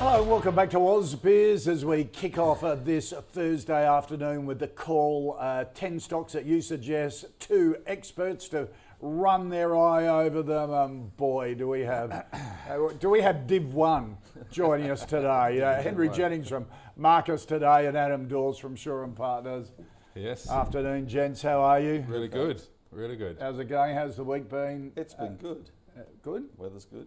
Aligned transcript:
Hello, 0.00 0.22
and 0.22 0.30
welcome 0.30 0.54
back 0.54 0.70
to 0.70 0.78
ausbiz 0.78 1.68
as 1.68 1.84
we 1.84 2.04
kick 2.04 2.38
off 2.38 2.64
uh, 2.64 2.74
this 2.74 3.12
Thursday 3.32 3.86
afternoon 3.86 4.46
with 4.46 4.58
the 4.58 4.66
call 4.66 5.36
uh, 5.38 5.64
10 5.74 6.00
stocks 6.00 6.32
that 6.32 6.46
you 6.46 6.62
suggest, 6.62 7.26
two 7.38 7.76
experts 7.86 8.48
to 8.48 8.66
run 9.02 9.50
their 9.50 9.76
eye 9.76 10.06
over 10.06 10.42
them. 10.42 10.70
Um, 10.70 11.12
boy, 11.18 11.54
do 11.54 11.68
we 11.68 11.80
have 11.80 12.12
uh, 12.32 12.88
do 12.98 13.10
we 13.10 13.20
have 13.20 13.46
Div 13.46 13.74
1 13.74 14.16
joining 14.50 14.90
us 14.90 15.04
today. 15.04 15.60
Uh, 15.60 15.82
Henry 15.82 16.08
Jennings 16.08 16.48
from 16.48 16.64
Marcus 16.96 17.44
today 17.44 17.86
and 17.86 17.94
Adam 17.94 18.26
Dawes 18.26 18.58
from 18.58 18.76
Shaw 18.76 19.04
and 19.04 19.14
Partners. 19.14 19.70
Yes. 20.14 20.48
Afternoon, 20.48 21.08
gents. 21.08 21.42
How 21.42 21.60
are 21.60 21.78
you? 21.78 22.06
Really 22.08 22.28
good. 22.28 22.62
Really 22.90 23.16
good. 23.16 23.36
How's 23.38 23.58
it 23.58 23.66
going? 23.66 23.94
How's 23.94 24.16
the 24.16 24.24
week 24.24 24.48
been? 24.48 24.92
It's 24.96 25.12
been 25.12 25.36
good. 25.36 25.68
Uh, 25.94 26.04
good? 26.22 26.44
Weather's 26.56 26.86
good. 26.86 27.06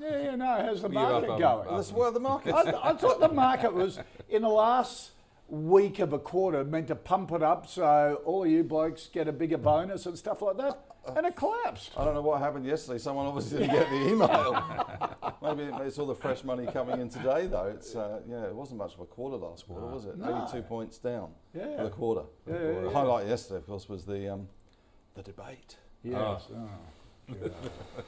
Yeah, 0.00 0.22
yeah, 0.22 0.36
no. 0.36 0.44
How's 0.46 0.82
the 0.82 0.88
Give 0.88 0.96
up 0.98 1.10
market 1.10 1.26
going? 1.28 1.42
up. 1.42 1.70
That's 1.70 1.92
well, 1.92 2.12
the 2.12 2.20
market. 2.20 2.54
I, 2.54 2.90
I 2.90 2.92
thought 2.94 3.20
the 3.20 3.28
market 3.28 3.72
was 3.72 3.98
in 4.28 4.42
the 4.42 4.48
last 4.48 5.10
week 5.48 5.98
of 5.98 6.12
a 6.12 6.18
quarter 6.18 6.64
meant 6.64 6.88
to 6.88 6.94
pump 6.94 7.30
it 7.32 7.42
up 7.42 7.66
so 7.68 8.22
all 8.24 8.46
you 8.46 8.64
blokes 8.64 9.08
get 9.12 9.28
a 9.28 9.32
bigger 9.32 9.58
bonus 9.58 10.06
and 10.06 10.16
stuff 10.16 10.40
like 10.40 10.56
that, 10.56 10.78
and 11.16 11.26
it 11.26 11.36
collapsed. 11.36 11.90
I 11.98 12.04
don't 12.04 12.14
know 12.14 12.22
what 12.22 12.40
happened 12.40 12.64
yesterday. 12.64 12.98
Someone 12.98 13.26
obviously 13.26 13.58
didn't 13.58 13.74
get 13.74 13.88
the 13.90 14.08
email. 14.08 15.36
Maybe 15.42 15.70
it's 15.84 15.98
all 15.98 16.06
the 16.06 16.14
fresh 16.14 16.42
money 16.44 16.66
coming 16.72 16.98
in 17.00 17.08
today, 17.10 17.46
though. 17.46 17.66
It's 17.66 17.94
uh, 17.94 18.20
yeah, 18.26 18.44
it 18.44 18.54
wasn't 18.54 18.78
much 18.78 18.94
of 18.94 19.00
a 19.00 19.04
quarter 19.06 19.36
last 19.36 19.66
quarter, 19.66 19.86
was 19.86 20.06
it? 20.06 20.16
No. 20.16 20.44
Eighty-two 20.44 20.62
points 20.62 20.96
down 20.98 21.30
Yeah. 21.54 21.76
for 21.76 21.84
the 21.84 21.90
quarter. 21.90 22.22
Yeah, 22.46 22.54
yeah, 22.54 22.60
The 22.60 22.86
yeah. 22.86 22.92
highlight 22.92 23.26
yesterday, 23.26 23.58
of 23.58 23.66
course, 23.66 23.88
was 23.88 24.06
the 24.06 24.32
um, 24.32 24.48
the 25.14 25.22
debate, 25.22 25.76
Yes. 26.02 26.44
Oh. 26.54 26.68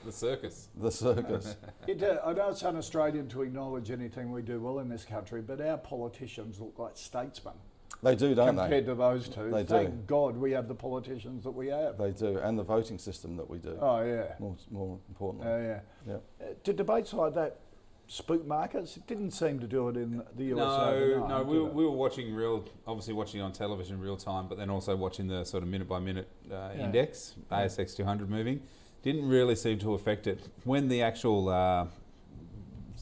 The 0.05 0.13
circus. 0.13 0.69
the 0.77 0.91
circus. 0.91 1.57
It, 1.87 2.03
uh, 2.03 2.19
I 2.25 2.33
know 2.33 2.51
it's 2.51 2.63
un-Australian 2.63 3.29
to 3.29 3.43
acknowledge 3.43 3.91
anything 3.91 4.31
we 4.31 4.43
do 4.43 4.61
well 4.61 4.79
in 4.79 4.89
this 4.89 5.05
country, 5.05 5.43
but 5.43 5.61
our 5.61 5.79
politicians 5.79 6.61
look 6.61 6.79
like 6.79 6.93
statesmen 6.97 7.55
they 8.03 8.15
do, 8.15 8.35
don't 8.35 8.49
compared 8.57 8.85
they? 8.85 8.91
to 8.91 8.95
those 8.95 9.29
two. 9.29 9.51
They 9.51 9.65
Thank 9.65 9.91
do. 9.91 9.97
God 10.07 10.37
we 10.37 10.53
have 10.53 10.69
the 10.69 10.75
politicians 10.75 11.45
that 11.45 11.51
we 11.53 11.69
have. 11.69 11.97
They 11.99 12.13
do, 12.13 12.39
and 12.39 12.59
the 12.59 12.63
voting 12.63 12.99
system 12.99 13.37
that 13.37 13.49
we 13.49 13.59
do. 13.59 13.77
Oh 13.81 14.03
yeah. 14.03 14.35
More, 14.39 14.57
more 14.71 14.99
importantly. 15.09 15.51
Oh 15.51 15.61
yeah. 15.63 15.81
Yeah. 16.07 16.47
Uh, 16.47 16.53
do 16.63 16.73
debates 16.73 17.13
like 17.13 17.35
that 17.35 17.61
spook 18.07 18.47
markets? 18.47 18.97
It 18.97 19.07
didn't 19.07 19.31
seem 19.33 19.59
to 19.61 19.67
do 19.67 19.89
it 19.89 19.97
in 19.97 20.23
the 20.37 20.45
US. 20.55 20.57
No, 20.59 21.27
no, 21.27 21.43
we, 21.43 21.59
were- 21.59 21.71
we 21.71 21.85
were 21.85 21.91
watching 21.91 22.35
real, 22.35 22.65
obviously 22.87 23.15
watching 23.15 23.41
on 23.41 23.53
television 23.53 23.99
real 23.99 24.17
time, 24.17 24.47
but 24.47 24.59
then 24.59 24.71
also 24.71 24.95
watching 24.95 25.27
the 25.27 25.45
sort 25.45 25.63
of 25.63 25.69
minute 25.69 25.89
by 25.89 25.99
minute 25.99 26.29
uh, 26.53 26.71
Yeah. 26.77 26.85
index, 26.85 27.35
ASX 27.51 27.97
200 27.97 28.29
moving. 28.31 28.61
Didn't 29.07 29.29
really 29.29 29.55
seem 29.55 29.79
to 29.79 29.95
affect 29.95 30.27
it. 30.27 30.49
When 30.65 30.89
the 30.89 31.01
actual 31.01 31.49
uh, 31.49 31.87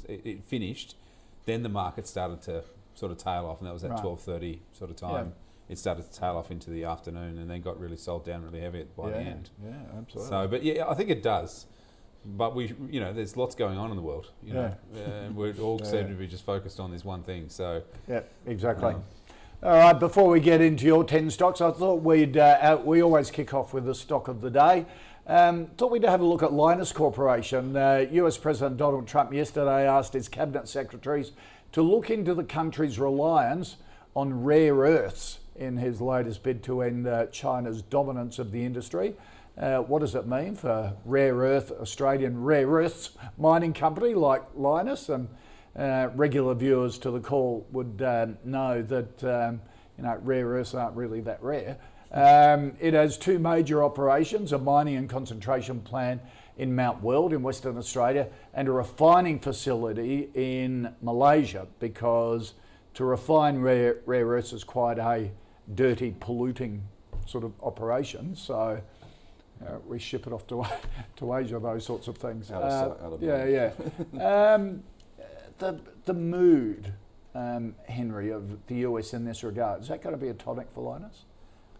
it, 0.06 0.21
it 0.27 0.45
finished, 0.45 0.97
then 1.47 1.62
the 1.62 1.71
market 1.71 2.06
started 2.06 2.43
to 2.43 2.62
sort 2.95 3.11
of 3.11 3.17
tail 3.17 3.47
off, 3.47 3.61
and 3.61 3.67
that 3.67 3.73
was 3.73 3.84
at 3.84 3.93
Right. 3.93 4.03
12:30 4.03 4.59
sort 4.73 4.91
of 4.91 4.97
time. 4.97 5.33
It 5.71 5.78
started 5.78 6.05
to 6.12 6.21
tail 6.21 6.37
off 6.37 6.51
into 6.51 6.69
the 6.69 6.84
afternoon, 6.84 7.39
and 7.39 7.51
then 7.51 7.62
got 7.62 7.81
really 7.81 7.97
sold 7.97 8.27
down 8.27 8.43
really 8.45 8.61
heavy 8.61 8.84
by 8.95 9.09
yeah, 9.09 9.17
the 9.17 9.21
end. 9.21 9.51
Yeah, 9.65 9.71
absolutely. 9.97 10.28
So, 10.28 10.47
but 10.47 10.62
yeah, 10.62 10.87
I 10.87 10.93
think 10.93 11.09
it 11.09 11.23
does. 11.23 11.65
But 12.27 12.55
we, 12.55 12.75
you 12.91 13.01
know, 13.01 13.15
there's 13.15 13.39
lots 13.39 13.55
going 13.55 13.78
on 13.78 13.89
in 13.89 13.97
the 13.97 14.03
world, 14.03 14.31
you 14.43 14.53
know, 14.53 14.77
and 14.95 15.34
we 15.34 15.53
all 15.59 15.81
Yeah. 15.83 15.91
seem 15.91 16.09
to 16.09 16.15
be 16.15 16.27
just 16.27 16.45
focused 16.45 16.81
on 16.81 16.91
this 16.91 17.03
one 17.03 17.23
thing. 17.23 17.49
So, 17.49 17.81
Yeah, 18.07 18.21
exactly. 18.45 18.93
Um, 18.93 19.05
All 19.62 19.78
right, 19.78 19.99
before 19.99 20.28
we 20.28 20.41
get 20.41 20.61
into 20.61 20.84
your 20.84 21.03
10 21.05 21.31
stocks, 21.31 21.62
I 21.62 21.71
thought 21.71 22.03
we'd, 22.03 22.37
uh, 22.37 22.78
we 22.84 23.03
always 23.03 23.31
kick 23.31 23.55
off 23.55 23.73
with 23.73 23.87
the 23.87 23.95
stock 23.95 24.28
of 24.28 24.43
the 24.43 24.51
day. 24.51 24.84
Um, 25.27 25.69
thought 25.79 25.91
we'd 25.91 26.03
have 26.05 26.21
a 26.21 26.27
look 26.27 26.43
at 26.43 26.51
Lynas 26.51 26.93
Corporation. 26.93 27.75
Uh, 27.75 28.07
US 28.12 28.37
President 28.37 28.77
Donald 28.77 29.09
Trump 29.09 29.33
yesterday 29.33 29.89
asked 29.89 30.12
his 30.12 30.29
cabinet 30.29 30.69
secretaries 30.69 31.33
to 31.73 31.81
look 31.81 32.11
into 32.11 32.35
the 32.35 32.45
country's 32.45 32.99
reliance 32.99 33.77
on 34.15 34.45
rare 34.45 34.75
earths 34.75 35.39
in 35.57 35.79
his 35.79 36.03
latest 36.03 36.43
bid 36.43 36.63
to 36.65 36.83
end 36.83 37.07
uh, 37.07 37.27
China's 37.27 37.81
dominance 37.81 38.39
of 38.39 38.53
the 38.53 38.63
industry. 38.67 39.15
Uh, 39.57 39.79
what 39.79 40.01
does 40.01 40.15
it 40.15 40.27
mean 40.27 40.57
for 40.57 40.95
rare 41.07 41.37
earth, 41.37 41.73
Australian 41.81 42.43
rare 42.43 42.67
earths 42.67 43.13
mining 43.39 43.73
company 43.73 44.13
like 44.13 44.43
Lynas? 44.55 45.09
And 45.09 45.29
uh, 45.75 46.11
regular 46.15 46.55
viewers 46.55 46.99
to 46.99 47.11
the 47.11 47.21
call 47.21 47.67
would 47.73 48.03
um, 48.03 48.37
know 48.45 48.83
that 48.83 49.25
um, 49.25 49.63
you 49.97 50.05
know 50.05 50.19
rare 50.23 50.49
earths 50.49 50.75
aren't 50.75 50.97
really 50.97 51.23
that 51.23 51.43
rare. 51.43 51.79
Um, 52.15 52.75
it 52.79 52.95
has 52.95 53.19
two 53.19 53.41
major 53.41 53.83
operations: 53.83 54.53
a 54.53 54.59
mining 54.59 54.97
and 54.97 55.11
concentration 55.11 55.81
plant 55.81 56.23
in 56.57 56.75
Mount 56.75 57.03
Weld 57.03 57.33
in 57.33 57.43
Western 57.43 57.77
Australia, 57.77 58.29
and 58.55 58.69
a 58.69 58.73
refining 58.73 59.41
facility 59.41 60.31
in 60.35 60.95
Malaysia. 61.03 61.67
Because 61.81 62.55
to 62.95 63.05
refine 63.05 63.59
rare, 63.59 63.97
rare 64.07 64.27
earths 64.27 64.53
is 64.53 64.63
quite 64.63 64.99
a 64.99 65.29
dirty, 65.75 66.15
polluting 66.21 66.83
sort 67.27 67.45
of 67.45 67.53
operation. 67.63 68.35
So. 68.35 68.81
Uh, 69.65 69.79
we 69.87 70.01
ship 70.01 70.27
it 70.27 70.33
off 70.33 70.47
to 70.49 70.67
to 71.17 71.35
Asia, 71.37 71.59
those 71.61 71.87
sorts 71.87 72.09
of 72.09 72.19
things. 72.19 72.51
Out 72.51 72.63
of 72.65 73.01
Uh, 73.01 73.07
out 73.07 73.13
of 73.13 73.23
yeah, 73.23 73.71
yeah. 74.17 74.53
um, 74.55 74.83
the 75.59 75.81
the 76.05 76.13
mood, 76.13 76.93
um, 77.35 77.75
Henry, 77.89 78.31
of 78.31 78.67
the 78.67 78.79
US 78.79 79.15
in 79.15 79.25
this 79.25 79.45
regard 79.45 79.81
is 79.83 79.89
that 79.89 80.03
going 80.03 80.15
to 80.15 80.21
be 80.21 80.29
a 80.29 80.35
tonic 80.35 80.67
for 80.75 80.83
Lynas? 80.83 81.23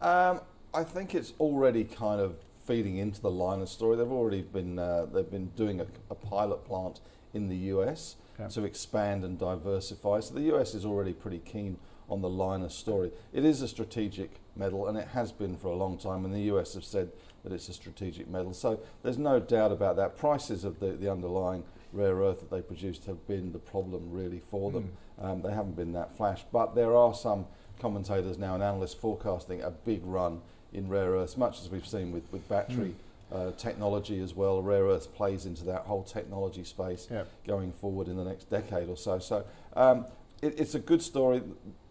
Um, 0.04 0.42
I 0.75 0.84
think 0.84 1.15
it's 1.15 1.32
already 1.41 1.84
kind 1.84 2.20
of 2.20 2.37
feeding 2.66 2.98
into 2.98 3.22
the 3.22 3.31
Lynas 3.31 3.69
story. 3.69 3.97
They've 3.97 4.06
already 4.06 4.42
been 4.42 4.78
uh, 4.78 5.06
they've 5.10 5.31
been 5.31 5.47
doing 5.56 5.81
a, 5.81 5.87
a 6.10 6.15
pilot 6.15 6.62
plant 6.66 7.00
in 7.32 7.48
the 7.48 7.56
US 7.72 8.16
to 8.50 8.65
expand 8.65 9.25
and 9.25 9.38
diversify. 9.38 10.20
So 10.20 10.34
the 10.34 10.54
US 10.54 10.75
is 10.75 10.84
already 10.84 11.15
pretty 11.15 11.38
keen 11.38 11.78
on 12.10 12.20
the 12.20 12.28
Lynas 12.28 12.72
story. 12.72 13.12
It 13.32 13.47
is 13.47 13.62
a 13.62 13.69
strategic 13.69 14.41
metal, 14.56 14.88
and 14.88 14.98
it 14.98 15.09
has 15.09 15.32
been 15.32 15.56
for 15.56 15.69
a 15.69 15.76
long 15.76 15.97
time. 15.97 16.26
And 16.26 16.34
the 16.34 16.53
US 16.54 16.75
have 16.75 16.84
said 16.84 17.10
that 17.42 17.54
it's 17.54 17.71
a 17.71 17.72
strategic 17.72 18.28
metal. 18.28 18.53
So 18.53 18.81
there's 19.03 19.16
no 19.16 19.41
doubt 19.41 19.72
about 19.72 19.97
that. 19.97 20.19
Prices 20.19 20.65
of 20.65 20.81
the, 20.81 20.88
the 20.88 21.10
underlying 21.10 21.65
rare 21.94 22.16
earth 22.16 22.41
that 22.41 22.50
they 22.50 22.60
produced 22.60 23.06
have 23.06 23.26
been 23.26 23.53
the 23.53 23.59
problem 23.59 24.10
really 24.10 24.42
for 24.50 24.71
them. 24.71 24.92
Um, 25.19 25.41
they 25.41 25.53
haven't 25.53 25.76
been 25.76 25.92
that 25.92 26.15
flash, 26.15 26.44
but 26.53 26.75
there 26.75 26.94
are 26.94 27.15
some 27.15 27.47
commentators 27.80 28.38
now 28.38 28.54
and 28.54 28.62
analysts 28.62 28.94
forecasting 28.94 29.62
a 29.62 29.70
big 29.70 30.00
run 30.04 30.40
in 30.72 30.88
rare 30.88 31.10
earths, 31.12 31.36
much 31.36 31.60
as 31.60 31.68
we've 31.70 31.86
seen 31.86 32.12
with, 32.12 32.24
with 32.32 32.48
battery 32.48 32.94
uh, 33.32 33.50
technology 33.52 34.20
as 34.20 34.34
well. 34.34 34.62
Rare 34.62 34.84
earths 34.84 35.06
plays 35.06 35.46
into 35.46 35.64
that 35.64 35.82
whole 35.82 36.02
technology 36.02 36.64
space 36.64 37.08
Yep. 37.10 37.28
going 37.46 37.72
forward 37.72 38.08
in 38.08 38.16
the 38.16 38.24
next 38.24 38.50
decade 38.50 38.88
or 38.88 38.96
so. 38.96 39.18
So 39.18 39.44
um, 39.76 40.06
it, 40.42 40.58
it's 40.58 40.74
a 40.74 40.78
good 40.78 41.02
story. 41.02 41.42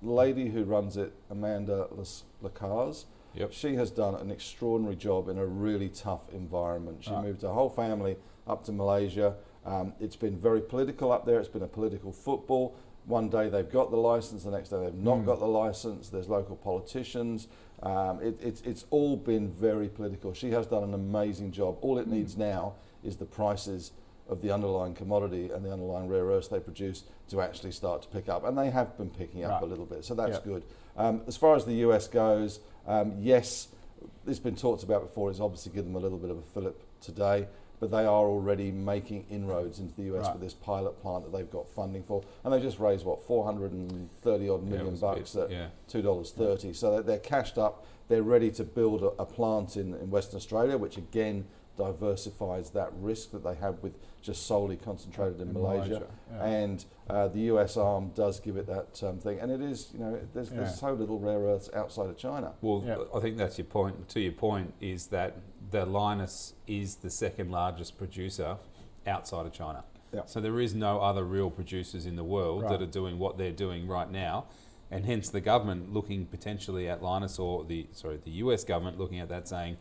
The 0.01 0.09
lady 0.11 0.49
who 0.49 0.63
runs 0.63 0.97
it, 0.97 1.13
Amanda 1.29 1.87
Las- 1.91 2.23
Lacaze, 2.43 3.05
Yep. 3.35 3.51
she 3.51 3.75
has 3.75 3.89
done 3.89 4.13
an 4.15 4.29
extraordinary 4.29 4.95
job 4.95 5.27
in 5.27 5.39
a 5.39 5.45
really 5.45 5.89
tough 5.89 6.29
environment. 6.33 7.03
She 7.03 7.11
Right. 7.11 7.23
moved 7.25 7.41
her 7.41 7.49
whole 7.49 7.69
family 7.69 8.15
up 8.45 8.63
to 8.65 8.71
Malaysia. 8.71 9.35
Um, 9.65 9.93
it's 9.99 10.15
been 10.17 10.37
very 10.37 10.61
political 10.61 11.11
up 11.11 11.25
there. 11.25 11.39
It's 11.39 11.49
been 11.49 11.63
a 11.63 11.67
political 11.67 12.11
football. 12.11 12.75
One 13.05 13.29
day 13.29 13.49
they've 13.49 13.69
got 13.69 13.91
the 13.91 13.97
license, 13.97 14.43
the 14.43 14.51
next 14.51 14.69
day 14.69 14.79
they've 14.81 14.93
not 14.93 15.25
got 15.25 15.39
the 15.39 15.45
license. 15.47 16.09
There's 16.09 16.29
local 16.29 16.55
politicians. 16.55 17.47
Um, 17.81 18.21
it, 18.21 18.39
it's, 18.41 18.61
it's 18.61 18.85
all 18.91 19.17
been 19.17 19.51
very 19.51 19.89
political. 19.89 20.33
She 20.33 20.51
has 20.51 20.67
done 20.67 20.83
an 20.83 20.93
amazing 20.93 21.51
job. 21.51 21.77
All 21.81 21.97
it 21.97 22.07
needs 22.07 22.37
now 22.37 22.75
is 23.03 23.17
the 23.17 23.25
prices 23.25 23.91
of 24.29 24.41
the 24.41 24.51
underlying 24.51 24.93
commodity 24.93 25.49
and 25.51 25.65
the 25.65 25.71
underlying 25.73 26.07
rare 26.07 26.23
earths 26.23 26.47
they 26.47 26.61
produce 26.61 27.03
to 27.29 27.41
actually 27.41 27.71
start 27.73 28.01
to 28.03 28.07
pick 28.07 28.29
up. 28.29 28.45
And 28.45 28.57
they 28.57 28.69
have 28.69 28.97
been 28.97 29.09
picking 29.09 29.43
up 29.43 29.51
Right. 29.51 29.63
a 29.63 29.65
little 29.65 29.85
bit, 29.85 30.05
so 30.05 30.15
that's 30.15 30.37
Yeah. 30.37 30.45
good. 30.45 30.63
Um, 30.95 31.23
as 31.27 31.35
far 31.35 31.55
as 31.57 31.65
the 31.65 31.73
US 31.87 32.07
goes, 32.07 32.61
um, 32.87 33.15
yes, 33.19 33.67
it's 34.25 34.39
been 34.39 34.55
talked 34.55 34.83
about 34.83 35.01
before. 35.01 35.29
It's 35.29 35.41
obviously 35.41 35.73
given 35.73 35.91
them 35.91 36.01
a 36.01 36.03
little 36.05 36.17
bit 36.17 36.29
of 36.29 36.37
a 36.37 36.41
fillip 36.41 36.81
today. 37.01 37.47
But 37.83 37.91
they 37.91 38.05
are 38.05 38.25
already 38.27 38.71
making 38.71 39.25
inroads 39.29 39.79
into 39.79 39.93
the 39.95 40.03
US 40.15 40.23
Right. 40.27 40.33
with 40.35 40.41
this 40.41 40.53
pilot 40.53 41.01
plant 41.01 41.25
that 41.25 41.37
they've 41.37 41.51
got 41.51 41.67
funding 41.69 42.01
for, 42.01 42.23
and 42.45 42.53
they 42.53 42.61
just 42.61 42.79
raised 42.79 43.05
what 43.05 43.21
430 43.27 44.49
odd 44.49 44.63
million 44.63 44.91
was 44.91 45.03
a 45.03 45.07
bit, 45.07 45.15
bucks 45.17 45.35
at 45.35 45.51
yeah. 45.51 45.67
two 45.89 46.01
dollars 46.01 46.31
thirty. 46.31 46.71
So 46.71 46.91
they're, 46.93 47.01
they're 47.03 47.17
cashed 47.19 47.57
up. 47.57 47.85
They're 48.07 48.23
ready 48.23 48.51
to 48.51 48.63
build 48.63 49.03
a, 49.03 49.07
a 49.21 49.25
plant 49.25 49.75
in, 49.75 49.95
in 49.95 50.09
Western 50.09 50.37
Australia, 50.37 50.77
which 50.77 50.95
again 50.95 51.45
diversifies 51.75 52.69
that 52.69 52.89
risk 53.01 53.31
that 53.31 53.43
they 53.43 53.55
have 53.55 53.79
with 53.81 53.93
just 54.21 54.45
solely 54.47 54.77
concentrated 54.77 55.41
in, 55.41 55.49
In 55.49 55.53
Malaysia. 55.53 55.89
Malaysia, 55.89 56.07
yeah. 56.31 56.45
And 56.45 56.85
uh, 57.09 57.27
the 57.27 57.39
US 57.53 57.75
arm 57.75 58.11
does 58.15 58.39
give 58.39 58.55
it 58.55 58.67
that 58.67 59.01
um, 59.03 59.17
thing, 59.19 59.39
and 59.41 59.51
it 59.51 59.59
is 59.61 59.89
you 59.93 59.99
know 59.99 60.17
there's, 60.33 60.51
Yeah. 60.51 60.57
there's 60.59 60.79
so 60.79 60.93
little 60.93 61.19
rare 61.19 61.39
earths 61.39 61.69
outside 61.73 62.07
of 62.09 62.17
China. 62.17 62.53
Well, 62.61 62.83
Yeah. 62.85 62.97
I 63.13 63.19
think 63.19 63.35
that's 63.37 63.57
your 63.57 63.65
point. 63.65 64.07
To 64.09 64.21
your 64.21 64.31
point, 64.31 64.73
is 64.79 65.07
that 65.07 65.35
the 65.73 65.85
Lynas 65.87 66.53
is 66.67 66.95
the 66.97 67.09
second 67.09 67.49
largest 67.51 67.97
producer 67.97 68.57
outside 69.07 69.47
of 69.47 69.51
China. 69.53 69.83
Yeah. 70.13 70.21
So 70.27 70.39
there 70.39 70.59
is 70.61 70.75
no 70.75 70.99
other 71.01 71.23
real 71.23 71.49
producers 71.49 72.05
in 72.05 72.15
the 72.15 72.23
world 72.23 72.61
Right. 72.61 72.69
that 72.69 72.81
are 72.83 72.91
doing 72.91 73.17
what 73.17 73.39
they're 73.39 73.51
doing 73.51 73.87
right 73.87 74.09
now, 74.09 74.45
and 74.91 75.03
hence 75.03 75.29
the 75.29 75.41
government 75.41 75.91
looking 75.91 76.27
potentially 76.27 76.87
at 76.87 77.01
Lynas 77.01 77.39
or 77.39 77.63
the 77.65 77.87
sorry 77.91 78.19
the 78.23 78.31
US 78.43 78.63
government 78.63 78.99
looking 78.99 79.19
at 79.19 79.29
that 79.29 79.47
saying 79.47 79.77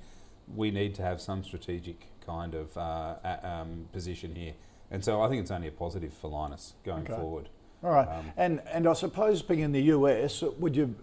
we 0.56 0.70
need 0.70 0.94
to 0.94 1.02
have 1.02 1.20
some 1.20 1.44
strategic 1.44 2.06
kind 2.24 2.54
of 2.54 2.74
uh, 2.78 3.16
a- 3.22 3.46
um, 3.46 3.86
position 3.92 4.34
here, 4.34 4.54
and 4.90 5.04
so 5.04 5.20
I 5.20 5.28
think 5.28 5.42
it's 5.42 5.50
only 5.50 5.68
a 5.68 5.72
positive 5.72 6.14
for 6.14 6.30
Lynas 6.30 6.72
going 6.84 7.02
Okay. 7.04 7.14
forward. 7.20 7.50
All 7.84 7.90
right. 7.90 8.08
Um, 8.08 8.32
and 8.38 8.62
and 8.72 8.86
I 8.86 8.94
suppose 8.94 9.42
being 9.42 9.60
in 9.60 9.72
the 9.72 9.82
US, 9.96 10.40
would 10.42 10.74
you, 10.74 10.94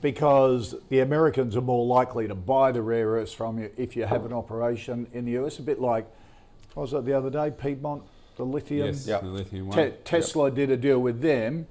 because 0.00 0.74
the 0.88 1.00
Americans 1.00 1.56
are 1.56 1.60
more 1.62 1.84
likely 1.86 2.28
to 2.28 2.34
buy 2.34 2.72
the 2.72 2.82
rare 2.82 3.08
earths 3.08 3.32
from 3.32 3.58
you 3.58 3.70
if 3.76 3.96
you 3.96 4.04
have 4.04 4.24
an 4.24 4.32
operation 4.32 5.06
in 5.12 5.24
the 5.24 5.32
US, 5.32 5.58
a 5.58 5.62
bit 5.62 5.80
like, 5.80 6.06
what 6.74 6.82
was 6.82 6.92
it 6.92 7.04
the 7.04 7.12
other 7.12 7.30
day, 7.30 7.50
Piedmont, 7.50 8.02
the 8.36 8.44
lithium? 8.44 8.86
Yes, 8.86 9.06
Yeah. 9.06 9.20
the 9.20 9.26
lithium 9.28 9.68
one. 9.68 9.76
Te- 9.76 9.96
Tesla 10.04 10.50
did 10.50 10.70
a 10.70 10.76
deal 10.76 11.00
with 11.00 11.20
them. 11.20 11.66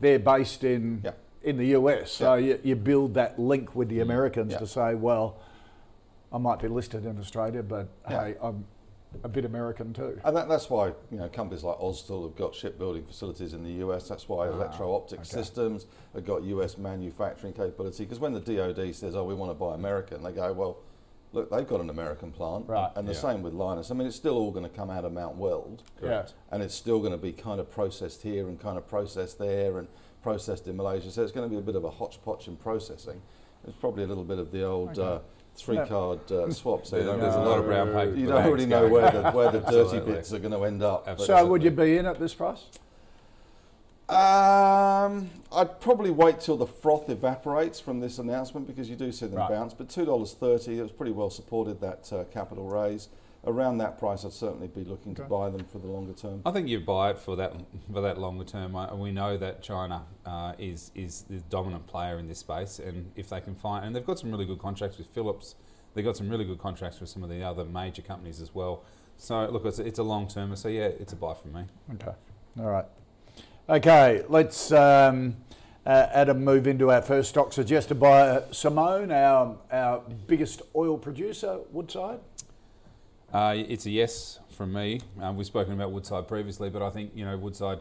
They're 0.00 0.18
based 0.18 0.64
in 0.64 1.02
Yeah. 1.04 1.12
in 1.42 1.56
the 1.56 1.66
US, 1.78 2.12
so 2.12 2.34
you, 2.34 2.58
you 2.62 2.76
build 2.76 3.14
that 3.14 3.38
link 3.38 3.74
with 3.74 3.88
the 3.88 3.98
mm. 3.98 4.02
Americans 4.02 4.52
Yeah. 4.52 4.58
to 4.58 4.66
say, 4.66 4.94
well, 4.94 5.38
I 6.32 6.38
might 6.38 6.60
be 6.60 6.68
listed 6.68 7.04
in 7.04 7.18
Australia, 7.18 7.62
but 7.62 7.88
Yeah. 8.08 8.24
hey, 8.24 8.34
I'm 8.40 8.64
a 9.24 9.28
bit 9.28 9.44
American 9.44 9.92
too. 9.92 10.20
And 10.24 10.36
that, 10.36 10.48
that's 10.48 10.68
why 10.70 10.88
you 11.10 11.18
know 11.18 11.28
companies 11.28 11.64
like 11.64 11.78
Austal 11.78 12.24
have 12.24 12.36
got 12.36 12.54
shipbuilding 12.54 13.04
facilities 13.04 13.54
in 13.54 13.62
the 13.62 13.84
US. 13.86 14.08
That's 14.08 14.28
why 14.28 14.48
Electro-Optic 14.48 15.20
okay. 15.20 15.28
Systems 15.28 15.86
have 16.14 16.24
got 16.24 16.42
US 16.44 16.78
manufacturing 16.78 17.52
capability. 17.52 18.04
Because 18.04 18.18
when 18.18 18.32
the 18.32 18.40
DoD 18.40 18.94
says, 18.94 19.14
"Oh, 19.14 19.24
we 19.24 19.34
want 19.34 19.50
to 19.50 19.54
buy 19.54 19.74
American," 19.74 20.22
they 20.22 20.32
go, 20.32 20.52
"Well, 20.52 20.78
look, 21.32 21.50
they've 21.50 21.66
got 21.66 21.80
an 21.80 21.90
American 21.90 22.32
plant." 22.32 22.68
Right. 22.68 22.90
And 22.96 23.06
the 23.06 23.12
Yeah. 23.12 23.18
same 23.18 23.42
with 23.42 23.54
Lynas. 23.54 23.90
I 23.90 23.94
mean, 23.94 24.06
it's 24.06 24.16
still 24.16 24.36
all 24.36 24.50
going 24.50 24.68
to 24.68 24.74
come 24.74 24.90
out 24.90 25.04
of 25.04 25.12
Mount 25.12 25.36
Weld, 25.36 25.82
Yeah. 26.02 26.26
and 26.50 26.62
it's 26.62 26.74
still 26.74 26.98
going 26.98 27.12
to 27.12 27.18
be 27.18 27.32
kind 27.32 27.60
of 27.60 27.70
processed 27.70 28.22
here 28.22 28.48
and 28.48 28.58
kind 28.58 28.76
of 28.76 28.86
processed 28.86 29.38
there 29.38 29.78
and 29.78 29.88
processed 30.22 30.68
in 30.68 30.76
Malaysia. 30.76 31.10
So 31.10 31.22
it's 31.22 31.32
going 31.32 31.48
to 31.48 31.52
be 31.52 31.58
a 31.58 31.64
bit 31.64 31.74
of 31.76 31.84
a 31.84 31.90
hodgepodge 31.90 32.48
in 32.48 32.56
processing. 32.56 33.20
It's 33.66 33.76
probably 33.76 34.04
a 34.04 34.06
little 34.06 34.24
bit 34.24 34.38
of 34.38 34.50
the 34.52 34.64
old 34.64 34.98
uh, 34.98 35.20
three-card 35.56 36.30
uh, 36.32 36.50
swap. 36.52 36.86
So 36.86 36.96
you 36.96 37.04
don't 37.04 37.20
there's 37.20 37.34
a 37.34 37.38
really 37.38 37.48
lot 37.50 37.54
know- 37.56 37.60
of 37.62 37.66
brown 37.66 37.86
paper 37.92 38.16
You 38.16 38.26
don't 38.26 38.36
bags 38.42 38.52
really 38.52 38.66
know 38.66 38.88
where 38.88 39.10
the 39.10 39.30
where 39.32 39.50
the 39.50 39.60
dirty 39.60 40.00
bits 40.00 40.32
are 40.32 40.38
going 40.38 40.52
to 40.52 40.62
end 40.64 40.82
up. 40.82 41.04
Absolutely. 41.06 41.36
So 41.36 41.46
would 41.46 41.62
you 41.62 41.70
be 41.70 41.96
in 41.98 42.06
at 42.06 42.18
this 42.18 42.34
price? 42.34 42.64
Um, 44.08 45.30
I'd 45.52 45.80
probably 45.80 46.10
wait 46.10 46.40
till 46.40 46.56
the 46.56 46.66
froth 46.66 47.08
evaporates 47.08 47.80
from 47.80 48.00
this 48.00 48.18
announcement 48.18 48.66
because 48.66 48.90
you 48.90 48.96
do 48.96 49.10
see 49.10 49.26
them 49.26 49.38
Right. 49.38 49.48
bounce. 49.50 49.72
But 49.72 49.88
two 49.88 50.04
dollars 50.04 50.34
thirty, 50.34 50.78
it 50.78 50.82
was 50.82 50.92
pretty 50.92 51.12
well 51.12 51.30
supported 51.30 51.80
that 51.80 52.12
uh, 52.12 52.24
capital 52.24 52.68
raise. 52.68 53.08
Around 53.44 53.78
that 53.78 53.98
price, 53.98 54.24
I'd 54.24 54.32
certainly 54.32 54.68
be 54.68 54.84
looking 54.84 55.16
to 55.16 55.22
buy 55.22 55.50
them 55.50 55.64
for 55.64 55.78
the 55.78 55.88
longer 55.88 56.12
term. 56.12 56.42
I 56.46 56.52
think 56.52 56.68
you 56.68 56.78
buy 56.78 57.10
it 57.10 57.18
for 57.18 57.34
that 57.36 57.52
for 57.92 58.00
that 58.00 58.16
longer 58.18 58.44
term. 58.44 58.76
Uh, 58.76 58.94
we 58.94 59.10
know 59.10 59.36
that 59.36 59.62
China 59.62 60.04
uh, 60.24 60.52
is 60.58 60.92
is 60.94 61.22
the 61.28 61.40
dominant 61.50 61.86
player 61.88 62.18
in 62.18 62.28
this 62.28 62.38
space, 62.38 62.78
and 62.78 63.10
if 63.16 63.28
they 63.30 63.40
can 63.40 63.56
find, 63.56 63.84
and 63.84 63.96
they've 63.96 64.06
got 64.06 64.20
some 64.20 64.30
really 64.30 64.44
good 64.44 64.60
contracts 64.60 64.96
with 64.96 65.08
Philips, 65.08 65.56
they've 65.94 66.04
got 66.04 66.16
some 66.16 66.28
really 66.28 66.44
good 66.44 66.60
contracts 66.60 67.00
with 67.00 67.08
some 67.08 67.24
of 67.24 67.30
the 67.30 67.42
other 67.42 67.64
major 67.64 68.02
companies 68.02 68.40
as 68.40 68.54
well. 68.54 68.84
So 69.16 69.46
look, 69.46 69.64
it's, 69.64 69.80
it's 69.80 69.98
a 69.98 70.04
long 70.04 70.28
term. 70.28 70.54
So 70.54 70.68
yeah, 70.68 70.84
it's 70.84 71.12
a 71.12 71.16
buy 71.16 71.34
from 71.34 71.52
me. 71.52 71.64
Okay. 71.94 72.12
All 72.60 72.70
right. 72.70 72.86
Okay, 73.68 74.24
let's, 74.28 74.72
um, 74.72 75.36
uh, 75.86 76.08
Adam, 76.12 76.44
move 76.44 76.66
into 76.66 76.90
our 76.90 77.00
first 77.00 77.30
stock 77.30 77.52
suggested 77.52 77.94
by 77.94 78.20
uh, 78.20 78.52
Simone, 78.52 79.12
our, 79.12 79.56
our 79.70 80.02
biggest 80.26 80.62
oil 80.74 80.98
producer, 80.98 81.60
Woodside. 81.70 82.18
Uh, 83.32 83.54
it's 83.56 83.86
a 83.86 83.90
yes 83.90 84.40
from 84.50 84.72
me. 84.72 85.00
Um, 85.20 85.36
we've 85.36 85.46
spoken 85.46 85.72
about 85.72 85.90
Woodside 85.90 86.28
previously, 86.28 86.68
but 86.68 86.82
I 86.82 86.90
think 86.90 87.12
you 87.14 87.24
know 87.24 87.36
Woodside, 87.38 87.78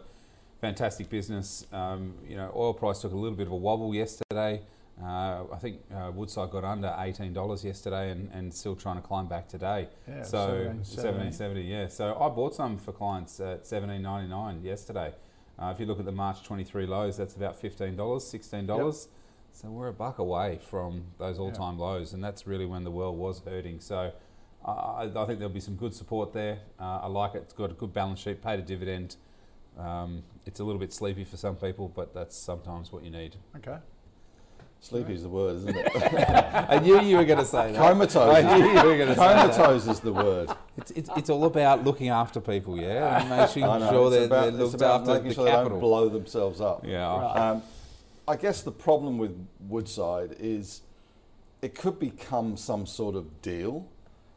fantastic 0.61 1.09
business. 1.09 1.65
Um, 1.73 2.13
you 2.27 2.37
know, 2.37 2.51
oil 2.55 2.73
price 2.73 3.01
took 3.01 3.11
a 3.11 3.17
little 3.17 3.35
bit 3.35 3.47
of 3.47 3.53
a 3.53 3.57
wobble 3.57 3.93
yesterday. 3.93 4.61
Uh, 5.03 5.43
I 5.51 5.57
think 5.59 5.81
uh, 5.93 6.11
Woodside 6.13 6.51
got 6.51 6.63
under 6.63 6.95
eighteen 6.99 7.33
dollars 7.33 7.65
yesterday, 7.65 8.11
and, 8.11 8.29
and 8.33 8.53
still 8.53 8.75
trying 8.75 8.95
to 8.95 9.01
climb 9.01 9.27
back 9.27 9.49
today. 9.49 9.89
Yeah, 10.07 10.23
so 10.23 10.73
17.70. 10.83 11.67
yeah. 11.67 11.87
So 11.87 12.17
I 12.19 12.29
bought 12.29 12.55
some 12.55 12.77
for 12.77 12.93
clients 12.93 13.39
at 13.41 13.65
seventeen 13.67 14.03
ninety 14.03 14.29
nine 14.29 14.63
yesterday. 14.63 15.13
Uh, 15.59 15.71
if 15.73 15.79
you 15.81 15.85
look 15.85 15.99
at 15.99 16.05
the 16.05 16.11
March 16.13 16.43
twenty 16.43 16.63
three 16.63 16.85
lows, 16.85 17.17
that's 17.17 17.35
about 17.35 17.59
fifteen 17.59 17.97
dollars, 17.97 18.23
sixteen 18.23 18.65
dollars. 18.65 19.07
Yep. 19.09 19.17
So 19.53 19.69
we're 19.69 19.89
a 19.89 19.93
buck 19.93 20.19
away 20.19 20.59
from 20.69 21.03
those 21.19 21.37
all 21.37 21.51
time 21.51 21.77
lows, 21.77 22.13
and 22.13 22.23
that's 22.23 22.47
really 22.47 22.65
when 22.65 22.85
the 22.85 22.91
world 22.91 23.17
was 23.17 23.41
hurting. 23.43 23.81
So 23.81 24.13
I, 24.65 25.09
I 25.15 25.25
think 25.25 25.39
there'll 25.39 25.49
be 25.49 25.59
some 25.59 25.75
good 25.75 25.93
support 25.93 26.33
there. 26.33 26.59
Uh, 26.79 26.99
I 27.03 27.07
like 27.07 27.35
it. 27.35 27.39
It's 27.39 27.53
got 27.53 27.71
a 27.71 27.73
good 27.73 27.93
balance 27.93 28.19
sheet, 28.19 28.43
paid 28.43 28.59
a 28.59 28.63
dividend. 28.63 29.15
Um, 29.77 30.23
it's 30.45 30.59
a 30.59 30.63
little 30.63 30.79
bit 30.79 30.93
sleepy 30.93 31.23
for 31.23 31.37
some 31.37 31.55
people, 31.55 31.87
but 31.89 32.13
that's 32.13 32.35
sometimes 32.35 32.91
what 32.91 33.03
you 33.03 33.09
need. 33.09 33.35
Okay. 33.57 33.77
Sleepy 34.83 35.13
is 35.13 35.21
the 35.21 35.29
word, 35.29 35.57
isn't 35.57 35.75
it? 35.77 35.91
I 36.69 36.79
knew 36.79 36.99
you 37.01 37.17
were 37.17 37.25
going 37.25 37.37
to 37.37 37.45
say 37.45 37.71
that. 37.71 37.77
Comatose. 37.77 38.35
I 38.35 38.57
knew 38.57 38.67
you 38.67 38.73
were 38.73 38.97
going 38.97 39.09
to 39.09 39.13
say 39.15 39.27
that. 39.27 39.51
Comatose 39.55 39.87
is 39.87 39.99
the 39.99 40.11
word. 40.11 40.49
It's, 40.77 40.89
it's, 40.91 41.09
it's 41.15 41.29
all 41.29 41.45
about 41.45 41.83
looking 41.83 42.09
after 42.09 42.39
people, 42.41 42.79
yeah, 42.79 43.21
and 43.21 43.29
making 43.29 43.63
I 43.63 43.77
know, 43.77 43.89
sure 43.91 44.07
it's 44.07 44.15
they're, 44.15 44.25
about, 44.25 44.41
they're 44.41 44.49
it's 44.49 44.59
looked 44.59 44.75
about 44.75 45.01
after 45.01 45.13
making 45.13 45.29
the 45.29 45.33
sure 45.35 45.45
they 45.45 45.51
don't 45.51 45.79
blow 45.79 46.09
themselves 46.09 46.61
up. 46.61 46.83
yeah, 46.85 47.07
Um, 47.13 47.61
I 48.27 48.35
guess 48.35 48.63
the 48.63 48.71
problem 48.71 49.19
with 49.19 49.35
Woodside 49.67 50.35
is 50.39 50.81
it 51.61 51.75
could 51.75 51.99
become 51.99 52.57
some 52.57 52.87
sort 52.87 53.15
of 53.15 53.41
deal. 53.43 53.87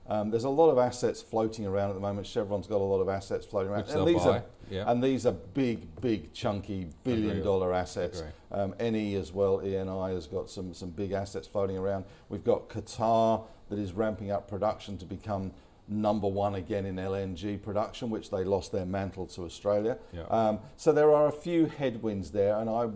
Um, 0.06 0.30
there's 0.30 0.44
a 0.44 0.50
lot 0.50 0.70
of 0.70 0.78
assets 0.78 1.22
floating 1.22 1.66
around 1.66 1.90
at 1.90 1.94
the 1.94 2.00
moment. 2.00 2.26
Chevron's 2.26 2.66
got 2.66 2.80
a 2.80 2.84
lot 2.84 3.00
of 3.00 3.08
assets 3.08 3.46
floating 3.46 3.72
around, 3.72 3.88
and 3.88 4.06
these 4.06 4.26
are 4.26 4.44
yeah. 4.70 4.90
and 4.90 5.02
these 5.02 5.26
are 5.26 5.32
big, 5.32 6.00
big, 6.00 6.32
chunky 6.32 6.88
billion-dollar 7.04 7.72
assets. 7.72 8.22
Um, 8.52 8.74
NE 8.78 9.14
as 9.14 9.32
well, 9.32 9.58
ENI 9.58 10.14
has 10.14 10.26
got 10.26 10.50
some 10.50 10.74
some 10.74 10.90
big 10.90 11.12
assets 11.12 11.46
floating 11.46 11.78
around. 11.78 12.04
We've 12.28 12.44
got 12.44 12.68
Qatar 12.68 13.44
that 13.70 13.78
is 13.78 13.92
ramping 13.92 14.30
up 14.30 14.48
production 14.48 14.98
to 14.98 15.06
become 15.06 15.52
number 15.88 16.28
one 16.28 16.54
again 16.54 16.86
in 16.86 16.96
LNG 16.96 17.62
production, 17.62 18.10
which 18.10 18.30
they 18.30 18.44
lost 18.44 18.72
their 18.72 18.86
mantle 18.86 19.26
to 19.26 19.44
Australia. 19.44 19.98
Yeah. 20.12 20.22
Um, 20.24 20.60
so 20.76 20.92
there 20.92 21.12
are 21.12 21.28
a 21.28 21.32
few 21.32 21.66
headwinds 21.66 22.30
there, 22.30 22.58
and 22.58 22.70
I, 22.70 22.88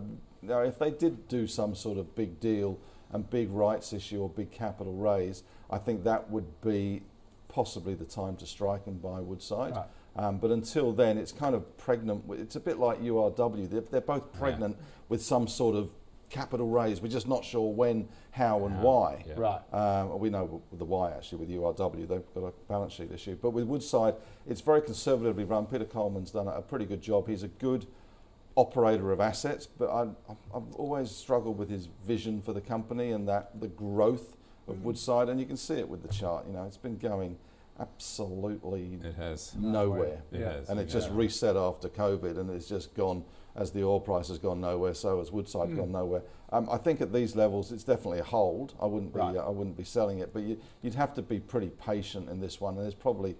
if 0.63 0.79
they 0.79 0.91
did 0.91 1.27
do 1.27 1.47
some 1.47 1.75
sort 1.75 1.97
of 1.97 2.15
big 2.15 2.39
deal 2.39 2.79
and 3.11 3.29
big 3.29 3.49
rights 3.51 3.93
issue 3.93 4.21
or 4.21 4.29
big 4.29 4.51
capital 4.51 4.93
raise, 4.93 5.43
I 5.69 5.77
think 5.77 6.03
that 6.03 6.29
would 6.29 6.61
be 6.61 7.01
possibly 7.47 7.95
the 7.95 8.05
time 8.05 8.35
to 8.37 8.45
strike 8.45 8.87
and 8.87 9.01
buy 9.01 9.19
Woodside. 9.19 9.75
Right. 9.75 9.85
Um, 10.15 10.37
but 10.37 10.51
until 10.51 10.91
then, 10.91 11.17
it's 11.17 11.31
kind 11.31 11.55
of 11.55 11.77
pregnant. 11.77 12.25
With, 12.25 12.39
it's 12.39 12.55
a 12.55 12.59
bit 12.59 12.77
like 12.79 13.01
URW. 13.01 13.69
They're, 13.69 13.81
they're 13.81 14.01
both 14.01 14.33
pregnant 14.33 14.77
with 15.07 15.21
some 15.21 15.47
sort 15.47 15.75
of 15.75 15.91
capital 16.29 16.67
raise. 16.67 17.01
We're 17.01 17.09
just 17.09 17.27
not 17.27 17.43
sure 17.43 17.71
when, 17.73 18.07
how, 18.31 18.65
and 18.65 18.81
why. 18.81 19.23
yeah. 19.27 19.33
Right. 19.37 19.73
Um, 19.73 20.19
we 20.19 20.29
know 20.29 20.61
the 20.73 20.85
why 20.85 21.11
actually 21.11 21.39
with 21.39 21.49
URW. 21.49 22.07
They've 22.07 22.33
got 22.33 22.43
a 22.43 22.53
balance 22.67 22.93
sheet 22.93 23.11
issue. 23.11 23.37
But 23.41 23.51
with 23.51 23.65
Woodside, 23.65 24.15
it's 24.47 24.61
very 24.61 24.81
conservatively 24.81 25.43
run. 25.43 25.65
Peter 25.65 25.85
Coleman's 25.85 26.31
done 26.31 26.47
a 26.47 26.61
pretty 26.61 26.85
good 26.85 27.01
job. 27.01 27.27
He's 27.27 27.43
a 27.43 27.47
good 27.47 27.87
operator 28.59 29.11
of 29.11 29.21
assets, 29.21 29.65
but 29.65 29.89
I, 29.89 30.01
I've 30.53 30.73
always 30.75 31.11
struggled 31.11 31.57
with 31.57 31.69
his 31.69 31.87
vision 32.05 32.41
for 32.41 32.51
the 32.51 32.61
company 32.61 33.11
and 33.11 33.27
that 33.29 33.59
the 33.59 33.69
growth 33.69 34.35
of 34.67 34.75
hmm. 34.77 34.83
Woodside. 34.83 35.29
And 35.29 35.39
you 35.39 35.45
can 35.45 35.57
see 35.57 35.75
it 35.75 35.87
with 35.87 36.01
the 36.01 36.13
chart. 36.13 36.45
You 36.45 36.53
know, 36.53 36.63
it's 36.65 36.77
been 36.77 36.97
going 36.97 37.37
absolutely 37.79 38.99
it 39.01 39.15
has. 39.15 39.55
nowhere. 39.55 40.21
It 40.31 40.41
Yeah. 40.41 40.53
has. 40.53 40.69
And 40.69 40.79
it 40.79 40.85
just 40.85 41.09
reset 41.11 41.55
after 41.55 41.87
COVID, 41.87 42.37
and 42.37 42.49
it's 42.49 42.67
just 42.67 42.93
gone 42.93 43.23
as 43.55 43.71
the 43.71 43.83
oil 43.83 43.99
price 43.99 44.27
has 44.27 44.37
gone 44.37 44.59
nowhere. 44.59 44.93
So 44.93 45.19
has 45.19 45.31
Woodside 45.31 45.69
hmm. 45.69 45.77
gone 45.77 45.91
nowhere. 45.93 46.23
Um, 46.51 46.67
I 46.69 46.77
think 46.77 46.99
at 46.99 47.13
these 47.13 47.35
levels, 47.35 47.71
it's 47.71 47.83
definitely 47.85 48.19
a 48.19 48.23
hold. 48.23 48.73
I 48.81 48.85
wouldn't 48.85 49.13
be, 49.13 49.19
Right. 49.19 49.37
Uh, 49.37 49.45
I 49.45 49.49
wouldn't 49.49 49.77
be 49.77 49.83
selling 49.85 50.19
it, 50.19 50.33
but 50.33 50.43
you, 50.43 50.59
you'd 50.81 50.95
have 50.95 51.13
to 51.13 51.21
be 51.21 51.39
pretty 51.39 51.69
patient 51.69 52.29
in 52.29 52.41
this 52.41 52.59
one. 52.59 52.75
And 52.75 52.83
there's 52.83 52.93
probably 52.93 53.37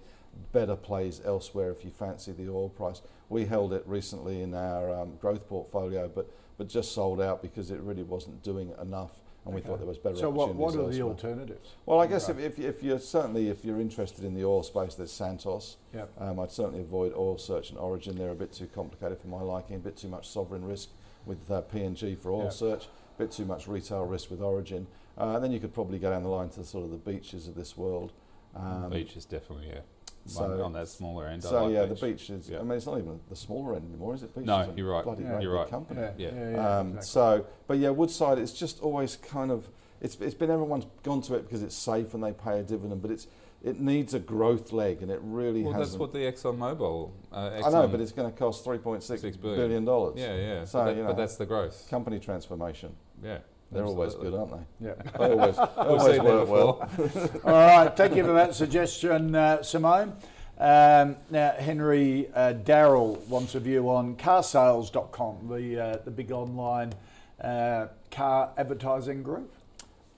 better 0.52 0.76
plays 0.76 1.20
elsewhere 1.24 1.70
if 1.70 1.84
you 1.84 1.90
fancy 1.90 2.32
the 2.32 2.48
oil 2.48 2.68
price. 2.68 3.02
We 3.28 3.44
held 3.46 3.72
it 3.72 3.84
recently 3.86 4.42
in 4.42 4.54
our 4.54 4.92
um, 4.94 5.16
growth 5.16 5.48
portfolio, 5.48 6.10
but 6.12 6.30
but 6.58 6.68
just 6.68 6.92
sold 6.92 7.22
out 7.22 7.40
because 7.40 7.70
it 7.70 7.80
really 7.80 8.02
wasn't 8.02 8.42
doing 8.42 8.74
enough 8.82 9.12
and 9.46 9.54
we 9.54 9.62
thought 9.62 9.78
there 9.78 9.86
was 9.86 9.96
better 9.96 10.16
So 10.16 10.28
what, 10.28 10.50
opportunities 10.50 10.60
what 10.60 10.74
are 10.74 10.92
the 10.92 11.00
elsewhere. 11.00 11.30
alternatives? 11.32 11.74
Well, 11.86 11.98
I 12.00 12.06
guess 12.06 12.28
if, 12.28 12.38
if, 12.38 12.58
if 12.58 12.82
you're 12.82 12.98
certainly 12.98 13.48
if 13.48 13.64
you're 13.64 13.80
interested 13.80 14.24
in 14.24 14.34
the 14.34 14.44
oil 14.44 14.62
space, 14.62 14.94
there's 14.94 15.10
Santos. 15.12 15.78
Yep. 15.94 16.10
Um, 16.18 16.38
I'd 16.38 16.50
certainly 16.50 16.80
avoid 16.80 17.14
Oil 17.16 17.38
Search 17.38 17.70
and 17.70 17.78
Origin. 17.78 18.16
They're 18.16 18.30
a 18.30 18.34
bit 18.34 18.52
too 18.52 18.66
complicated 18.66 19.18
for 19.18 19.28
my 19.28 19.40
liking. 19.40 19.76
A 19.76 19.78
bit 19.78 19.96
too 19.96 20.08
much 20.08 20.28
sovereign 20.28 20.64
risk 20.64 20.90
with 21.24 21.50
uh, 21.50 21.62
PNG 21.72 22.18
for 22.18 22.32
Oil 22.32 22.44
Yep. 22.44 22.52
Search. 22.52 22.84
A 22.84 23.18
bit 23.18 23.32
too 23.32 23.46
much 23.46 23.66
retail 23.66 24.04
risk 24.04 24.30
with 24.30 24.42
Origin. 24.42 24.86
Uh, 25.16 25.34
and 25.36 25.44
then 25.44 25.52
you 25.52 25.60
could 25.60 25.72
probably 25.72 25.98
go 25.98 26.10
down 26.10 26.22
the 26.22 26.28
line 26.28 26.50
to 26.50 26.64
sort 26.64 26.84
of 26.84 26.90
the 26.90 26.98
beaches 26.98 27.48
of 27.48 27.54
this 27.54 27.76
world. 27.76 28.12
Um, 28.54 28.90
Beach 28.90 29.16
is 29.16 29.24
definitely 29.24 29.68
yeah. 29.68 29.80
So- 30.26 30.62
on 30.62 30.72
that 30.74 30.88
smaller 30.88 31.26
end. 31.26 31.42
So 31.42 31.64
like 31.64 31.72
yeah, 31.74 31.86
beach. 31.86 32.00
the 32.00 32.06
beach 32.06 32.30
is. 32.30 32.48
Yeah. 32.50 32.58
I 32.60 32.62
mean, 32.62 32.72
it's 32.72 32.86
not 32.86 32.98
even 32.98 33.20
the 33.28 33.36
smaller 33.36 33.74
end 33.74 33.86
anymore, 33.88 34.14
is 34.14 34.22
it? 34.22 34.34
Beach 34.34 34.44
No, 34.46 34.60
is 34.60 34.68
a 34.68 34.72
you're 34.76 34.90
right. 34.92 35.04
Bloody 35.04 35.22
Yeah. 35.24 35.40
You're 35.40 35.54
right. 35.54 35.68
company. 35.68 36.00
Yeah, 36.00 36.12
Yeah. 36.32 36.50
yeah, 36.52 36.78
Um, 36.78 36.86
exactly. 36.96 37.06
So, 37.06 37.46
but 37.66 37.78
yeah, 37.78 37.90
Woodside. 37.90 38.38
It's 38.38 38.52
just 38.52 38.80
always 38.80 39.16
kind 39.16 39.50
of 39.50 39.68
it's 40.00 40.16
it's 40.20 40.34
been 40.34 40.50
everyone's 40.50 40.86
gone 41.02 41.20
to 41.22 41.34
it 41.34 41.42
because 41.42 41.62
it's 41.62 41.74
safe 41.74 42.14
and 42.14 42.22
they 42.24 42.32
pay 42.32 42.58
a 42.60 42.62
dividend, 42.62 43.02
but 43.02 43.10
it's 43.10 43.26
it 43.62 43.78
needs 43.78 44.14
a 44.14 44.18
growth 44.18 44.72
leg 44.72 45.02
and 45.02 45.10
it 45.10 45.20
really 45.22 45.62
Well, 45.62 45.74
hasn't. 45.74 45.90
that's 45.90 46.00
what 46.00 46.12
the 46.14 46.20
Exxon 46.20 46.56
Mobil. 46.56 47.10
Uh, 47.30 47.50
Exxon, 47.50 47.66
I 47.66 47.70
know, 47.72 47.88
but 47.88 48.00
it's 48.00 48.12
going 48.12 48.30
to 48.32 48.34
cost 48.38 48.64
three 48.64 48.78
point 48.78 49.02
six 49.02 49.20
billion 49.36 49.84
dollars. 49.84 50.14
yeah, 50.18 50.34
yeah. 50.34 50.64
So 50.64 50.78
but, 50.78 50.84
that- 50.86 50.96
you 50.96 51.02
know, 51.02 51.08
but 51.08 51.16
that's 51.18 51.36
the 51.36 51.44
growth. 51.44 51.86
company 51.90 52.18
transformation. 52.18 52.94
Yeah, 53.22 53.38
They're 53.72 53.84
always 53.84 54.14
good, 54.14 54.34
aren't 54.34 54.52
they? 54.52 54.86
Yeah. 54.88 54.94
They 55.18 55.30
always, 55.32 55.56
they 55.56 55.62
always 55.76 56.20
work 56.20 56.48
well. 56.48 56.90
All 57.44 57.52
right, 57.52 57.96
thank 57.96 58.16
you 58.16 58.24
for 58.24 58.32
that 58.32 58.54
suggestion, 58.54 59.34
uh, 59.34 59.62
Simone. 59.62 60.12
Um, 60.58 61.16
now, 61.30 61.52
Henry 61.52 62.28
uh, 62.34 62.52
Darrell 62.52 63.16
wants 63.28 63.54
a 63.54 63.60
view 63.60 63.88
on 63.88 64.16
carsales.com, 64.16 65.48
the, 65.48 65.80
uh, 65.80 65.96
the 66.04 66.10
big 66.10 66.32
online 66.32 66.92
uh, 67.40 67.86
car 68.10 68.50
advertising 68.58 69.22
group, 69.22 69.52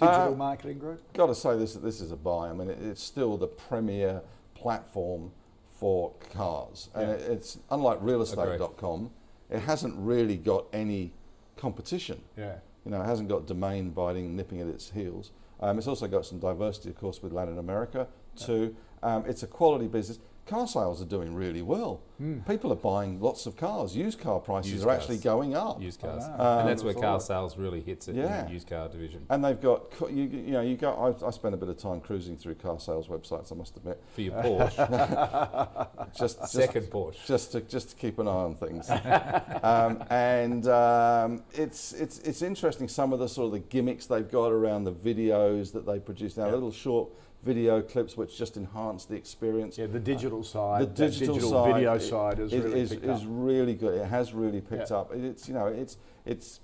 digital 0.00 0.32
Uh, 0.32 0.36
marketing 0.36 0.78
group. 0.78 1.00
Got 1.12 1.26
to 1.26 1.34
say 1.34 1.56
this 1.56 1.74
this 1.74 2.00
is 2.00 2.10
a 2.10 2.16
buy. 2.16 2.48
I 2.48 2.52
mean, 2.54 2.70
it, 2.70 2.78
it's 2.82 3.02
still 3.02 3.36
the 3.36 3.46
premier 3.46 4.22
platform 4.54 5.30
for 5.78 6.12
cars, 6.32 6.88
and 6.94 7.08
Yeah. 7.08 7.14
it, 7.14 7.20
it's 7.30 7.58
unlike 7.70 8.00
realestate.com. 8.00 9.10
It 9.50 9.60
hasn't 9.60 9.94
really 9.98 10.36
got 10.38 10.64
any 10.72 11.12
competition. 11.56 12.20
Yeah. 12.36 12.54
You 12.84 12.90
know, 12.90 13.00
it 13.00 13.06
hasn't 13.06 13.28
got 13.28 13.46
domain 13.46 13.90
biting 13.90 14.36
nipping 14.36 14.60
at 14.60 14.66
its 14.66 14.90
heels. 14.90 15.30
Um, 15.60 15.78
it's 15.78 15.86
also 15.86 16.08
got 16.08 16.26
some 16.26 16.38
diversity, 16.38 16.90
of 16.90 16.96
course, 16.96 17.22
with 17.22 17.32
Latin 17.32 17.58
America 17.58 18.08
too. 18.36 18.74
Um, 19.02 19.24
it's 19.26 19.42
a 19.42 19.46
quality 19.46 19.86
business. 19.86 20.18
Car 20.52 20.68
sales 20.68 21.00
are 21.00 21.06
doing 21.06 21.34
really 21.34 21.62
well. 21.62 22.02
People 22.46 22.70
are 22.72 22.76
buying 22.76 23.18
lots 23.22 23.46
of 23.46 23.56
cars. 23.56 23.96
Used 23.96 24.20
car 24.20 24.38
prices 24.38 24.72
Used 24.72 24.84
are 24.86 24.90
actually 24.90 25.16
going 25.16 25.56
up. 25.56 25.80
Used 25.80 25.98
cars, 25.98 26.24
know. 26.28 26.34
and 26.34 26.68
that's 26.68 26.82
Um, 26.82 26.86
where 26.88 26.94
car 26.94 27.18
sales 27.20 27.56
really 27.56 27.80
hits 27.80 28.06
it. 28.06 28.16
Yeah. 28.16 28.40
in 28.42 28.46
the 28.46 28.52
used 28.52 28.68
car 28.68 28.88
division 28.90 29.24
And 29.30 29.42
they've 29.42 29.60
got, 29.60 29.86
you, 30.10 30.24
you 30.24 30.52
know, 30.52 30.60
you 30.60 30.76
go. 30.76 30.92
I, 30.92 31.26
I 31.26 31.30
spend 31.30 31.54
a 31.54 31.56
bit 31.56 31.70
of 31.70 31.78
time 31.78 32.02
cruising 32.02 32.36
through 32.36 32.56
car 32.56 32.78
sales 32.78 33.08
websites. 33.08 33.50
I 33.50 33.54
must 33.54 33.78
admit, 33.78 34.00
for 34.14 34.20
your 34.20 34.34
Porsche, 34.34 35.88
just 36.18 36.38
just, 36.38 36.52
second 36.52 36.90
Porsche. 36.90 37.24
just 37.26 37.52
to 37.52 37.62
just 37.62 37.88
to 37.90 37.96
keep 37.96 38.18
an 38.18 38.28
eye 38.28 38.30
on 38.30 38.54
things. 38.54 38.90
um, 39.62 40.04
and 40.10 40.68
um, 40.68 41.42
it's 41.54 41.94
it's 41.94 42.18
it's 42.18 42.42
interesting 42.42 42.88
some 42.88 43.14
of 43.14 43.20
the 43.20 43.28
sort 43.28 43.46
of 43.46 43.52
the 43.52 43.58
gimmicks 43.58 44.04
they've 44.04 44.30
got 44.30 44.52
around 44.52 44.84
the 44.84 44.92
videos 44.92 45.72
that 45.72 45.86
they 45.86 45.98
produce 45.98 46.36
now. 46.36 46.50
A 46.50 46.52
little 46.52 46.70
short 46.70 47.08
video 47.42 47.82
clips 47.82 48.16
which 48.16 48.36
just 48.36 48.56
enhance 48.56 49.04
the 49.04 49.14
experience. 49.16 49.76
Yeah, 49.76 49.86
the 49.86 49.98
digital 49.98 50.44
side, 50.44 50.82
the 50.82 51.06
digital, 51.08 51.34
digital 51.34 51.50
side 51.64 51.74
video 51.74 51.94
i- 51.94 51.98
side 51.98 52.38
is, 52.38 52.52
really 52.52 52.80
is, 52.80 52.92
is 52.92 53.26
really 53.26 53.74
good. 53.74 53.94
It 54.00 54.06
has 54.06 54.32
really 54.32 54.60
picked 54.60 54.90
Yeah. 54.90 54.98
up. 54.98 55.12
It's 55.14 55.48
you 55.48 55.54
know 55.54 55.66
it's 55.66 55.96
it's 56.24 56.60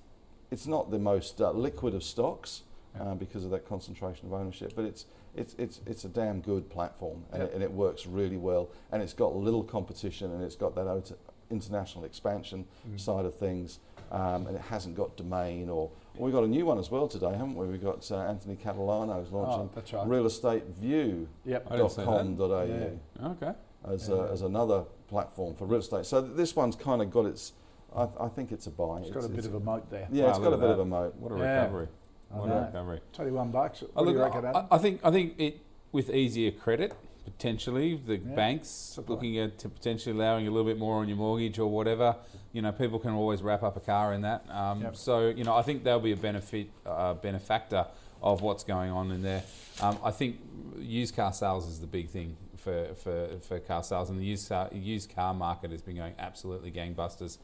it's 0.50 0.66
not 0.66 0.90
the 0.90 0.98
most 0.98 1.40
uh, 1.40 1.50
liquid 1.50 1.94
of 1.94 2.02
stocks 2.02 2.62
um, 2.98 3.18
because 3.18 3.44
of 3.44 3.50
that 3.50 3.68
concentration 3.68 4.26
of 4.26 4.32
ownership, 4.32 4.72
but 4.76 4.84
it's 4.84 5.06
it's 5.34 5.54
it's 5.58 5.80
it's 5.86 6.04
a 6.04 6.08
damn 6.08 6.40
good 6.40 6.70
platform 6.70 7.24
and, 7.32 7.42
Yeah. 7.42 7.48
it, 7.48 7.54
and 7.54 7.62
it 7.62 7.72
works 7.72 8.06
really 8.06 8.36
well. 8.36 8.70
And 8.92 9.02
it's 9.02 9.12
got 9.14 9.34
little 9.34 9.64
competition 9.64 10.30
and 10.30 10.42
it's 10.42 10.56
got 10.56 10.74
that 10.76 11.12
international 11.50 12.04
expansion 12.04 12.66
Mm. 12.88 13.00
side 13.00 13.24
of 13.24 13.34
things. 13.34 13.80
Um, 14.10 14.46
and 14.46 14.56
it 14.56 14.62
hasn't 14.62 14.96
got 14.96 15.16
domain 15.16 15.68
or 15.68 15.90
well, 16.14 16.24
we've 16.24 16.32
got 16.34 16.44
a 16.44 16.48
new 16.48 16.64
one 16.64 16.78
as 16.78 16.90
well 16.90 17.06
today, 17.08 17.30
haven't 17.32 17.54
we? 17.54 17.66
We've 17.66 17.82
got 17.82 18.10
uh, 18.10 18.20
Anthony 18.22 18.56
Catalano 18.56 19.20
who's 19.22 19.30
launching 19.30 19.68
Oh, 19.68 19.70
that's 19.74 19.92
right. 19.92 20.06
Real 20.08 20.26
Estate 20.26 20.64
View 20.80 21.28
Yep. 21.44 21.66
I 21.70 21.76
didn't 21.76 21.90
see 21.90 22.02
Yeah. 22.02 23.28
Okay. 23.28 23.52
as, 23.86 24.08
a, 24.08 24.28
as 24.32 24.42
another 24.42 24.84
platform 25.08 25.54
for 25.54 25.66
real 25.66 25.80
estate. 25.80 26.06
So 26.06 26.20
this 26.20 26.56
one's 26.56 26.74
kind 26.76 27.02
of 27.02 27.10
got 27.10 27.26
its. 27.26 27.52
I, 27.94 28.08
I 28.20 28.28
think 28.28 28.52
it's 28.52 28.66
a 28.66 28.70
buy. 28.70 29.00
It's 29.00 29.10
got 29.10 29.24
a 29.24 29.28
bit 29.28 29.44
of 29.46 29.54
a 29.54 29.60
moat 29.60 29.90
there. 29.90 30.08
yeah, 30.10 30.24
Wow, 30.24 30.30
it's 30.30 30.38
look 30.38 30.50
got 30.50 30.54
a 30.54 30.58
bit 30.58 30.66
that. 30.68 30.72
of 30.72 30.78
a 30.80 30.84
moat. 30.84 31.14
What 31.16 31.32
a 31.32 31.38
Yeah. 31.38 31.60
recovery! 31.60 31.88
What 32.30 32.50
a 32.50 32.60
recovery! 32.66 33.00
Twenty-one 33.12 33.50
bucks. 33.50 33.82
What 33.94 34.04
do 34.04 34.10
you 34.12 34.18
look, 34.18 34.34
I, 34.34 34.66
I 34.70 34.78
think 34.78 35.00
I 35.04 35.10
think 35.10 35.34
it 35.38 35.58
with 35.92 36.10
easier 36.10 36.50
credit 36.50 36.92
potentially 37.30 37.96
the 37.96 38.16
Yeah. 38.16 38.34
banks 38.34 38.98
looking 39.06 39.38
at 39.38 39.58
to 39.58 39.68
potentially 39.68 40.14
allowing 40.14 40.46
a 40.46 40.50
little 40.50 40.66
bit 40.66 40.78
more 40.78 40.96
on 40.96 41.08
your 41.08 41.16
mortgage 41.16 41.58
or 41.58 41.70
whatever. 41.70 42.16
You 42.52 42.62
know, 42.62 42.72
people 42.72 42.98
can 42.98 43.12
always 43.12 43.42
wrap 43.42 43.62
up 43.62 43.76
a 43.76 43.80
car 43.80 44.12
in 44.14 44.22
that. 44.22 44.48
Um, 44.50 44.82
Yep. 44.82 44.96
So 44.96 45.28
you 45.28 45.44
know, 45.44 45.54
I 45.54 45.62
think 45.62 45.84
they'll 45.84 46.00
be 46.00 46.12
a 46.12 46.16
benefit 46.16 46.68
uh, 46.86 47.14
benefactor 47.14 47.86
of 48.22 48.42
what's 48.42 48.64
going 48.64 48.90
on 48.90 49.10
in 49.12 49.22
there. 49.22 49.42
Um, 49.80 49.98
I 50.02 50.10
think 50.10 50.40
used 50.78 51.14
car 51.14 51.32
sales 51.32 51.68
is 51.68 51.80
the 51.80 51.86
big 51.86 52.08
thing 52.08 52.36
for, 52.56 52.94
for, 52.94 53.28
for 53.40 53.60
car 53.60 53.84
sales, 53.84 54.10
and 54.10 54.18
the 54.18 54.24
used 54.24 54.48
car, 54.48 54.68
used 54.72 55.14
car 55.14 55.32
market 55.34 55.70
has 55.70 55.82
been 55.82 55.96
going 55.96 56.14
absolutely 56.18 56.72
gangbusters. 56.72 57.38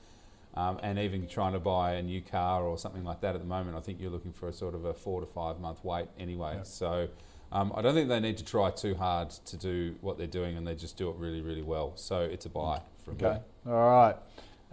Um, 0.56 0.78
and 0.82 0.98
even 1.00 1.26
trying 1.26 1.52
to 1.54 1.58
buy 1.58 1.94
a 1.94 2.02
new 2.02 2.20
car 2.22 2.62
or 2.62 2.78
something 2.78 3.02
like 3.04 3.20
that 3.22 3.34
at 3.34 3.40
the 3.40 3.46
moment, 3.46 3.76
I 3.76 3.80
think 3.80 4.00
you're 4.00 4.10
looking 4.12 4.32
for 4.32 4.48
a 4.48 4.52
sort 4.52 4.74
of 4.74 4.84
a 4.84 4.94
four 4.94 5.20
to 5.20 5.26
five 5.26 5.58
month 5.60 5.84
wait 5.84 6.06
anyway. 6.18 6.60
So 6.62 7.08
um, 7.54 7.72
I 7.74 7.80
don't 7.82 7.94
think 7.94 8.08
they 8.08 8.20
need 8.20 8.36
to 8.38 8.44
try 8.44 8.70
too 8.70 8.94
hard 8.94 9.30
to 9.30 9.56
do 9.56 9.94
what 10.00 10.18
they're 10.18 10.26
doing, 10.26 10.56
and 10.56 10.66
they 10.66 10.74
just 10.74 10.96
do 10.96 11.08
it 11.08 11.16
really, 11.16 11.40
really 11.40 11.62
well. 11.62 11.92
So 11.94 12.20
it's 12.20 12.46
a 12.46 12.50
buy 12.50 12.80
from 13.04 13.14
Okay. 13.14 13.38
me. 13.64 13.72
All 13.72 13.90
right. 13.90 14.16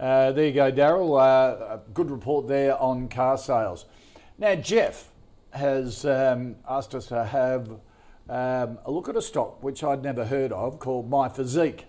Uh, 0.00 0.32
there 0.32 0.46
you 0.46 0.52
go, 0.52 0.70
Daryl. 0.72 1.20
Uh, 1.20 1.78
good 1.94 2.10
report 2.10 2.48
there 2.48 2.76
on 2.78 3.08
car 3.08 3.38
sales. 3.38 3.86
Now, 4.36 4.56
Jeff 4.56 5.08
has 5.52 6.04
um, 6.04 6.56
asked 6.68 6.94
us 6.94 7.06
to 7.06 7.24
have 7.24 7.70
um, 8.28 8.78
a 8.84 8.90
look 8.90 9.08
at 9.08 9.16
a 9.16 9.22
stock 9.22 9.62
which 9.62 9.84
I'd 9.84 10.02
never 10.02 10.24
heard 10.24 10.50
of 10.52 10.78
called 10.80 11.08
MyFiziq. 11.08 11.82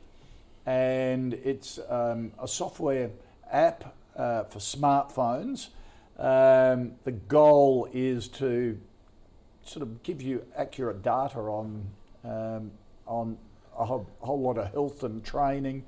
And 0.65 1.33
it's 1.33 1.79
um, 1.89 2.31
a 2.41 2.47
software 2.47 3.09
app 3.51 3.95
uh, 4.15 4.43
for 4.43 4.59
smartphones. 4.59 5.69
Um, 6.17 6.93
the 7.03 7.11
goal 7.11 7.89
is 7.93 8.27
to 8.29 8.79
sort 9.63 9.83
of 9.83 10.03
give 10.03 10.21
you 10.21 10.45
accurate 10.55 11.01
data 11.01 11.39
on 11.39 11.85
um, 12.23 12.71
on 13.05 13.37
a 13.77 13.85
whole, 13.85 14.07
whole 14.19 14.39
lot 14.39 14.57
of 14.57 14.71
health 14.71 15.03
and 15.03 15.23
training 15.23 15.83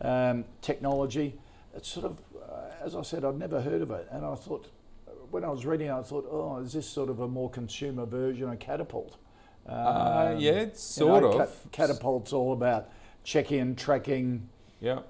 um, 0.00 0.44
technology. 0.62 1.34
It's 1.74 1.88
sort 1.88 2.06
of, 2.06 2.18
uh, 2.42 2.84
as 2.84 2.96
I 2.96 3.02
said, 3.02 3.24
I'd 3.24 3.38
never 3.38 3.60
heard 3.60 3.82
of 3.82 3.90
it, 3.90 4.08
and 4.10 4.24
I 4.24 4.34
thought 4.34 4.66
when 5.30 5.44
I 5.44 5.48
was 5.50 5.66
reading, 5.66 5.88
it, 5.88 5.92
I 5.92 6.02
thought, 6.02 6.26
oh, 6.30 6.58
is 6.58 6.72
this 6.72 6.88
sort 6.88 7.10
of 7.10 7.20
a 7.20 7.28
more 7.28 7.50
consumer 7.50 8.06
version 8.06 8.48
of 8.48 8.58
Catapult? 8.58 9.16
Uh, 9.68 10.32
Um, 10.34 10.40
yeah, 10.40 10.52
it's 10.52 10.98
you 10.98 11.06
know, 11.06 11.20
sort 11.20 11.32
Ca- 11.34 11.42
of. 11.42 11.72
Catapult's 11.72 12.32
all 12.32 12.52
about 12.52 12.88
check-in, 13.24 13.74
tracking, 13.76 14.48
Yeah. 14.80 15.00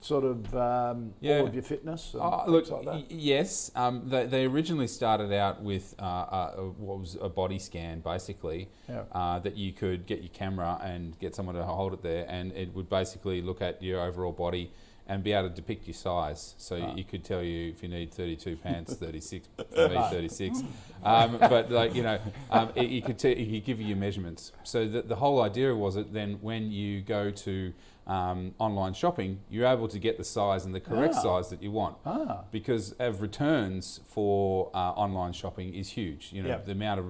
Sort 0.00 0.24
of 0.24 0.54
um, 0.54 1.14
Yeah. 1.20 1.38
all 1.40 1.46
of 1.46 1.54
your 1.54 1.62
fitness. 1.62 2.12
And 2.14 2.22
Uh, 2.22 2.44
look, 2.46 2.70
like 2.70 2.84
that. 2.84 2.94
y- 2.94 3.04
yes. 3.08 3.70
Um, 3.74 4.02
they, 4.08 4.26
they 4.26 4.44
originally 4.44 4.86
started 4.86 5.32
out 5.32 5.62
with 5.62 5.94
uh, 5.98 6.02
uh, 6.02 6.50
what 6.78 6.98
was 7.00 7.16
a 7.20 7.28
body 7.28 7.58
scan, 7.58 8.00
basically, 8.00 8.68
Yeah. 8.88 9.02
uh, 9.12 9.38
that 9.40 9.56
you 9.56 9.72
could 9.72 10.06
get 10.06 10.20
your 10.20 10.28
camera 10.32 10.78
and 10.82 11.18
get 11.18 11.34
someone 11.34 11.54
to 11.56 11.64
hold 11.64 11.92
it 11.94 12.02
there, 12.02 12.26
and 12.28 12.52
it 12.52 12.74
would 12.74 12.88
basically 12.88 13.42
look 13.42 13.60
at 13.62 13.82
your 13.82 14.00
overall 14.02 14.32
body 14.32 14.70
and 15.08 15.22
be 15.22 15.32
able 15.32 15.48
to 15.48 15.54
depict 15.54 15.86
your 15.86 15.94
size. 15.94 16.54
So 16.58 16.74
you- 16.76 16.92
you 16.96 17.04
could 17.04 17.24
tell 17.24 17.42
you 17.42 17.70
if 17.70 17.82
you 17.82 17.88
need 17.88 18.12
32 18.12 18.56
pants, 18.62 18.94
36 18.94 19.48
36. 19.72 20.62
Um, 21.04 21.36
but 21.38 21.70
like 21.70 21.94
you 21.94 22.02
know, 22.02 22.18
um, 22.50 22.70
it, 22.74 22.88
you 22.88 23.00
could 23.02 23.16
t- 23.18 23.30
it 23.30 23.44
could 23.52 23.64
give 23.64 23.80
you 23.80 23.86
your 23.86 23.96
measurements. 23.98 24.50
So 24.64 24.88
the, 24.88 25.02
the 25.02 25.14
whole 25.14 25.40
idea 25.42 25.72
was 25.72 25.94
that 25.94 26.12
then 26.12 26.38
when 26.40 26.72
you 26.72 27.00
go 27.02 27.30
to 27.30 27.72
um, 28.06 28.54
online 28.58 28.94
shopping, 28.94 29.40
you're 29.50 29.66
able 29.66 29.88
to 29.88 29.98
get 29.98 30.16
the 30.16 30.24
size 30.24 30.64
and 30.64 30.74
the 30.74 30.80
correct 30.80 31.14
Ah. 31.16 31.22
size 31.22 31.48
that 31.50 31.62
you 31.62 31.70
want 31.72 31.96
Ah. 32.06 32.44
because 32.52 32.92
of 32.92 33.20
returns 33.20 34.00
for 34.06 34.70
uh, 34.74 34.78
online 34.92 35.32
shopping 35.32 35.74
is 35.74 35.90
huge. 35.90 36.32
You 36.32 36.42
know 36.42 36.48
Yeah. 36.50 36.58
the 36.58 36.72
amount 36.72 37.00
of 37.00 37.06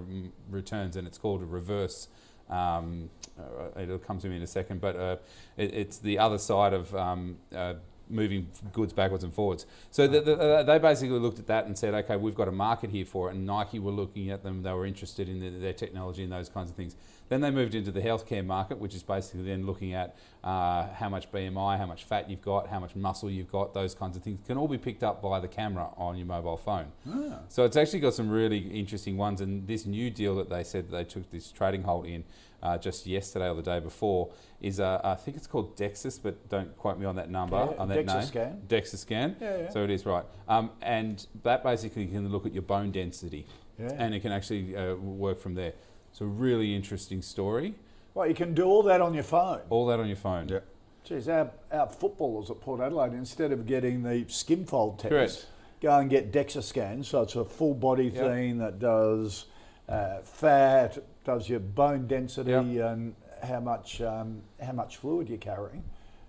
returns, 0.51 0.97
and 0.97 1.07
it's 1.07 1.19
called 1.19 1.43
a 1.43 1.47
reverse. 1.47 2.09
Um, 2.49 3.11
uh, 3.39 3.79
it'll 3.81 3.99
come 3.99 4.19
to 4.21 4.29
me 4.29 4.37
in 4.37 4.43
a 4.43 4.47
second, 4.47 4.81
but 4.81 4.97
uh, 4.97 5.17
it, 5.59 5.75
it's 5.75 5.99
the 5.99 6.19
other 6.19 6.39
side 6.39 6.73
of 6.73 6.95
um, 6.95 7.37
uh, 7.55 7.75
moving 8.09 8.49
goods 8.73 8.93
backwards 8.93 9.25
and 9.25 9.35
forwards. 9.35 9.67
So 9.91 10.07
the, 10.07 10.21
the, 10.21 10.63
they 10.65 10.79
basically 10.79 11.19
looked 11.19 11.41
at 11.41 11.49
that 11.49 11.67
and 11.67 11.77
said, 11.77 11.93
okay, 11.93 12.17
we've 12.17 12.37
got 12.37 12.47
a 12.49 12.53
market 12.53 12.89
here 12.91 13.05
for 13.05 13.29
it. 13.29 13.35
And 13.35 13.45
Nike 13.45 13.81
were 13.81 13.91
looking 13.91 14.31
at 14.31 14.43
them; 14.45 14.63
they 14.63 14.73
were 14.73 14.87
interested 14.87 15.29
in 15.29 15.41
the, 15.41 15.51
their 15.51 15.73
technology 15.75 16.23
and 16.23 16.33
those 16.33 16.49
kinds 16.49 16.71
of 16.71 16.77
things. 16.77 16.95
Then 17.29 17.41
they 17.41 17.51
moved 17.51 17.75
into 17.75 17.91
the 17.91 18.01
healthcare 18.01 18.45
market, 18.45 18.79
which 18.79 18.95
is 18.95 19.03
basically 19.03 19.43
then 19.43 19.67
looking 19.67 19.95
at 19.95 20.17
uh, 20.45 20.87
how 20.95 21.09
much 21.09 21.31
BMI, 21.33 21.77
how 21.77 21.87
much 21.87 22.05
fat 22.05 22.31
you've 22.31 22.43
got, 22.43 22.69
how 22.69 22.79
much 22.79 22.95
muscle 22.95 23.29
you've 23.31 23.51
got, 23.51 23.75
those 23.75 23.95
kinds 23.95 24.17
of 24.17 24.23
things 24.23 24.39
can 24.47 24.57
all 24.57 24.69
be 24.69 24.79
picked 24.79 25.03
up 25.03 25.21
by 25.21 25.41
the 25.41 25.49
camera 25.49 25.89
on 25.97 26.17
your 26.17 26.27
mobile 26.27 26.57
phone. 26.57 26.87
Ah. 27.09 27.41
So 27.49 27.65
it's 27.65 27.77
actually 27.77 28.01
got 28.01 28.15
some 28.15 28.31
really 28.31 28.59
interesting 28.59 29.17
ones. 29.17 29.41
And 29.41 29.67
this 29.67 29.87
new 29.87 30.09
deal 30.11 30.37
that 30.37 30.49
they 30.49 30.63
said 30.63 30.89
that 30.89 30.97
they 30.97 31.05
took 31.05 31.29
this 31.33 31.51
trading 31.51 31.83
hold 31.83 32.07
in 32.07 32.23
uh, 32.63 32.79
just 32.79 33.07
yesterday 33.07 33.49
or 33.49 33.55
the 33.57 33.63
day 33.63 33.81
before 33.81 34.31
is 34.61 34.79
uh, 34.81 35.01
I 35.03 35.15
think 35.15 35.37
it's 35.37 35.47
called 35.49 35.77
Dexus, 35.77 36.19
but 36.23 36.49
don't 36.49 36.77
quote 36.77 36.99
me 36.99 37.07
on 37.07 37.17
that 37.17 37.29
number 37.31 37.57
Yeah, 37.57 37.77
on 37.79 37.89
that 37.89 38.07
DEXA 38.07 38.15
name. 38.15 38.27
scan. 38.27 38.63
DEXA 38.69 38.97
scan. 38.97 39.37
Yeah, 39.41 39.57
yeah. 39.59 39.71
So 39.71 39.83
it 39.83 39.91
is 39.91 40.07
right. 40.07 40.25
Um, 40.49 40.71
and 40.81 41.27
that 41.43 41.63
basically 41.65 42.07
can 42.07 42.29
look 42.31 42.47
at 42.47 42.53
your 42.53 42.63
bone 42.63 42.93
density, 42.93 43.47
Yeah. 43.79 43.91
and 43.99 44.15
it 44.15 44.21
can 44.21 44.33
actually 44.33 44.77
uh, 44.77 44.95
work 44.95 45.39
from 45.41 45.55
there. 45.55 45.73
So 46.17 46.25
really 46.25 46.75
interesting 46.75 47.21
story. 47.21 47.75
Well, 48.15 48.27
you 48.27 48.33
can 48.35 48.55
do 48.55 48.65
all 48.65 48.83
that 48.85 49.03
on 49.03 49.13
your 49.13 49.23
phone. 49.23 49.61
All 49.69 49.85
that 49.89 50.01
on 50.01 50.07
your 50.07 50.17
phone. 50.17 50.49
Yeah. 50.49 50.61
Geez, 51.05 51.29
our, 51.29 51.51
our 51.71 51.87
footballers 51.91 52.51
at 52.51 52.59
Port 52.59 52.81
Adelaide, 52.81 53.13
instead 53.13 53.53
of 53.53 53.67
getting 53.67 54.03
the 54.03 54.25
skin 54.29 54.65
fold 54.65 54.99
test, 54.99 55.11
Correct. 55.11 55.47
go 55.83 55.99
and 55.99 56.09
get 56.09 56.33
DEXA 56.33 56.63
scans. 56.63 57.09
So 57.09 57.21
it's 57.21 57.37
a 57.37 57.45
full 57.45 57.75
body 57.75 58.05
Yep. 58.07 58.15
thing 58.15 58.57
that 58.59 58.79
does 58.79 59.45
uh, 59.91 60.21
fat, 60.23 60.97
does 61.27 61.51
your 61.51 61.61
bone 61.61 62.07
density, 62.07 62.51
Yep. 62.51 62.65
and 62.65 63.15
how 63.43 63.61
much 63.61 64.01
um, 64.01 64.41
how 64.65 64.73
much 64.73 64.97
fluid 64.97 65.29
you're 65.29 65.37
carrying. 65.37 65.85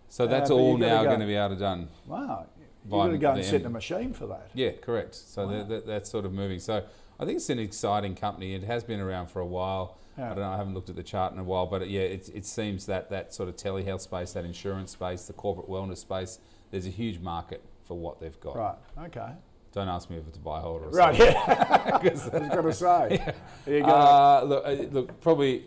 So 0.09 0.27
that's 0.27 0.51
Uh, 0.51 0.55
all 0.55 0.77
now 0.77 1.03
go- 1.03 1.07
going 1.11 1.21
to 1.21 1.25
be 1.25 1.35
able 1.35 1.55
to 1.55 1.61
done. 1.61 1.87
Wow, 2.05 2.45
you've 2.83 2.91
got 2.91 3.07
to 3.07 3.17
go 3.17 3.31
and 3.31 3.45
sit 3.45 3.61
in 3.61 3.67
a 3.67 3.69
machine 3.69 4.11
for 4.11 4.27
that. 4.27 4.49
Yeah, 4.53 4.71
correct. 4.81 5.15
So 5.15 5.47
that, 5.47 5.69
that, 5.69 5.87
that's 5.87 6.09
sort 6.09 6.25
of 6.25 6.33
moving. 6.33 6.59
So 6.59 6.83
I 7.19 7.25
think 7.25 7.37
it's 7.37 7.49
an 7.49 7.59
exciting 7.59 8.15
company. 8.15 8.53
It 8.53 8.63
has 8.63 8.83
been 8.83 8.99
around 8.99 9.27
for 9.27 9.39
a 9.39 9.45
while. 9.45 9.97
Yeah. 10.17 10.25
I 10.25 10.29
don't 10.29 10.39
know. 10.39 10.49
I 10.49 10.57
haven't 10.57 10.73
looked 10.73 10.89
at 10.89 10.95
the 10.95 11.03
chart 11.03 11.33
in 11.33 11.39
a 11.39 11.43
while, 11.43 11.65
but 11.65 11.87
yeah, 11.89 12.01
it, 12.01 12.29
it 12.33 12.45
seems 12.45 12.85
that 12.87 13.09
that 13.09 13.33
sort 13.33 13.49
of 13.49 13.55
telehealth 13.55 14.01
space, 14.01 14.33
that 14.33 14.45
insurance 14.45 14.91
space, 14.91 15.25
the 15.25 15.33
corporate 15.33 15.67
wellness 15.69 15.97
space, 15.97 16.39
there's 16.71 16.85
a 16.85 16.91
huge 16.91 17.19
market 17.19 17.63
for 17.85 17.97
what 17.97 18.19
they've 18.19 18.39
got. 18.39 18.55
Right. 18.55 18.75
Okay. 19.05 19.31
Don't 19.73 19.87
ask 19.89 20.09
me 20.09 20.17
if 20.17 20.27
it's 20.27 20.37
a 20.37 20.41
buy 20.41 20.59
hold 20.59 20.81
or 20.81 20.85
a 20.85 20.89
Right. 20.89 21.15
sell. 21.15 21.25
Yeah. 21.27 21.91
I 22.03 22.07
was 22.07 22.21
going 22.29 22.65
to 22.65 22.73
say. 22.73 23.33
There 23.65 23.77
you 23.77 23.83
go. 23.83 23.89
Uh, 23.89 24.43
look, 24.45 24.65
uh, 24.65 24.71
look, 24.91 25.21
probably. 25.21 25.65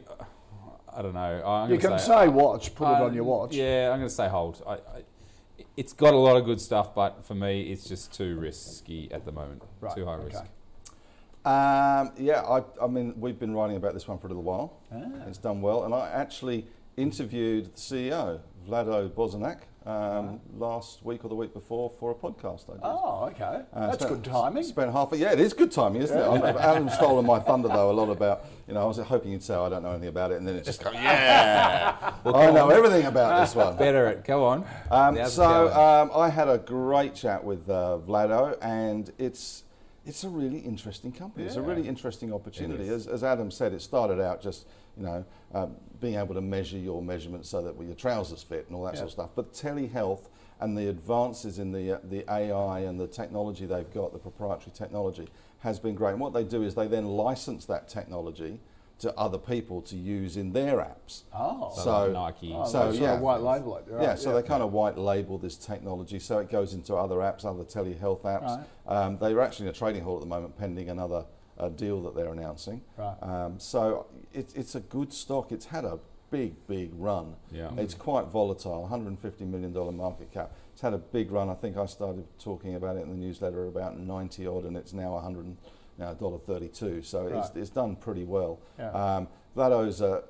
I 0.93 1.03
don't 1.03 1.15
know. 1.15 1.43
I'm 1.47 1.71
you 1.71 1.79
can 1.79 1.99
say 1.99 2.27
watch. 2.27 2.75
Put 2.75 2.89
it 2.89 3.03
on 3.03 3.15
your 3.15 3.23
watch. 3.25 3.55
Yeah, 3.55 3.91
I'm 3.93 3.99
going 3.99 4.09
to 4.09 4.15
say 4.15 4.29
hold. 4.29 4.61
I, 4.67 4.73
I, 4.73 4.79
it's 5.77 5.93
got 5.93 6.15
a 6.15 6.17
lot 6.17 6.37
of 6.37 6.45
good 6.45 6.61
stuff, 6.61 6.95
but 6.95 7.25
for 7.25 7.35
me, 7.35 7.71
it's 7.71 7.85
just 7.85 8.13
too 8.13 8.37
risky 8.37 9.11
at 9.13 9.25
the 9.25 9.33
moment. 9.33 9.63
Right, 9.81 9.95
Too 9.95 10.05
high 10.05 10.15
okay. 10.15 10.25
risk. 10.25 10.45
Um, 11.45 12.13
yeah, 12.19 12.43
I, 12.43 12.63
I 12.83 12.87
mean, 12.87 13.15
we've 13.19 13.39
been 13.39 13.55
writing 13.55 13.77
about 13.77 13.95
this 13.95 14.07
one 14.07 14.19
for 14.19 14.27
a 14.27 14.31
little 14.31 14.43
while. 14.43 14.79
Ah. 14.93 14.99
It's 15.27 15.39
done 15.39 15.63
well, 15.63 15.85
and 15.85 15.95
I 15.95 16.09
actually 16.11 16.67
interviewed 16.97 17.75
the 17.75 17.81
CEO, 17.81 18.41
Vlado 18.69 19.09
Bozanak, 19.09 19.61
um, 19.87 20.41
last 20.59 21.03
week 21.05 21.25
or 21.25 21.29
the 21.29 21.35
week 21.35 21.55
before 21.55 21.89
for 21.99 22.11
a 22.11 22.15
podcast 22.15 22.69
I 22.69 22.75
did. 22.75 22.81
Oh, 22.83 23.25
okay. 23.31 23.63
Uh, 23.73 23.87
That's 23.87 24.05
spent- 24.05 24.23
good 24.23 24.31
timing. 24.31 24.63
Spent 24.63 24.93
half 24.93 25.13
a 25.13 25.17
yeah, 25.17 25.33
it 25.33 25.41
is 25.41 25.55
good 25.55 25.73
timing, 25.73 26.03
isn't 26.03 26.17
it? 26.17 26.21
I'm- 26.23 26.45
Adam's 26.59 26.93
stolen 26.93 27.25
my 27.25 27.41
thunder 27.41 27.69
though 27.69 27.91
a 27.91 27.93
lot 27.93 28.11
about 28.11 28.45
you 28.69 28.75
know 28.75 28.83
I 28.83 28.85
was 28.85 28.99
hoping 28.99 29.33
you'd 29.33 29.43
say 29.43 29.55
I 29.55 29.71
don't 29.71 29.83
know 29.83 29.93
anything 29.93 30.09
about 30.09 30.33
it, 30.33 30.39
and 30.39 30.47
then 30.47 30.57
it 30.57 30.65
just 30.65 30.85
goes 30.85 30.93
yeah, 30.95 32.13
I 32.27 32.51
know 32.51 32.69
everything 32.69 33.07
about 33.07 33.41
this 33.41 33.55
one. 33.55 33.77
Better 33.79 34.09
it. 34.09 34.25
Go 34.25 34.45
on. 34.45 34.59
Um, 34.91 35.17
How's 35.17 35.33
it 35.33 35.37
so 35.37 35.73
um, 35.73 36.11
I 36.15 36.29
had 36.29 36.49
a 36.49 36.59
great 36.59 37.15
chat 37.15 37.43
with 37.43 37.69
uh, 37.71 37.99
Vlado, 38.07 38.59
and 38.61 39.11
it's 39.17 39.65
it's 40.07 40.25
a 40.25 40.29
really 40.29 40.59
interesting 40.59 41.13
company. 41.13 41.45
It's 41.47 41.57
a 41.57 41.63
really 41.63 41.87
interesting 41.87 42.33
opportunity. 42.33 42.89
As, 42.89 43.07
as 43.07 43.23
Adam 43.23 43.51
said, 43.51 43.73
it 43.73 43.83
started 43.83 44.21
out 44.21 44.41
just 44.41 44.67
you 44.97 45.05
know 45.05 45.25
um, 45.55 45.77
being 46.01 46.15
able 46.15 46.35
to 46.35 46.41
measure 46.41 46.79
your 46.79 47.03
measurements 47.03 47.49
so 47.49 47.63
that 47.63 47.81
your 47.81 47.95
trousers 47.95 48.43
fit 48.43 48.67
and 48.67 48.77
all 48.77 48.85
that 48.85 48.97
sort 48.97 49.07
of 49.07 49.13
stuff. 49.13 49.31
But 49.35 49.53
telehealth 49.53 50.29
and 50.61 50.77
the 50.77 50.89
advances 50.89 51.59
in 51.59 51.73
the 51.73 51.97
uh, 51.97 51.99
the 52.05 52.25
AI 52.31 52.81
and 52.81 52.99
the 52.99 53.07
technology 53.07 53.67
they've 53.67 53.93
got, 53.93 54.13
the 54.13 54.19
proprietary 54.19 54.73
technology, 54.75 55.29
has 55.61 55.79
been 55.79 55.95
great. 55.95 56.13
And 56.13 56.21
what 56.21 56.33
they 56.33 56.45
do 56.45 56.63
is 56.63 56.75
they 56.75 56.87
then 56.87 57.07
license 57.07 57.67
that 57.67 57.89
technology 57.89 58.61
to 59.01 59.17
other 59.19 59.39
people 59.39 59.81
to 59.81 59.97
use 59.97 60.37
in 60.37 60.53
their 60.53 60.77
apps. 60.77 61.23
Oh. 61.35 61.73
So 61.75 61.83
So, 61.83 62.07
like 62.07 62.13
Nike. 62.43 62.55
Oh, 62.55 62.67
so 62.67 62.91
yeah, 62.91 63.15
of 63.15 63.21
white 63.21 63.41
label 63.41 63.77
it. 63.79 63.85
Right, 63.89 64.03
yeah, 64.03 64.15
so 64.15 64.35
they 64.35 64.43
kind 64.47 64.63
of 64.63 64.73
white 64.73 64.99
label 64.99 65.39
this 65.39 65.57
technology, 65.57 66.19
so 66.19 66.39
it 66.39 66.51
goes 66.51 66.75
into 66.75 66.95
other 66.95 67.17
apps, 67.17 67.45
other 67.45 67.65
telehealth 67.65 68.23
apps. 68.23 68.65
Um, 68.87 69.19
they 69.19 69.33
are 69.33 69.41
actually 69.41 69.67
in 69.67 69.71
a 69.71 69.75
trading 69.77 70.03
hall 70.03 70.17
at 70.17 70.21
the 70.21 70.27
moment, 70.27 70.57
pending 70.59 70.91
another 70.91 71.25
uh, 71.59 71.71
deal 71.71 72.03
that 72.03 72.15
they're 72.15 72.33
announcing. 72.33 72.83
Right. 72.99 73.17
Um, 73.23 73.59
so 73.59 74.07
it, 74.35 74.53
it's 74.55 74.75
a 74.75 74.81
good 74.81 75.13
stock. 75.13 75.51
It's 75.51 75.67
had 75.67 75.85
a 75.87 75.99
big, 76.31 76.55
big 76.67 76.91
run. 76.95 77.35
Yeah. 77.51 77.71
It's 77.79 77.95
quite 77.95 78.27
volatile. 78.27 78.83
150 78.83 79.45
million 79.47 79.73
dollar 79.73 79.93
market 79.93 80.31
cap. 80.31 80.53
It's 80.73 80.83
had 80.83 80.93
a 80.95 80.99
big 80.99 81.31
run. 81.33 81.49
I 81.49 81.55
think 81.55 81.77
I 81.79 81.87
started 81.87 82.27
talking 82.39 82.75
about 82.75 82.97
it 82.97 83.01
in 83.03 83.11
the 83.11 83.17
newsletter 83.17 83.67
about 83.67 83.99
90 83.99 84.47
odd, 84.47 84.65
and 84.65 84.77
it's 84.77 84.93
now 84.93 85.15
100 85.15 85.45
and- 85.47 85.57
now 86.01 86.15
dollar 86.15 86.39
32. 86.39 87.03
So 87.03 87.27
it's, 87.27 87.33
Right. 87.33 87.57
it's 87.57 87.71
done 87.71 87.95
pretty 87.95 88.25
well. 88.25 88.59
Yeah. 88.79 88.91
Um, 88.91 89.29
Vlado's 89.57 90.03
uh, 90.03 90.23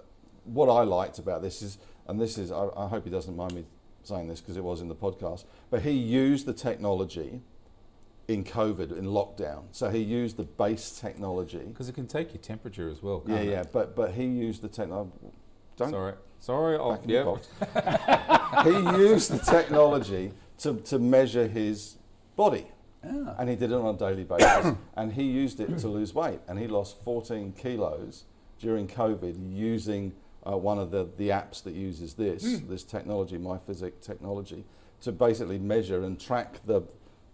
what 0.45 0.69
I 0.69 0.83
liked 0.83 1.19
about 1.19 1.41
this 1.41 1.63
is, 1.63 1.79
and 2.07 2.21
this 2.21 2.37
is, 2.37 2.51
I, 2.53 2.69
I 2.77 2.89
hope 2.89 3.05
he 3.05 3.11
doesn't 3.11 3.37
mind 3.37 3.55
me 3.55 3.65
saying 4.03 4.29
this 4.29 4.41
because 4.41 4.57
it 4.57 4.65
was 4.65 4.81
in 4.81 4.89
the 4.89 4.95
podcast, 4.95 5.45
but 5.71 5.83
he 5.83 5.93
used 5.93 6.47
the 6.47 6.53
technology 6.53 7.41
in 8.29 8.45
COVID, 8.45 8.97
in 8.97 9.07
lockdown. 9.07 9.65
So 9.73 9.91
he 9.91 9.99
used 9.99 10.37
the 10.37 10.45
base 10.45 10.99
technology. 10.99 11.65
Because 11.67 11.89
it 11.89 11.95
can 11.95 12.07
take 12.07 12.33
your 12.33 12.43
temperature 12.43 12.89
as 12.89 13.03
well. 13.03 13.23
Yeah, 13.27 13.37
can't 13.37 13.49
it? 13.49 13.51
yeah, 13.51 13.65
but 13.73 13.97
but 13.97 14.13
he 14.13 14.25
used 14.25 14.63
the 14.63 14.69
technology. 14.69 15.13
Don't 15.77 15.91
Sorry. 15.91 16.15
Sorry. 16.39 16.77
I'll, 16.77 16.93
back 16.93 17.05
in 17.05 17.11
yeah. 17.11 17.25
your 17.25 17.37
box. 17.37 17.49
he 18.65 19.03
used 19.03 19.31
the 19.31 19.39
technology 19.39 20.33
to, 20.59 20.75
to 20.75 20.99
measure 20.99 21.47
his 21.49 21.97
body. 22.37 22.67
And 23.03 23.49
he 23.49 23.57
did 23.57 23.73
it 23.73 23.75
on 23.77 23.95
a 23.95 23.99
daily 23.99 24.25
basis. 24.25 24.75
and 24.97 25.13
he 25.13 25.23
used 25.25 25.61
it 25.61 25.79
to 25.79 25.89
lose 25.89 26.15
weight. 26.15 26.41
And 26.49 26.59
he 26.59 26.67
lost 26.67 27.03
14 27.05 27.53
kilos 27.53 28.25
during 28.59 28.87
COVID 28.87 29.37
using 29.57 30.13
uh, 30.47 30.57
one 30.57 30.79
of 30.79 30.91
the, 30.91 31.09
the 31.17 31.29
apps 31.31 31.63
that 31.65 31.75
uses 31.75 32.15
this, 32.15 32.61
this 32.69 32.83
technology, 32.85 33.39
MyFiziq 33.39 33.93
technology, 34.03 34.65
to 35.03 35.13
basically 35.13 35.59
measure 35.59 36.05
and 36.05 36.21
track 36.21 36.61
the, 36.67 36.83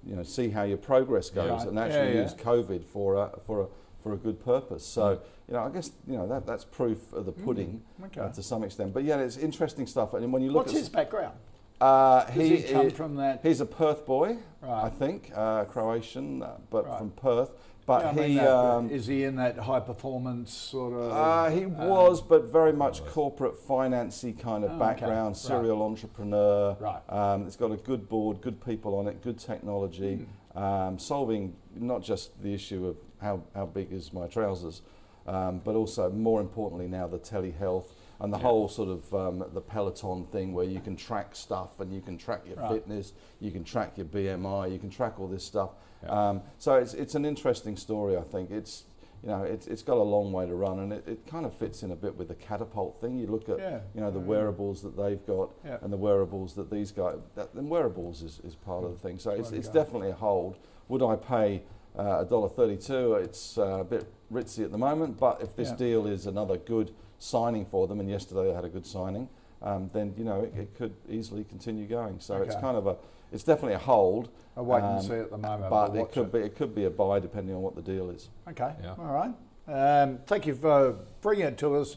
you 0.05 0.15
know, 0.15 0.23
see 0.23 0.51
how 0.51 0.63
your 0.63 0.79
progress 0.79 1.31
goes 1.31 1.51
Right. 1.51 1.69
and 1.69 1.79
actually 1.79 2.09
Yeah, 2.11 2.15
yeah. 2.15 2.23
use 2.23 2.35
COVID 2.35 2.85
for 2.85 3.15
a, 3.17 3.31
for 3.45 3.63
a, 3.63 3.67
for 4.03 4.13
a 4.13 4.17
good 4.17 4.45
purpose. 4.45 4.87
So, 4.87 5.21
you 5.49 5.55
know, 5.55 5.65
I 5.65 5.71
guess, 5.71 5.91
you 6.07 6.17
know, 6.17 6.29
that, 6.29 6.47
that's 6.47 6.65
proof 6.65 7.13
of 7.13 7.27
the 7.27 7.33
pudding 7.33 7.83
Okay. 8.05 8.21
uh, 8.21 8.29
to 8.29 8.43
some 8.43 8.63
extent. 8.63 8.93
But 8.95 9.03
yeah, 9.03 9.19
it's 9.19 9.37
interesting 9.37 9.87
stuff. 9.89 10.15
And 10.15 10.33
when 10.33 10.43
you 10.43 10.51
look 10.53 10.67
What's 10.67 10.75
at 10.75 10.79
his 10.79 10.89
background? 10.89 11.37
Uh, 11.81 12.25
Does 12.25 12.35
he 12.49 12.63
come 12.63 12.91
from 12.91 13.17
that- 13.17 13.41
He's 13.43 13.61
a 13.61 13.67
Perth 13.67 14.07
boy, 14.07 14.39
Right. 14.63 14.85
I 14.85 14.89
think, 14.91 15.31
uh, 15.35 15.65
Croatian, 15.65 16.43
uh, 16.43 16.57
but 16.71 16.87
Right. 16.87 16.99
from 16.99 17.11
Perth. 17.11 17.51
But 17.87 18.17
Yeah, 18.17 18.23
he 18.25 18.35
that, 18.35 18.49
um, 18.53 18.91
is 18.91 19.07
he 19.07 19.23
in 19.23 19.37
that 19.37 19.59
high 19.59 19.79
performance 19.79 20.53
sort 20.53 20.93
of? 20.95 21.13
uh, 21.13 21.51
he 21.51 21.67
was, 21.67 22.21
but 22.21 22.47
very 22.47 22.73
much 22.73 23.05
corporate 23.07 23.55
financy 23.55 24.37
kind 24.37 24.65
of 24.65 24.71
Oh, 24.73 24.75
okay. 24.75 24.85
background, 24.85 25.29
Right. 25.29 25.37
serial 25.37 25.83
entrepreneur. 25.83 26.77
Right. 26.81 27.01
Um, 27.09 27.47
it's 27.47 27.55
got 27.55 27.71
a 27.71 27.77
good 27.77 28.09
board, 28.09 28.41
good 28.41 28.61
people 28.65 28.97
on 28.99 29.07
it, 29.07 29.23
good 29.23 29.39
technology, 29.39 30.27
um, 30.57 30.99
solving 30.99 31.55
not 31.77 32.03
just 32.03 32.43
the 32.43 32.53
issue 32.53 32.89
of 32.89 32.97
how, 33.21 33.43
how 33.55 33.67
big 33.67 33.93
is 33.93 34.13
my 34.13 34.27
trousers, 34.27 34.83
um, 35.29 35.61
but 35.63 35.77
also 35.77 36.11
more 36.11 36.41
importantly 36.41 36.89
now 36.89 37.07
the 37.07 37.19
telehealth 37.21 37.87
and 38.21 38.33
the 38.33 38.39
whole 38.39 38.69
sort 38.69 38.89
of 38.89 39.15
um, 39.15 39.45
the 39.53 39.61
Peloton 39.61 40.25
thing 40.27 40.53
where 40.53 40.65
you 40.65 40.81
can 40.81 40.97
track 40.97 41.35
stuff 41.37 41.81
and 41.81 41.93
you 41.93 42.01
can 42.01 42.17
track 42.17 42.43
your 42.47 42.57
Right. 42.57 42.73
fitness, 42.73 43.13
you 43.41 43.51
can 43.51 43.63
track 43.65 43.97
your 43.97 44.07
BMI, 44.07 44.73
you 44.73 44.79
can 44.79 44.91
track 44.91 45.19
all 45.21 45.29
this 45.29 45.45
stuff. 45.45 45.71
Um, 46.09 46.43
so 46.59 46.75
it's, 46.77 46.95
it's 46.95 47.15
an 47.15 47.25
interesting 47.25 47.77
story, 47.77 48.17
I 48.17 48.23
think. 48.23 48.51
It's 48.51 48.85
you 49.23 49.29
know 49.31 49.43
it's, 49.43 49.67
it's 49.67 49.83
got 49.83 49.97
a 49.97 50.03
long 50.03 50.31
way 50.33 50.47
to 50.47 50.55
run, 50.55 50.79
and 50.79 50.93
it, 50.93 51.09
it 51.09 51.27
kind 51.27 51.45
of 51.47 51.55
fits 51.55 51.83
in 51.83 51.91
a 51.91 51.97
bit 51.97 52.15
with 52.17 52.29
the 52.29 52.35
catapult 52.35 53.01
thing. 53.01 53.19
You 53.19 53.27
look 53.27 53.49
at 53.49 53.59
Yeah. 53.59 53.81
you 53.95 54.01
know 54.01 54.11
the 54.11 54.21
wearables 54.21 54.83
that 54.83 54.97
they've 54.97 55.25
got 55.27 55.51
Yeah. 55.65 55.79
and 55.83 55.93
the 55.93 55.97
wearables 55.97 56.55
that 56.55 56.71
these 56.71 56.93
guys. 56.93 57.17
That, 57.35 57.53
and 57.55 57.69
wearables 57.69 58.23
is, 58.23 58.41
is 58.45 58.55
part 58.55 58.85
of 58.85 58.93
the 58.93 58.99
thing. 58.99 59.19
So 59.19 59.31
it's, 59.31 59.51
it's 59.53 59.69
definitely 59.69 60.11
a 60.11 60.15
hold. 60.15 60.59
Would 60.89 61.03
I 61.03 61.17
pay 61.17 61.63
uh, 61.99 62.21
a 62.21 62.25
dollar 62.25 62.49
thirty-two? 62.51 63.15
It's 63.15 63.59
uh, 63.59 63.79
a 63.81 63.85
bit 63.85 64.07
ritzy 64.33 64.65
at 64.65 64.71
the 64.71 64.79
moment, 64.79 65.19
but 65.19 65.41
if 65.43 65.57
this 65.57 65.71
Yeah. 65.71 65.77
deal 65.77 66.07
is 66.07 66.27
another 66.27 66.57
good 66.59 66.93
signing 67.19 67.65
for 67.67 67.87
them, 67.87 68.01
and 68.01 68.09
yesterday 68.09 68.49
they 68.49 68.55
had 68.55 68.65
a 68.65 68.69
good 68.69 68.87
signing, 68.87 69.29
um, 69.63 69.91
then 69.93 70.15
you 70.17 70.25
know 70.25 70.43
it, 70.43 70.55
it 70.57 70.75
could 70.77 70.95
easily 71.09 71.45
continue 71.45 71.87
going. 71.87 72.21
So 72.21 72.43
it's 72.43 72.55
kind 72.57 72.77
of 72.77 72.87
a, 72.87 72.97
it's 73.33 73.45
definitely 73.45 73.75
a 73.75 73.79
hold. 73.79 74.29
A 74.57 74.63
wait 74.63 74.83
and 74.83 74.99
um, 74.99 75.03
see 75.03 75.15
at 75.15 75.31
the 75.31 75.39
moment. 75.39 75.71
But 75.71 75.93
we'll 75.93 76.01
it 76.01 76.05
watch 76.05 76.13
could 76.13 76.33
be 76.33 76.39
it 76.41 76.57
could 76.57 76.75
be 76.75 76.85
a 76.85 76.91
buy 76.91 77.19
depending 77.21 77.55
on 77.55 77.63
what 77.63 77.75
the 77.75 77.83
deal 77.83 78.11
is. 78.11 78.29
Okay. 78.49 78.73
Yeah. 78.83 78.95
All 78.99 79.13
right. 79.13 79.35
Um, 79.69 80.19
thank 80.27 80.47
you 80.47 80.55
for 80.55 80.97
bringing 81.21 81.47
it 81.47 81.59
to 81.59 81.77
us. 81.77 81.97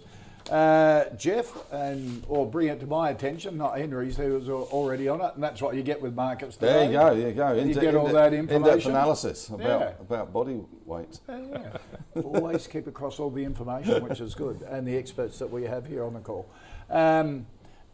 Uh, 0.49 1.05
Jeff, 1.15 1.51
and 1.71 2.23
or 2.27 2.49
bring 2.49 2.67
it 2.67 2.79
to 2.79 2.87
my 2.87 3.11
attention, 3.11 3.57
not 3.57 3.77
Henry's, 3.77 4.17
who 4.17 4.33
was 4.33 4.49
already 4.49 5.07
on 5.07 5.21
it, 5.21 5.31
and 5.35 5.43
that's 5.43 5.61
what 5.61 5.75
you 5.75 5.83
get 5.83 6.01
with 6.01 6.15
markets. 6.15 6.57
There 6.57 6.85
you 6.85 6.91
go. 6.91 7.15
There 7.15 7.27
you 7.29 7.33
go. 7.33 7.53
You 7.53 7.73
get 7.73 7.95
all 7.95 8.07
that 8.07 8.33
In-depth 8.33 8.85
analysis 8.85 9.49
about 9.49 9.81
Yeah. 9.81 9.91
about 9.99 10.33
body 10.33 10.59
weight. 10.85 11.19
Yeah. 11.29 11.77
Always 12.23 12.67
keep 12.67 12.87
across 12.87 13.19
all 13.19 13.29
the 13.29 13.43
information, 13.43 14.03
which 14.03 14.19
is 14.21 14.33
good, 14.33 14.61
and 14.63 14.87
the 14.87 14.97
experts 14.97 15.37
that 15.39 15.49
we 15.49 15.63
have 15.63 15.85
here 15.85 16.03
on 16.03 16.13
the 16.13 16.19
call. 16.19 16.49
Um, 16.89 17.45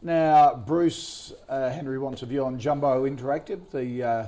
now, 0.01 0.55
Bruce 0.55 1.33
uh, 1.49 1.69
Henry 1.69 1.99
wants 1.99 2.21
a 2.21 2.25
view 2.25 2.45
on 2.45 2.59
Jumbo 2.59 3.05
Interactive, 3.05 3.69
the 3.71 4.03
uh, 4.03 4.27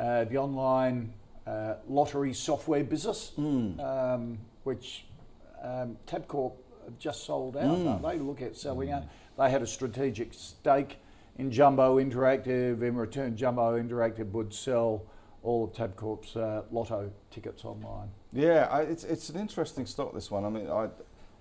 uh, 0.00 0.24
the 0.24 0.36
online 0.36 1.12
uh, 1.46 1.74
lottery 1.88 2.34
software 2.34 2.84
business, 2.84 3.32
um, 3.38 4.38
which 4.64 5.06
um, 5.62 5.96
Tabcorp 6.06 6.52
have 6.86 6.98
just 6.98 7.24
sold 7.24 7.56
out. 7.56 7.64
aren't 7.86 8.02
They 8.02 8.18
look 8.18 8.42
at 8.42 8.56
selling 8.56 8.90
out. 8.90 9.04
They 9.38 9.50
had 9.50 9.62
a 9.62 9.66
strategic 9.66 10.32
stake 10.32 10.98
in 11.38 11.50
Jumbo 11.50 11.98
Interactive. 11.98 12.82
In 12.82 12.96
return, 12.96 13.36
Jumbo 13.36 13.78
Interactive 13.80 14.30
would 14.32 14.52
sell 14.54 15.04
all 15.42 15.64
of 15.64 15.72
Tabcorp's 15.72 16.36
uh, 16.36 16.62
lotto 16.72 17.10
tickets 17.30 17.64
online. 17.64 18.08
Yeah, 18.32 18.68
I, 18.70 18.82
it's 18.82 19.04
it's 19.04 19.28
an 19.28 19.38
interesting 19.38 19.86
stock. 19.86 20.14
This 20.14 20.30
one. 20.30 20.44
I 20.44 20.48
mean, 20.48 20.68
I, 20.68 20.88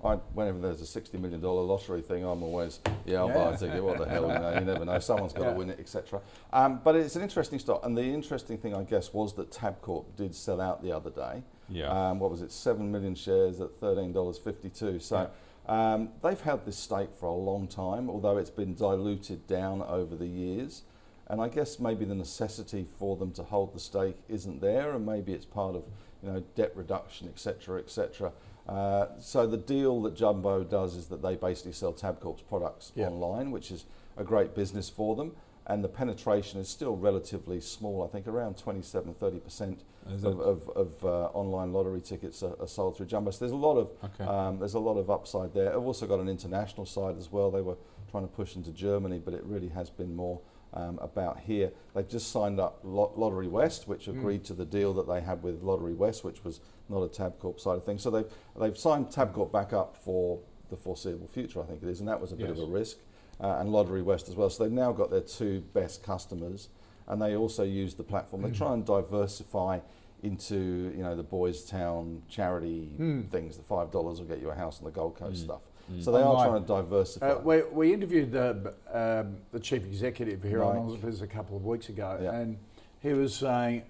I 0.06 0.16
whenever 0.34 0.60
there's 0.60 0.82
a 0.82 0.86
sixty 0.86 1.18
million 1.18 1.42
dollar 1.42 1.62
lottery 1.64 2.02
thing, 2.02 2.24
I'm 2.24 2.44
always 2.44 2.80
yeah, 3.06 3.20
I'll 3.20 3.28
buy 3.30 3.34
a 3.50 3.52
Yeah. 3.52 3.58
ticket. 3.58 3.84
What 3.84 3.98
the 3.98 4.08
hell? 4.08 4.24
You 4.28 4.40
know, 4.40 4.54
you 4.60 4.66
never 4.66 4.86
know. 4.86 5.00
Someone's 5.00 5.34
got 5.34 5.44
Yeah. 5.44 5.52
to 5.54 5.58
win 5.58 5.70
it, 5.72 5.80
etc. 5.80 6.22
Um, 6.54 6.80
but 6.84 6.96
it's 6.96 7.16
an 7.16 7.22
interesting 7.24 7.60
stock, 7.60 7.84
and 7.86 7.98
the 7.98 8.04
interesting 8.04 8.58
thing, 8.58 8.76
I 8.76 8.84
guess, 8.84 9.14
was 9.14 9.34
that 9.34 9.52
Tabcorp 9.52 10.06
did 10.16 10.36
sell 10.36 10.62
out 10.62 10.84
the 10.84 10.92
other 10.92 11.10
day. 11.10 11.44
Yeah. 11.70 12.10
Um, 12.12 12.20
what 12.20 12.30
was 12.30 12.42
it? 12.42 12.52
Seven 12.52 12.92
million 12.92 13.16
shares 13.16 13.60
at 13.62 13.72
thirteen 13.80 14.14
dollars 14.14 14.38
fifty-two. 14.38 15.00
So. 15.00 15.30
Um, 15.68 16.10
they've 16.22 16.40
held 16.40 16.64
this 16.68 16.78
stake 16.78 17.10
for 17.20 17.26
a 17.26 17.34
long 17.34 17.68
time, 17.68 18.08
although 18.08 18.38
it's 18.38 18.52
been 18.52 18.76
diluted 18.76 19.48
down 19.48 19.82
over 19.82 20.16
the 20.16 20.28
years. 20.28 20.84
And 21.26 21.42
I 21.42 21.48
guess 21.50 21.80
maybe 21.80 22.06
the 22.06 22.14
necessity 22.14 22.86
for 23.00 23.16
them 23.18 23.32
to 23.32 23.42
hold 23.42 23.74
the 23.74 23.80
stake 23.80 24.16
isn't 24.30 24.62
there, 24.62 24.92
and 24.92 25.04
maybe 25.04 25.34
it's 25.34 25.44
part 25.48 25.76
of 25.76 25.86
you 26.22 26.32
know 26.32 26.44
debt 26.54 26.72
reduction, 26.76 27.28
etc., 27.28 27.80
etc. 27.80 28.32
Uh, 28.68 29.08
so 29.20 29.46
the 29.46 29.58
deal 29.58 30.02
that 30.04 30.16
Jumbo 30.16 30.64
does 30.64 30.96
is 30.96 31.08
that 31.08 31.22
they 31.22 31.36
basically 31.36 31.72
sell 31.74 31.94
Tabcorp's 31.94 32.42
products 32.42 32.92
online, 33.08 33.52
which 33.52 33.70
is 33.72 33.86
a 34.18 34.24
great 34.24 34.56
business 34.56 34.90
for 34.90 35.16
them. 35.16 35.34
And 35.68 35.84
the 35.84 35.88
penetration 35.90 36.60
is 36.60 36.70
still 36.70 36.96
relatively 36.96 37.60
small. 37.60 38.04
I 38.04 38.08
think 38.08 38.28
around 38.28 38.56
27, 38.58 39.16
30 39.16 39.40
percent 39.40 39.84
of, 40.24 40.40
of, 40.40 40.70
of 40.76 41.04
uh, 41.06 41.08
online 41.34 41.74
lottery 41.74 42.02
tickets 42.02 42.44
are, 42.44 42.56
are 42.60 42.68
sold 42.68 42.96
through 42.98 43.08
Jumbo. 43.08 43.32
So 43.32 43.40
there's 43.40 43.52
a 43.52 43.56
lot 43.56 43.78
of 43.78 43.92
Okay. 44.04 44.24
um, 44.24 44.60
there's 44.60 44.76
a 44.76 44.80
lot 44.80 44.98
of 45.00 45.10
upside 45.10 45.54
there. 45.56 45.72
I've 45.74 45.84
also 45.86 46.06
got 46.06 46.20
an 46.20 46.30
international 46.30 46.86
side 46.86 47.18
as 47.18 47.32
well. 47.32 47.50
They 47.50 47.62
were 47.62 47.78
trying 48.12 48.24
to 48.28 48.32
push 48.32 48.56
into 48.56 48.70
Germany, 48.72 49.20
but 49.24 49.34
it 49.34 49.44
really 49.44 49.70
has 49.70 49.90
been 49.90 50.16
more 50.16 50.40
um, 50.76 51.00
about 51.02 51.40
here. 51.40 51.72
They've 51.96 52.08
just 52.08 52.32
signed 52.32 52.60
up 52.60 52.80
Lot- 52.84 53.18
Lottery 53.18 53.48
West, 53.48 53.88
which 53.88 54.08
agreed 54.08 54.44
to 54.46 54.54
the 54.54 54.66
deal 54.66 54.94
that 54.94 55.08
they 55.08 55.22
had 55.22 55.42
with 55.42 55.64
Lottery 55.64 55.94
West, 55.96 56.24
which 56.24 56.44
was 56.44 56.60
not 56.90 57.02
a 57.04 57.08
Tabcorp 57.08 57.60
side 57.60 57.78
of 57.78 57.84
things. 57.86 58.02
So 58.04 58.10
they've 58.12 58.26
they've 58.60 58.78
signed 58.78 59.08
Tabcorp 59.08 59.52
back 59.52 59.74
up 59.74 59.96
for 59.98 60.40
the 60.70 60.76
foreseeable 60.76 61.28
future, 61.28 61.62
I 61.62 61.66
think 61.66 61.84
it 61.84 61.90
is, 61.90 62.00
and 62.00 62.10
that 62.10 62.20
was 62.20 62.32
a 62.32 62.36
bit 62.36 62.50
of 62.50 62.60
a 62.60 62.66
risk. 62.66 62.98
Uh, 63.40 63.58
and 63.60 63.70
Lottery 63.70 64.02
West 64.02 64.30
as 64.30 64.36
well. 64.36 64.50
So 64.50 64.64
they've 64.64 64.72
now 64.72 64.94
got 64.94 65.12
their 65.12 65.20
two 65.22 65.62
best 65.74 66.04
customers, 66.04 66.70
and 67.08 67.22
they 67.22 67.36
also 67.36 67.64
use 67.64 67.94
the 67.94 68.04
platform. 68.04 68.42
They 68.44 68.52
try 68.52 68.74
and 68.74 68.86
diversify 68.86 69.80
into 70.24 70.92
you 70.96 71.04
know 71.04 71.16
the 71.16 71.24
Boys 71.24 71.64
Town 71.66 72.22
charity 72.30 72.90
things. 73.32 73.58
The 73.58 73.64
five 73.64 73.92
dollars 73.92 74.20
will 74.20 74.28
get 74.28 74.40
you 74.42 74.50
a 74.52 74.56
house 74.56 74.80
on 74.80 74.86
the 74.86 74.92
Gold 74.92 75.18
Coast 75.18 75.44
stuff. 75.44 75.62
So 76.00 76.12
they 76.12 76.18
Online. 76.20 76.48
are 76.48 76.50
trying 76.50 76.62
to 76.64 76.68
diversify. 76.68 77.30
Uh, 77.30 77.40
we, 77.42 77.62
we 77.64 77.94
interviewed 77.94 78.32
the, 78.32 78.74
um, 78.92 79.38
the 79.52 79.60
chief 79.60 79.84
executive 79.86 80.42
here 80.42 80.64
on 80.64 80.90
Mike. 80.92 81.04
Oz 81.06 81.22
a 81.22 81.28
couple 81.28 81.56
of 81.58 81.64
weeks 81.64 81.90
ago, 81.90 82.18
Yeah. 82.24 82.32
and 82.34 82.58
he 83.02 83.14
was 83.14 83.36
saying 83.36 83.84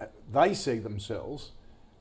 uh, 0.00 0.06
they 0.32 0.54
see 0.54 0.78
themselves 0.78 1.50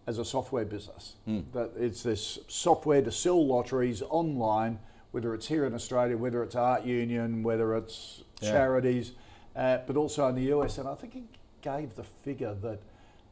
as 0.08 0.18
a 0.18 0.26
software 0.26 0.66
business. 0.66 1.16
Hmm. 1.26 1.42
That 1.54 1.72
it's 1.78 2.04
this 2.04 2.40
software 2.48 3.02
to 3.02 3.12
sell 3.12 3.46
lotteries 3.46 4.02
online, 4.02 4.80
whether 5.12 5.34
it's 5.34 5.48
here 5.48 5.66
in 5.66 5.74
Australia, 5.74 6.18
whether 6.18 6.44
it's 6.44 6.56
Art 6.56 6.84
Union, 6.86 7.44
whether 7.44 7.76
it's 7.76 8.24
Yeah. 8.42 8.52
charities, 8.52 9.14
uh, 9.56 9.80
but 9.86 9.98
also 9.98 10.28
in 10.28 10.36
the 10.36 10.44
US. 10.54 10.78
And 10.78 10.88
I 10.88 10.96
think 10.96 11.14
he 11.14 11.24
gave 11.62 11.96
the 11.96 12.04
figure 12.04 12.54
that 12.56 12.80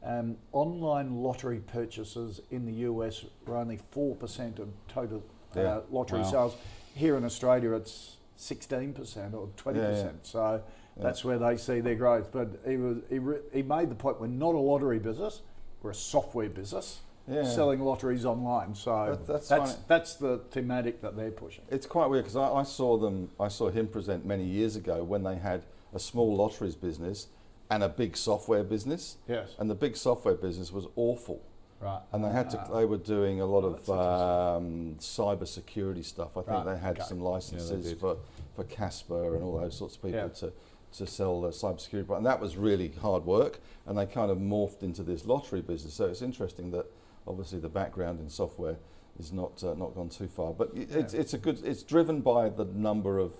um, 0.02 0.36
online 0.52 1.16
lottery 1.22 1.58
purchases 1.60 2.40
in 2.50 2.64
the 2.64 2.72
US 2.88 3.26
were 3.46 3.56
only 3.56 3.78
4% 3.92 4.58
of 4.58 4.68
total 4.88 5.22
uh, 5.56 5.60
Yeah. 5.60 5.80
lottery 5.90 6.20
Wow. 6.20 6.30
sales. 6.30 6.56
Here 6.94 7.16
in 7.16 7.24
Australia, 7.24 7.72
it's 7.72 8.16
16% 8.38 9.34
or 9.34 9.48
20%. 9.56 9.76
Yeah, 9.76 9.90
yeah. 10.04 10.10
So 10.22 10.62
that's 10.96 11.22
where 11.24 11.38
they 11.38 11.56
see 11.56 11.80
their 11.80 11.96
growth. 11.96 12.30
But 12.32 12.48
he, 12.66 12.76
was, 12.78 12.98
he, 13.10 13.18
re- 13.18 13.40
he 13.52 13.62
made 13.62 13.90
the 13.90 13.94
point 13.94 14.20
we're 14.20 14.26
not 14.28 14.54
a 14.54 14.58
lottery 14.58 14.98
business, 14.98 15.42
we're 15.82 15.90
a 15.90 15.94
software 15.94 16.48
business 16.48 17.00
Yeah. 17.28 17.44
selling 17.44 17.80
lotteries 17.80 18.24
online. 18.24 18.74
So 18.74 19.10
That- 19.10 19.26
that's 19.26 19.48
that's, 19.48 19.74
that's 19.86 20.14
the 20.16 20.38
thematic 20.50 21.00
that 21.02 21.16
they're 21.16 21.30
pushing. 21.30 21.64
It's 21.70 21.86
quite 21.86 22.08
weird 22.10 22.24
because 22.24 22.36
I, 22.36 22.48
I 22.52 22.62
saw 22.64 22.96
them. 22.98 23.30
I 23.38 23.48
saw 23.48 23.70
him 23.70 23.86
present 23.86 24.24
many 24.26 24.44
years 24.44 24.76
ago 24.76 25.04
when 25.04 25.22
they 25.22 25.36
had 25.36 25.62
a 25.94 25.98
small 25.98 26.34
lotteries 26.36 26.74
business 26.76 27.28
and 27.70 27.82
a 27.82 27.88
big 27.88 28.16
software 28.16 28.64
business. 28.64 29.16
Yes. 29.28 29.50
And 29.58 29.70
the 29.70 29.74
big 29.74 29.96
software 29.96 30.34
business 30.34 30.72
was 30.72 30.86
awful. 30.96 31.40
Right. 31.80 32.00
And 32.12 32.22
they 32.24 32.30
had 32.30 32.50
to. 32.50 32.66
They 32.74 32.84
were 32.84 32.98
doing 32.98 33.40
a 33.40 33.46
lot 33.46 33.64
of 33.64 33.88
um, 33.88 34.96
cyber 34.98 35.46
security 35.46 36.02
stuff. 36.02 36.36
I 36.36 36.40
think 36.42 36.48
Right, 36.48 36.74
they 36.74 36.78
had 36.78 36.98
okay. 36.98 37.08
some 37.08 37.20
licenses 37.20 37.86
did. 37.90 37.98
for 37.98 38.16
for 38.56 38.64
Casper 38.64 39.34
and 39.36 39.44
all 39.44 39.58
those 39.58 39.76
sorts 39.76 39.96
of 39.96 40.02
people 40.02 40.18
Yeah. 40.18 40.28
to 40.28 40.52
to 40.92 41.06
sell 41.06 41.40
their 41.40 41.50
cyber 41.52 41.80
security. 41.80 42.12
And 42.12 42.26
that 42.26 42.40
was 42.40 42.56
really 42.56 42.88
hard 43.00 43.24
work. 43.24 43.60
And 43.86 43.96
they 43.98 44.06
kind 44.06 44.30
of 44.30 44.38
morphed 44.38 44.82
into 44.82 45.02
this 45.02 45.24
lottery 45.26 45.60
business. 45.62 45.94
So 45.94 46.06
it's 46.06 46.22
interesting 46.22 46.70
that 46.72 46.86
obviously 47.26 47.60
the 47.60 47.68
background 47.68 48.20
in 48.20 48.28
software 48.28 48.76
is 49.18 49.32
not 49.32 49.62
uh, 49.62 49.74
not 49.74 49.94
gone 49.94 50.08
too 50.08 50.28
far. 50.28 50.52
But 50.52 50.70
it- 50.74 50.90
it's 50.94 51.14
it's 51.14 51.34
a 51.34 51.38
good. 51.38 51.64
It's 51.64 51.82
driven 51.82 52.20
by 52.20 52.48
the 52.48 52.64
number 52.64 53.18
of 53.18 53.32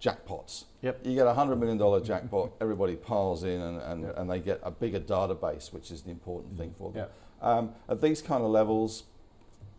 jackpots. 0.00 0.64
Yep. 0.82 1.00
You 1.06 1.14
get 1.14 1.26
a 1.26 1.34
hundred 1.34 1.56
million 1.56 1.78
dollar 1.78 2.00
jackpot, 2.00 2.52
everybody 2.60 2.96
piles 2.96 3.44
in, 3.44 3.60
and, 3.60 3.80
and, 3.80 4.04
and 4.04 4.30
they 4.30 4.40
get 4.40 4.60
a 4.62 4.70
bigger 4.70 5.00
database, 5.00 5.72
which 5.72 5.90
is 5.90 6.02
the 6.02 6.10
important 6.10 6.58
thing 6.58 6.74
for 6.76 6.90
them. 6.92 7.06
Um, 7.40 7.70
at 7.88 8.00
these 8.00 8.20
kind 8.22 8.42
of 8.44 8.50
levels, 8.50 9.04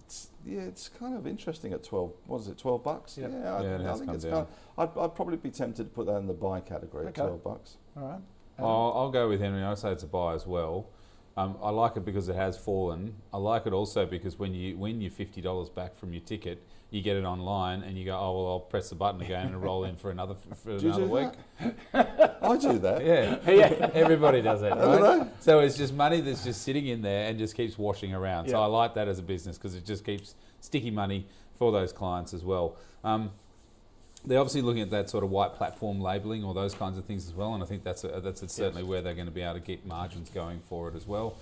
it's, 0.05 0.29
yeah, 0.45 0.61
it's 0.61 0.89
kind 0.89 1.15
of 1.15 1.25
interesting 1.27 1.73
at 1.73 1.83
twelve. 1.83 2.13
What 2.27 2.41
is 2.41 2.47
it? 2.47 2.57
Twelve 2.57 2.83
bucks? 2.83 3.17
Yep. 3.17 3.31
Yeah, 3.33 3.55
I, 3.55 3.63
Yeah, 3.63 3.75
it 3.75 3.81
I 3.85 3.93
think 3.95 4.11
it's 4.13 4.23
down. 4.23 4.33
kind 4.33 4.47
of. 4.77 4.97
I'd, 4.97 5.03
I'd 5.03 5.15
probably 5.15 5.37
be 5.37 5.49
tempted 5.51 5.83
to 5.83 5.89
put 5.89 6.05
that 6.07 6.17
in 6.17 6.27
the 6.27 6.33
buy 6.33 6.59
category 6.59 7.07
Okay. 7.07 7.21
at 7.21 7.25
twelve 7.27 7.43
bucks. 7.43 7.77
All 7.97 8.03
right. 8.07 8.19
I'll, 8.57 8.93
I'll 8.95 9.11
go 9.11 9.27
with 9.27 9.41
Henry. 9.41 9.63
I 9.63 9.73
say 9.73 9.91
it's 9.91 10.03
a 10.03 10.07
buy 10.07 10.33
as 10.33 10.47
well. 10.47 10.87
Um, 11.37 11.57
I 11.61 11.69
like 11.69 11.97
it 11.97 12.05
because 12.05 12.29
it 12.29 12.35
has 12.35 12.57
fallen. 12.57 13.13
I 13.33 13.37
like 13.37 13.65
it 13.65 13.73
also 13.73 14.05
because 14.05 14.39
when 14.39 14.53
you 14.53 14.77
win 14.77 15.01
your 15.01 15.11
fifty 15.11 15.41
dollars 15.41 15.69
back 15.69 15.97
from 15.97 16.13
your 16.13 16.21
ticket, 16.21 16.63
you 16.91 17.01
get 17.01 17.17
it 17.17 17.25
online 17.25 17.83
and 17.83 17.97
you 17.97 18.05
go, 18.05 18.17
oh 18.17 18.31
well, 18.37 18.51
I'll 18.53 18.59
press 18.61 18.89
the 18.89 18.95
button 18.95 19.21
again 19.21 19.47
and 19.47 19.61
roll 19.61 19.83
in 19.83 19.97
for 19.97 20.11
another 20.11 20.35
for 20.55 20.77
Do 20.77 20.87
another 20.87 21.07
week. 21.07 21.29
that? 21.91 22.37
I 22.41 22.57
do 22.57 22.79
that. 22.79 23.05
Yeah, 23.05 23.37
yeah. 23.51 23.89
everybody 23.93 24.41
does 24.41 24.61
it, 24.61 24.73
Do 24.73 24.79
right? 24.79 25.27
So 25.41 25.59
it's 25.59 25.75
just 25.75 25.93
money 25.93 26.21
that's 26.21 26.45
just 26.45 26.61
sitting 26.61 26.87
in 26.87 27.01
there 27.01 27.27
and 27.27 27.37
just 27.37 27.55
keeps 27.55 27.77
washing 27.77 28.13
around. 28.13 28.47
So 28.49 28.61
I 28.61 28.67
like 28.67 28.93
that 28.93 29.09
as 29.09 29.19
a 29.19 29.23
business 29.23 29.57
because 29.57 29.75
it 29.75 29.85
just 29.85 30.05
keeps 30.05 30.35
sticky 30.61 30.91
money 30.91 31.27
for 31.57 31.71
those 31.73 31.91
clients 31.91 32.33
as 32.33 32.43
well. 32.45 32.77
Um, 33.03 33.31
they're 34.27 34.39
obviously 34.39 34.61
looking 34.61 34.81
at 34.81 34.89
that 34.91 35.09
sort 35.09 35.23
of 35.23 35.29
white 35.29 35.55
platform 35.55 36.01
labelling 36.01 36.43
or 36.43 36.53
those 36.53 36.73
kinds 36.73 36.97
of 36.97 37.05
things 37.05 37.27
as 37.27 37.33
well, 37.33 37.53
and 37.53 37.63
I 37.63 37.65
think 37.65 37.83
that's 37.83 38.03
a, 38.03 38.19
that's 38.21 38.41
a 38.41 38.49
certainly 38.49 38.83
where 38.83 39.01
they're 39.01 39.13
going 39.13 39.27
to 39.27 39.31
be 39.31 39.41
able 39.41 39.55
to 39.55 39.59
get 39.59 39.85
margins 39.85 40.29
going 40.29 40.59
for 40.59 40.89
it 40.89 40.95
as 40.95 41.05
well. 41.07 41.37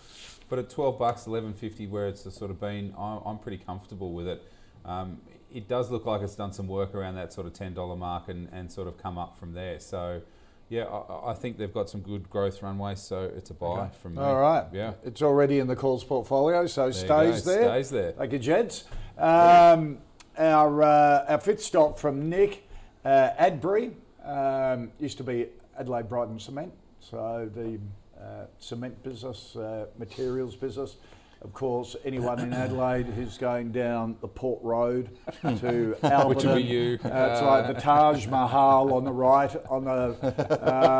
But 0.49 0.59
at 0.59 0.69
twelve 0.69 0.99
bucks, 0.99 1.25
eleven 1.25 1.53
fifty, 1.53 1.87
where 1.87 2.07
it's 2.07 2.21
sort 2.35 2.51
of 2.51 2.59
been, 2.59 2.93
I'm, 2.97 3.39
pretty 3.39 3.57
comfortable 3.57 4.13
with 4.13 4.27
it. 4.27 4.43
Um, 4.85 5.21
it 5.51 5.67
does 5.67 5.89
look 5.89 6.05
like 6.05 6.21
it's 6.21 6.35
done 6.35 6.51
some 6.51 6.67
work 6.67 6.93
around 6.93 7.15
that 7.15 7.33
sort 7.33 7.47
of 7.47 7.53
ten 7.53 7.73
dollar 7.73 7.95
mark 7.95 8.27
and, 8.27 8.49
and 8.51 8.71
sort 8.71 8.87
of 8.87 8.97
come 8.97 9.17
up 9.17 9.37
from 9.37 9.53
there. 9.53 9.79
So, 9.79 10.21
yeah, 10.69 10.83
I, 10.83 11.31
I 11.31 11.33
think 11.33 11.57
they've 11.57 11.73
got 11.73 11.89
some 11.89 12.01
good 12.01 12.29
growth 12.29 12.61
runway, 12.61 12.95
so 12.95 13.31
it's 13.35 13.49
a 13.49 13.53
buy 13.53 13.89
from 14.01 14.15
me. 14.15 14.21
All 14.21 14.39
right. 14.39 14.65
Yeah. 14.73 14.93
It's 15.03 15.21
already 15.21 15.59
in 15.59 15.67
the 15.67 15.75
calls 15.75 16.03
portfolio, 16.03 16.67
so 16.67 16.87
you 16.87 16.93
stays 16.93 17.45
there. 17.45 17.63
stays 17.63 17.89
there. 17.89 18.11
Thank 18.11 18.33
you, 18.33 18.39
Jeds. 18.39 18.83
Um, 19.17 19.99
our, 20.37 20.83
uh, 20.83 21.25
our 21.29 21.39
fifth 21.39 21.61
stock 21.61 21.97
from 21.97 22.29
Nick 22.29 22.67
uh, 23.05 23.29
Adbri 23.39 23.93
um, 24.23 24.91
used 24.99 25.17
to 25.17 25.23
be 25.23 25.47
Adelaide 25.77 26.09
Brighton 26.09 26.39
Cement, 26.39 26.71
so 26.99 27.49
the 27.53 27.79
uh, 28.21 28.45
cement 28.59 29.01
business, 29.03 29.55
uh, 29.55 29.85
materials 29.97 30.55
business. 30.55 30.95
Of 31.41 31.51
course, 31.53 31.97
anyone 32.05 32.39
in 32.39 32.53
Adelaide 32.53 33.05
who's 33.05 33.37
going 33.37 33.73
down 33.73 34.15
the 34.21 34.29
Port 34.29 34.63
Road 34.63 35.09
to 35.41 35.97
Alberton, 36.01 36.27
Which 36.29 36.43
will 36.45 36.55
be 36.55 36.61
you. 36.63 36.99
uh, 37.03 37.31
it's 37.33 37.41
like 37.41 37.67
the 37.67 37.81
Taj 37.81 38.27
Mahal 38.27 38.93
on 38.93 39.03
the 39.03 39.11
right, 39.11 39.53
on 39.69 39.83
the 39.83 40.15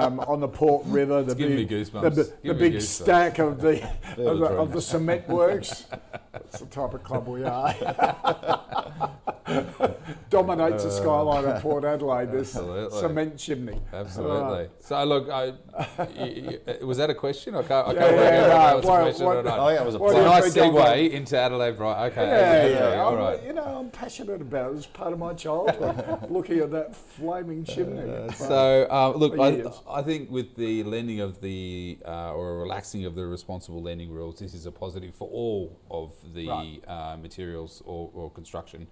um, 0.06 0.20
on 0.20 0.42
the 0.42 0.50
Port 0.50 0.86
River. 0.88 1.24
The 1.24 1.34
big. 1.34 1.70
The, 1.70 2.34
the 2.44 2.54
big 2.54 2.82
stack 2.82 3.39
of 3.39 3.62
the 3.62 3.82
of 4.18 4.39
the 4.39 4.46
of 4.48 4.74
the 4.74 4.82
cement 4.82 5.30
works. 5.30 5.86
That's 6.34 6.60
the 6.60 6.66
type 6.66 6.94
of 6.94 7.04
club 7.06 7.26
we 7.30 7.46
are. 7.46 7.74
Dominates 10.30 10.84
the 10.84 10.92
skyline 10.92 11.46
of 11.46 11.62
Port 11.62 11.84
Adelaide, 11.86 12.32
this 12.32 12.52
cement 12.54 13.38
chimney. 13.38 13.80
Absolutely. 13.92 14.42
Right. 14.64 14.70
So 14.80 15.04
look, 15.04 15.30
I, 15.30 15.54
y- 15.98 16.60
y- 16.68 16.78
was 16.86 16.98
that 16.98 17.10
a 17.10 17.16
question? 17.16 17.56
I 17.56 17.64
can't. 17.64 17.88
I 17.90 17.94
Yeah, 17.94 18.00
can't 18.00 18.16
work 18.16 18.24
yeah, 18.26 18.38
out 18.40 18.48
no, 18.48 18.54
if 18.54 18.54
that 18.64 18.76
was 18.76 18.86
what- 18.86 19.00
a 19.00 19.04
question 19.04 19.26
what- 19.26 19.38
or 19.38 19.44
not. 19.44 19.60
I 19.60 19.68
think 19.68 19.80
that 19.80 19.86
was 19.86 19.96
a 19.96 19.98
a 19.98 20.00
do 20.00 20.06
you 20.06 20.12
plan. 20.12 20.26
nice 20.26 20.54
think 20.54 20.76
of 20.76 20.82
segue 20.82 21.12
into 21.12 21.38
Adelaide, 21.38 21.80
right? 21.80 22.12
Okay. 22.12 22.26
Yeah, 22.28 22.38
okay, 22.38 22.74
yeah. 22.96 23.02
all 23.02 23.14
I'm, 23.14 23.20
right. 23.20 23.44
You 23.44 23.54
know, 23.54 23.64
I'm 23.64 23.90
passionate 23.90 24.42
about 24.42 24.72
it. 24.74 24.78
It's 24.78 24.86
part 24.88 25.14
of 25.14 25.20
my 25.20 25.34
childhood, 25.34 26.30
looking 26.32 26.60
at 26.60 26.72
that 26.72 26.96
flaming 26.96 27.64
chimney. 27.64 28.30
So 28.36 28.88
uh, 28.90 29.14
look, 29.18 29.38
I. 29.40 29.64
I 29.90 30.02
think 30.02 30.30
with 30.32 30.56
the 30.56 30.84
lending 30.84 31.20
of 31.22 31.40
the 31.42 31.98
uh, 32.06 32.34
or 32.34 32.60
relaxing 32.60 33.06
of 33.06 33.16
the 33.16 33.26
responsible 33.26 33.82
lending 33.82 34.12
rules, 34.12 34.40
this 34.40 34.54
is 34.54 34.66
a 34.66 34.72
positive 34.72 35.14
for 35.16 35.28
all 35.30 35.80
of 35.92 36.14
the 36.34 36.48
Right. 36.48 36.82
uh, 36.88 37.18
materials 37.18 37.82
or, 37.86 38.10
or 38.14 38.30
construction 38.32 38.88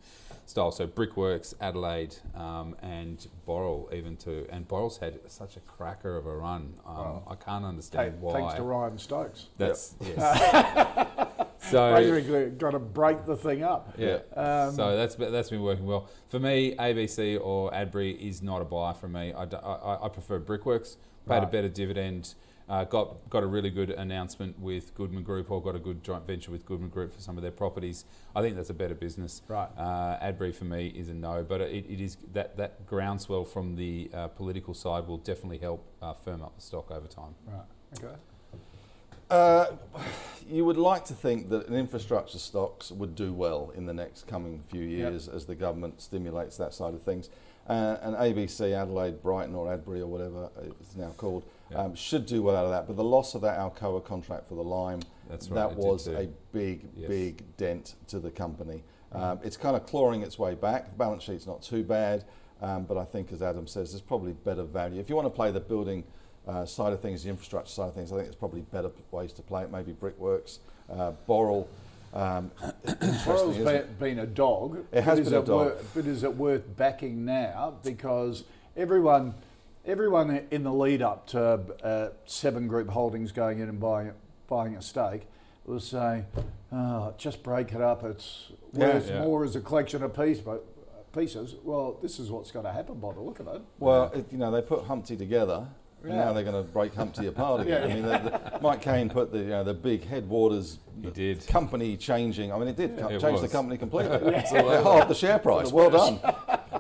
style. 0.52 0.72
So 0.72 0.86
brickworks, 0.86 1.56
Adelaide, 1.60 2.16
um, 2.36 2.76
and 2.82 3.26
Boral 3.48 3.92
even 3.94 4.16
too. 4.18 4.46
And 4.52 4.68
Boral's 4.68 4.98
had 4.98 5.20
such 5.32 5.58
a 5.58 5.62
cracker 5.62 6.16
of 6.16 6.28
a 6.28 6.36
run. 6.36 6.74
Um, 6.86 7.22
I 7.28 7.36
can't 7.36 7.66
understand 7.66 8.12
Thank- 8.12 8.22
why. 8.22 8.34
Thanks 8.34 8.54
to 8.56 8.64
Ryan 8.64 8.98
Stokes. 8.98 9.48
That's 9.58 9.96
yes. 10.02 11.08
so 11.72 11.96
Basically, 11.96 12.50
got 12.52 12.72
to 12.72 12.80
break 12.80 13.26
the 13.26 13.36
thing 13.36 13.64
up. 13.64 13.96
yeah. 13.98 14.20
Um, 14.36 14.76
so 14.76 14.96
that's 14.96 15.16
that's 15.16 15.50
been 15.50 15.64
working 15.64 15.86
well 15.86 16.08
for 16.30 16.40
me. 16.40 16.76
ABC 16.76 17.40
or 17.42 17.72
Adbri 17.72 18.18
is 18.20 18.44
not 18.44 18.62
a 18.62 18.66
buy 18.66 18.94
for 18.94 19.08
me. 19.08 19.34
I 19.34 19.44
I 19.44 20.10
prefer 20.10 20.38
Brickworks. 20.40 20.98
Paid 21.28 21.44
a 21.44 21.48
better 21.48 21.70
dividend. 21.70 22.34
Uh, 22.72 22.86
got 22.86 23.30
got 23.30 23.44
a 23.44 23.46
really 23.46 23.70
good 23.70 23.90
announcement 23.90 24.58
with 24.58 24.96
Goodman 24.96 25.24
Group, 25.24 25.52
or 25.52 25.62
got 25.62 25.76
a 25.76 25.80
good 25.80 26.06
joint 26.06 26.26
venture 26.26 26.52
with 26.52 26.66
Goodman 26.66 26.90
Group 26.90 27.14
for 27.14 27.20
some 27.20 27.36
of 27.36 27.42
their 27.42 27.52
properties. 27.52 28.06
I 28.34 28.42
think 28.42 28.56
that's 28.56 28.70
a 28.70 28.74
better 28.74 28.96
business. 28.96 29.42
Right. 29.50 29.68
Uh, 29.78 30.18
Adbri 30.24 30.56
for 30.56 30.64
me 30.64 30.88
is 30.88 31.10
a 31.10 31.14
no, 31.14 31.44
but 31.44 31.60
it, 31.60 31.86
it 31.90 32.00
is 32.00 32.16
that 32.32 32.56
that 32.56 32.86
groundswell 32.86 33.44
from 33.44 33.76
the 33.76 34.10
uh, 34.14 34.30
political 34.30 34.74
side 34.74 35.06
will 35.06 35.18
definitely 35.18 35.58
help 35.58 35.86
uh, 36.02 36.14
firm 36.14 36.42
up 36.42 36.56
the 36.56 36.62
stock 36.62 36.90
over 36.92 37.08
time. 37.08 37.36
Right. 37.46 38.06
Okay. 38.06 38.16
Uh, 39.30 39.66
you 40.50 40.64
would 40.64 40.78
like 40.78 41.04
to 41.06 41.14
think 41.14 41.50
that 41.50 41.68
an 41.68 41.76
infrastructure 41.76 42.40
stocks 42.40 42.90
would 42.90 43.16
do 43.16 43.34
well 43.34 43.74
in 43.76 43.86
the 43.86 43.94
next 43.94 44.28
coming 44.28 44.64
few 44.70 44.84
years 44.84 45.28
as 45.28 45.46
the 45.46 45.56
government 45.56 46.02
stimulates 46.02 46.56
that 46.56 46.74
side 46.74 46.94
of 46.94 47.02
things. 47.02 47.30
Uh, 47.68 47.98
and 48.02 48.16
ABC, 48.16 48.74
Adelaide, 48.74 49.22
Brighton, 49.22 49.56
or 49.56 49.68
Adbri, 49.68 50.00
or 50.00 50.08
whatever 50.08 50.50
it's 50.80 50.96
now 50.96 51.12
called, 51.18 51.44
Yeah. 51.72 51.78
um, 51.80 51.96
should 51.96 52.26
do 52.26 52.42
well 52.44 52.56
out 52.56 52.66
of 52.66 52.72
that. 52.72 52.88
But 52.88 52.96
the 52.98 53.04
loss 53.04 53.36
of 53.36 53.42
that 53.42 53.58
Alcoa 53.60 54.04
contract 54.04 54.48
for 54.48 54.56
the 54.56 54.64
lime, 54.64 55.02
That's 55.30 55.50
right, 55.50 55.56
that 55.70 55.76
was 55.78 56.08
a 56.08 56.30
big, 56.52 56.88
Yes. 56.96 57.08
big 57.10 57.58
dent 57.58 57.96
to 58.08 58.20
the 58.20 58.32
company. 58.32 58.84
Um, 59.12 59.40
it's 59.44 59.58
kind 59.58 59.76
of 59.76 59.86
clawing 59.86 60.22
its 60.22 60.38
way 60.40 60.54
back. 60.56 60.92
The 60.92 60.98
balance 60.98 61.24
sheet's 61.24 61.46
not 61.48 61.62
too 61.62 61.84
bad, 61.84 62.24
um, 62.62 62.84
but 62.84 62.98
I 62.98 63.04
think, 63.06 63.32
as 63.34 63.42
Adam 63.42 63.68
says, 63.68 63.92
there's 63.92 64.02
probably 64.02 64.34
better 64.34 64.64
value. 64.64 65.00
If 65.00 65.10
you 65.10 65.16
want 65.16 65.26
to 65.28 65.30
play 65.36 65.52
the 65.52 65.60
building 65.60 66.04
uh, 66.48 66.66
side 66.66 66.94
of 66.94 67.02
things, 67.02 67.24
the 67.24 67.30
infrastructure 67.30 67.72
side 67.72 67.90
of 67.90 67.94
things, 67.94 68.12
I 68.12 68.16
think 68.16 68.26
there's 68.28 68.36
probably 68.36 68.62
better 68.62 68.90
ways 69.12 69.32
to 69.34 69.42
play 69.42 69.64
it. 69.64 69.72
Maybe 69.72 69.92
Brickworks, 69.92 70.60
uh, 70.92 71.12
Boral. 71.28 71.68
Um, 72.14 72.52
interesting, 72.86 73.08
Boral's 73.26 73.52
isn't 73.58 73.64
been, 73.66 73.76
it? 73.76 74.00
been 74.00 74.20
a 74.20 74.26
dog. 74.26 74.84
It 74.92 75.04
has 75.04 75.20
but 75.20 75.26
been 75.26 75.34
a 75.34 75.46
dog. 75.46 75.48
wor- 75.48 75.76
but 75.94 76.06
is 76.06 76.24
it 76.24 76.36
worth 76.36 76.64
backing 76.78 77.24
now? 77.26 77.76
Because 77.84 78.44
everyone, 78.76 79.34
everyone 79.86 80.48
in 80.52 80.64
the 80.64 80.72
lead 80.74 81.02
up 81.02 81.28
to 81.28 81.40
uh, 81.84 82.10
Seven 82.26 82.68
Group 82.68 82.90
Holdings 82.90 83.32
going 83.32 83.60
in 83.60 83.70
and 83.70 83.80
buying 83.80 84.12
buying 84.48 84.76
a 84.76 84.82
stake 84.82 85.28
was 85.66 85.86
saying, 85.86 86.26
oh, 86.74 87.14
just 87.18 87.42
break 87.44 87.72
it 87.74 87.82
up. 87.82 88.04
It's 88.04 88.52
Yeah. 88.74 88.94
worth 88.94 89.10
Yeah. 89.10 89.24
more 89.24 89.46
as 89.46 89.56
a 89.56 89.62
collection 89.62 90.04
of 90.04 90.14
piece, 90.14 90.40
but, 90.42 90.66
pieces. 91.14 91.56
Well, 91.64 91.98
this 92.02 92.20
is 92.20 92.30
what's 92.32 92.52
going 92.52 92.66
to 92.66 92.72
happen 92.72 93.00
by 93.00 93.14
the 93.14 93.22
look 93.22 93.40
of 93.40 93.48
it. 93.48 93.62
Well, 93.80 94.12
it, 94.14 94.26
you 94.32 94.38
know, 94.38 94.52
they 94.52 94.62
put 94.62 94.84
Humpty 94.86 95.16
together. 95.16 95.68
And 96.04 96.14
Yeah. 96.14 96.26
now 96.26 96.34
they're 96.34 96.44
going 96.44 96.66
to 96.66 96.72
break 96.72 96.94
Humpty 96.96 97.28
apart 97.28 97.62
again. 97.62 97.84
I 97.92 97.94
mean, 97.94 98.04
the, 98.04 98.18
the, 98.54 98.60
Mike 98.62 98.82
Kane 98.82 99.10
put 99.10 99.32
the 99.32 99.40
you 99.40 99.46
know 99.50 99.64
the 99.64 99.74
big 99.74 100.04
headwaters 100.04 100.80
He 101.02 101.10
did. 101.12 101.46
company 101.48 101.96
changing. 101.98 102.52
I 102.52 102.58
mean, 102.58 102.68
it 102.70 102.76
did 102.76 102.98
co- 102.98 103.08
It 103.10 103.22
change 103.22 103.42
the 103.42 103.48
company 103.48 103.78
completely. 103.78 104.12
Absolutely. 104.36 104.78
Half 104.84 105.08
the 105.08 105.14
share 105.16 105.38
price. 105.40 105.72
Well 105.72 105.90
done. 105.92 106.20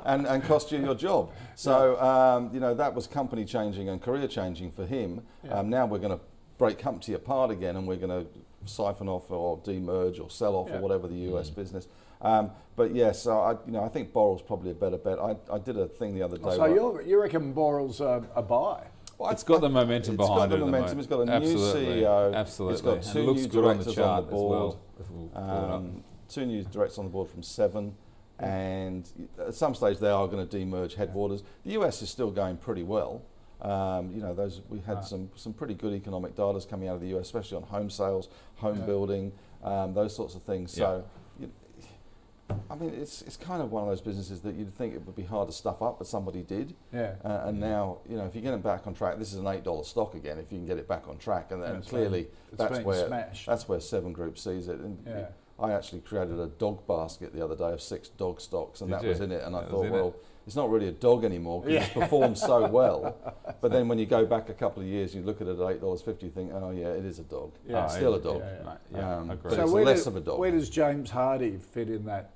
and, 0.06 0.26
and 0.26 0.44
cost 0.44 0.72
you 0.72 0.80
your 0.80 0.96
job. 0.96 1.32
So, 1.56 2.02
um, 2.02 2.50
you 2.54 2.60
know, 2.60 2.74
that 2.74 2.94
was 2.96 3.06
company 3.06 3.46
changing 3.46 3.90
and 3.90 4.02
career 4.02 4.28
changing 4.28 4.72
for 4.72 4.86
him. 4.86 5.22
Um, 5.50 5.70
now 5.70 5.86
we're 5.86 6.00
going 6.00 6.18
to 6.18 6.24
break 6.58 6.82
Humpty 6.82 7.14
apart 7.14 7.52
again 7.52 7.76
and 7.76 7.88
we're 7.88 7.98
going 7.98 8.26
to 8.26 8.28
siphon 8.66 9.08
off 9.08 9.30
or 9.30 9.58
demerge 9.60 10.20
or 10.24 10.30
sell 10.30 10.56
off 10.56 10.70
Yeah. 10.70 10.78
or 10.78 10.82
whatever 10.82 11.08
the 11.08 11.34
US 11.36 11.50
business. 11.50 11.88
Um, 12.22 12.52
but 12.76 12.94
yes, 12.96 13.22
so 13.24 13.40
I, 13.40 13.52
you 13.66 13.72
know, 13.72 13.84
I 13.84 13.88
think 13.90 14.14
Boral's 14.14 14.42
probably 14.44 14.72
a 14.72 14.76
better 14.76 14.98
bet. 14.98 15.20
I, 15.20 15.36
I 15.52 15.58
did 15.58 15.78
a 15.78 15.88
thing 15.88 16.14
the 16.16 16.22
other 16.24 16.38
day. 16.38 16.56
So 16.56 16.66
you 16.66 17.02
you 17.06 17.20
reckon 17.20 17.54
Boral's 17.54 18.00
a, 18.02 18.24
a 18.36 18.42
buy? 18.44 18.84
Well, 19.22 19.32
It's 19.32 19.44
got 19.44 19.62
the 19.62 19.70
momentum 19.70 20.16
behind 20.16 20.36
got 20.36 20.46
it 20.46 20.50
the 20.50 20.56
at 20.56 20.60
the 20.60 20.66
momentum. 20.66 20.98
It's 20.98 21.08
got 21.08 21.20
a 21.20 21.40
new 21.40 21.56
CEO. 21.56 22.34
Absolutely. 22.34 22.74
It's 22.74 22.82
got 22.82 23.14
two 23.14 23.20
it 23.20 23.24
looks 23.24 23.42
new 23.42 23.48
good 23.50 23.66
on 23.66 23.78
the 23.78 23.84
directors 23.84 23.96
chart 23.96 24.24
on 24.24 24.26
the 24.26 24.32
board. 24.32 24.60
well. 24.60 24.82
if 25.00 25.10
we'll 25.12 25.28
pull 25.28 25.42
it 25.44 25.48
up. 25.48 25.72
Um, 25.74 26.04
two 26.28 26.46
new 26.48 26.64
directors 26.64 26.98
on 26.98 27.06
the 27.06 27.12
board 27.12 27.30
from 27.30 27.44
Seven, 27.44 27.96
and 28.40 29.08
at 29.38 29.54
some 29.54 29.76
stage 29.76 30.00
they 30.00 30.10
are 30.10 30.28
going 30.28 30.48
to 30.48 30.58
demerge 30.58 30.96
Headwaters. 30.96 31.44
The 31.64 31.74
US 31.74 32.02
is 32.02 32.10
still 32.10 32.32
going 32.32 32.58
pretty 32.58 32.82
well. 32.82 33.22
Um, 33.62 34.12
you 34.12 34.24
know, 34.24 34.34
those 34.34 34.62
we 34.70 34.80
had 34.80 35.06
some 35.06 35.30
some 35.36 35.54
pretty 35.54 35.76
good 35.76 35.94
economic 35.94 36.36
data 36.36 36.60
coming 36.68 36.90
out 36.90 36.96
of 36.96 37.02
the 37.02 37.16
US, 37.16 37.28
especially 37.28 37.58
on 37.58 37.64
home 37.64 37.92
sales, 37.92 38.28
home 38.56 38.84
building, 38.88 39.32
um, 39.64 39.94
those 39.94 40.16
sorts 40.16 40.34
of 40.34 40.42
things. 40.42 40.72
So. 40.72 41.06
I 42.70 42.76
mean, 42.76 42.94
it's, 42.94 43.22
it's 43.24 43.38
kind 43.38 43.62
of 43.62 43.72
one 43.72 43.84
of 43.84 43.90
those 43.90 44.02
businesses 44.02 44.42
that 44.42 44.56
you'd 44.56 44.74
think 44.76 44.94
it 44.94 45.06
would 45.06 45.16
be 45.16 45.24
hard 45.24 45.48
to 45.50 45.54
stuff 45.54 45.82
up, 45.82 45.98
but 45.98 46.08
somebody 46.08 46.42
did. 46.42 46.76
Yeah. 46.94 47.16
Uh, 47.24 47.44
and 47.46 47.60
now, 47.60 48.00
you 48.10 48.18
know, 48.18 48.26
if 48.26 48.36
you 48.36 48.42
get 48.42 48.54
it 48.54 48.64
back 48.64 48.88
on 48.88 48.94
track, 48.94 49.18
this 49.20 49.32
is 49.34 49.40
an 49.40 49.48
eight 49.48 49.64
dollar 49.64 49.84
stock 49.84 50.16
again. 50.16 50.38
If 50.40 50.52
you 50.52 50.58
can 50.60 50.66
get 50.68 50.78
it 50.78 50.88
back 50.88 51.08
on 51.08 51.18
track, 51.18 51.52
and, 51.52 51.64
and 51.64 51.78
it's 51.78 51.90
clearly 51.90 52.28
been- 52.58 52.68
it's 52.72 52.86
where 52.86 53.08
smashed. 53.08 53.46
that's 53.48 53.68
where 53.68 53.80
Seven 53.80 54.14
Group 54.14 54.38
sees 54.38 54.68
it. 54.68 54.80
And 54.80 54.98
Yeah. 55.08 55.28
I 55.60 55.74
actually 55.74 56.02
created 56.02 56.40
a 56.40 56.48
dog 56.48 56.88
basket 56.88 57.34
the 57.34 57.44
other 57.44 57.56
day 57.56 57.72
of 57.72 57.82
six 57.82 58.10
dog 58.10 58.42
stocks, 58.42 58.82
and 58.82 58.90
Did 58.90 58.98
that 59.00 59.04
you? 59.04 59.10
was 59.10 59.20
in 59.20 59.32
it. 59.32 59.44
And 59.44 59.56
I 59.56 59.62
That 59.62 59.70
thought, 59.70 59.90
well, 59.92 60.08
it. 60.10 60.26
It's 60.47 60.56
not 60.56 60.69
really 60.71 60.88
a 60.88 60.91
dog 60.91 61.23
anymore 61.23 61.62
because 61.62 61.84
it's 61.86 61.93
performed 61.93 62.38
so 62.38 62.67
well. 62.80 63.15
But 63.62 63.71
then 63.71 63.88
when 63.88 63.99
you 63.99 64.06
go 64.06 64.25
back 64.25 64.49
a 64.49 64.54
couple 64.54 64.82
of 64.82 64.88
years, 64.88 65.13
you 65.13 65.21
look 65.21 65.39
at 65.41 65.47
it 65.47 65.60
at 65.60 65.69
eight 65.69 65.82
dollars 65.82 66.01
fifty, 66.01 66.25
you 66.25 66.32
think, 66.32 66.51
oh 66.54 66.71
yeah, 66.71 66.88
it 66.88 67.06
is 67.06 67.19
a 67.19 67.23
dog. 67.23 67.54
Yeah. 67.67 67.86
it's 67.86 67.95
still 67.95 68.15
a 68.15 68.19
dog. 68.21 68.41
yeah, 68.43 68.67
Right, 68.67 68.77
yeah, 68.93 69.17
Um, 69.17 69.30
agree. 69.30 69.51
but 69.51 69.60
it's 69.60 69.71
where 69.71 69.86
less 69.86 70.04
do- 70.04 70.10
of 70.10 70.15
a 70.15 70.19
dog. 70.21 70.39
Where 70.39 70.51
does 70.51 70.69
James 70.69 71.12
Hardie 71.12 71.62
fit 71.62 71.89
in 71.89 72.06
that? 72.06 72.32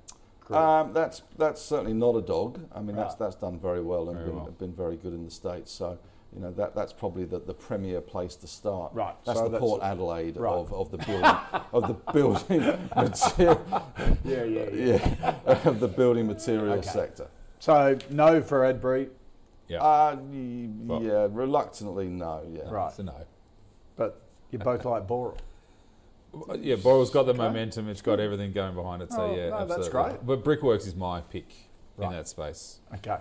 Um, 0.50 0.92
that's 0.92 1.22
that's 1.36 1.60
certainly 1.60 1.92
not 1.94 2.14
a 2.14 2.22
dog. 2.22 2.60
I 2.72 2.80
mean, 2.80 2.94
that's 2.94 3.16
that's 3.16 3.34
done 3.34 3.58
very 3.58 3.82
well 3.82 4.08
and 4.08 4.18
Very 4.18 4.30
been, 4.30 4.36
well. 4.36 4.50
been 4.52 4.72
very 4.72 4.96
good 4.96 5.12
in 5.12 5.24
the 5.24 5.30
states. 5.30 5.72
So 5.72 5.98
you 6.32 6.40
know 6.40 6.52
that 6.52 6.76
that's 6.76 6.92
probably 6.92 7.24
the, 7.24 7.40
the 7.40 7.54
premier 7.54 8.00
place 8.00 8.36
to 8.36 8.46
start. 8.46 8.92
Right, 8.94 9.16
That's 9.24 9.38
so 9.40 9.44
the 9.46 9.50
that's- 9.50 9.60
Port 9.68 9.82
Adelaide 9.82 10.36
right. 10.36 10.52
of, 10.52 10.72
of 10.72 10.90
the 10.92 10.98
building 10.98 11.24
of 11.72 11.88
the 11.88 11.94
building 12.12 12.60
material, 12.96 13.82
yeah, 14.24 14.44
yeah, 14.44 14.68
yeah. 14.72 15.16
yeah, 15.20 15.58
of 15.64 15.80
the 15.80 15.88
building 15.88 16.28
material 16.28 16.74
Okay. 16.74 16.88
sector. 16.88 17.26
So 17.58 17.98
no 18.10 18.42
for 18.42 18.60
Adbri, 18.72 19.08
yeah. 19.68 19.78
Uh, 19.82 20.16
y- 20.16 20.68
Well- 20.84 21.02
yeah, 21.02 21.26
reluctantly 21.30 22.06
no. 22.08 22.42
Yeah. 22.52 22.70
right? 22.70 22.88
It's 22.90 22.98
a 22.98 23.02
no. 23.04 23.14
But 23.96 24.20
you 24.50 24.58
both 24.58 24.84
like 24.84 25.06
Boral. 25.06 25.36
Yeah, 26.60 26.76
Boral's 26.76 27.10
got 27.10 27.24
the 27.24 27.32
momentum. 27.34 27.88
It's 27.88 28.02
got 28.02 28.20
everything 28.20 28.52
going 28.52 28.74
behind 28.74 29.00
it. 29.02 29.10
So 29.10 29.22
Oh, 29.22 29.34
yeah, 29.34 29.48
no, 29.48 29.58
that's 29.66 29.86
absolutely. 29.86 29.90
great. 30.10 30.26
But 30.26 30.44
Brickworks 30.44 30.86
is 30.86 30.94
my 30.94 31.22
pick 31.22 31.46
Right. 31.96 32.08
in 32.08 32.12
that 32.12 32.28
space. 32.28 32.80
Okay. 32.96 33.16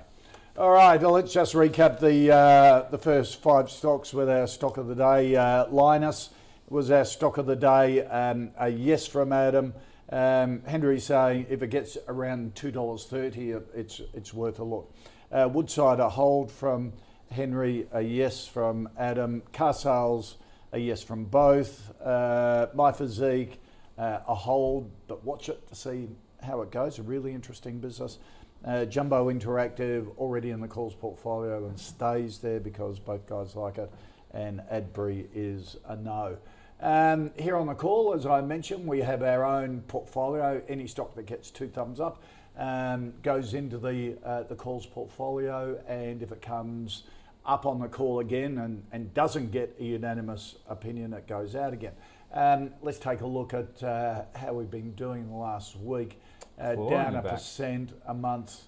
All 0.58 0.70
right. 0.72 1.02
Well, 1.02 1.12
let's 1.12 1.32
just 1.34 1.54
recap 1.54 2.00
the 2.00 2.32
uh, 2.34 2.90
the 2.90 2.98
first 2.98 3.42
five 3.42 3.70
stocks 3.72 4.14
with 4.14 4.30
our 4.30 4.48
stock 4.48 4.78
of 4.78 4.88
the 4.88 4.96
day. 4.96 5.36
Uh, 5.36 5.66
Lynas 5.68 6.30
was 6.70 6.92
our 6.92 7.06
stock 7.06 7.38
of 7.38 7.46
the 7.46 7.56
day. 7.56 8.06
Um, 8.06 8.52
a 8.58 8.68
yes 8.70 9.08
from 9.08 9.32
Adam. 9.32 9.74
Um, 10.10 10.62
Henry 10.66 11.00
saying 11.00 11.48
if 11.50 11.64
it 11.64 11.70
gets 11.70 11.98
around 12.08 12.56
two 12.56 12.72
dollars 12.72 13.06
thirty, 13.06 13.52
it's 13.52 14.02
it's 14.14 14.34
worth 14.34 14.60
a 14.60 14.64
look. 14.64 14.94
Uh, 15.32 15.50
Woodside 15.52 16.00
a 16.00 16.10
hold 16.10 16.52
from 16.52 16.94
Henry. 17.32 17.88
A 17.92 18.02
yes 18.02 18.48
from 18.48 18.90
Adam. 18.98 19.42
Car 19.52 19.74
sales 19.74 20.38
a 20.72 20.78
yes 20.78 21.02
from 21.02 21.26
both. 21.26 21.92
Uh, 22.02 22.68
MyFiziq 22.76 23.58
uh, 23.98 24.20
a 24.28 24.36
hold, 24.36 24.92
but 25.08 25.24
watch 25.24 25.50
it 25.50 25.68
to 25.70 25.76
see 25.76 26.08
how 26.42 26.62
it 26.62 26.72
goes. 26.72 27.00
A 27.00 27.04
really 27.04 27.34
interesting 27.34 27.80
business. 27.80 28.20
Uh, 28.64 28.86
Jumbo 28.86 29.32
Interactive 29.32 30.16
already 30.18 30.50
in 30.50 30.60
the 30.60 30.68
calls 30.68 30.96
portfolio 30.96 31.68
and 31.68 31.80
stays 31.80 32.40
there 32.40 32.60
because 32.60 33.00
both 33.00 33.28
guys 33.28 33.56
like 33.56 33.78
it, 33.78 33.92
and 34.32 34.62
Adbri 34.72 35.28
is 35.34 35.78
a 35.88 35.96
no. 35.96 36.38
Um, 36.82 37.32
here 37.38 37.56
on 37.56 37.68
the 37.68 37.74
call, 37.74 38.14
as 38.14 38.26
I 38.26 38.42
mentioned, 38.42 38.86
we 38.86 39.00
have 39.00 39.24
our 39.24 39.44
own 39.46 39.82
portfolio. 39.88 40.62
Any 40.68 40.88
stock 40.88 41.16
that 41.16 41.26
gets 41.26 41.50
two 41.50 41.68
thumbs 41.70 42.00
up 42.00 42.22
um, 42.58 43.14
goes 43.24 43.54
into 43.54 43.78
the 43.78 44.18
uh, 44.24 44.44
the 44.44 44.56
calls 44.56 44.86
portfolio, 44.86 45.82
and 45.88 46.22
if 46.22 46.32
it 46.32 46.42
comes 46.42 47.04
up 47.46 47.66
on 47.66 47.80
the 47.80 47.88
call 47.88 48.20
again 48.20 48.58
and, 48.58 48.84
and 48.92 49.14
doesn't 49.14 49.52
get 49.52 49.76
a 49.80 49.84
unanimous 49.84 50.56
opinion, 50.68 51.14
it 51.14 51.28
goes 51.28 51.56
out 51.56 51.74
again. 51.74 51.94
Um, 52.34 52.72
let's 52.82 52.98
take 53.00 53.22
a 53.22 53.28
look 53.28 53.54
at 53.54 53.82
uh, 53.84 54.24
how 54.36 54.54
we've 54.54 54.70
been 54.72 54.92
doing 54.96 55.30
the 55.30 55.36
last 55.36 55.78
week. 55.78 56.20
uh, 56.60 56.76
down 56.76 57.16
a 57.16 57.22
back. 57.22 57.34
percent 57.34 57.94
a 58.08 58.14
month, 58.14 58.64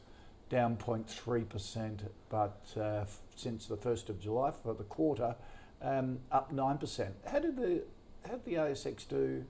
down 0.50 0.78
0.3 0.78 1.50
percent, 1.50 2.04
but 2.30 2.62
uh, 2.78 3.02
f- 3.02 3.20
since 3.36 3.65
the 3.65 3.76
first 3.78 4.10
of 4.10 4.20
July 4.20 4.52
for 4.63 4.74
the 4.74 4.84
quarter, 4.86 5.36
um, 5.82 6.20
up 6.32 6.52
nine 6.54 6.78
percent. 6.78 7.13
How 7.30 7.39
did 7.39 7.58
the 7.58 7.84
how 8.28 8.34
did 8.36 8.46
the 8.46 8.54
ASX 8.56 9.08
do 9.08 9.44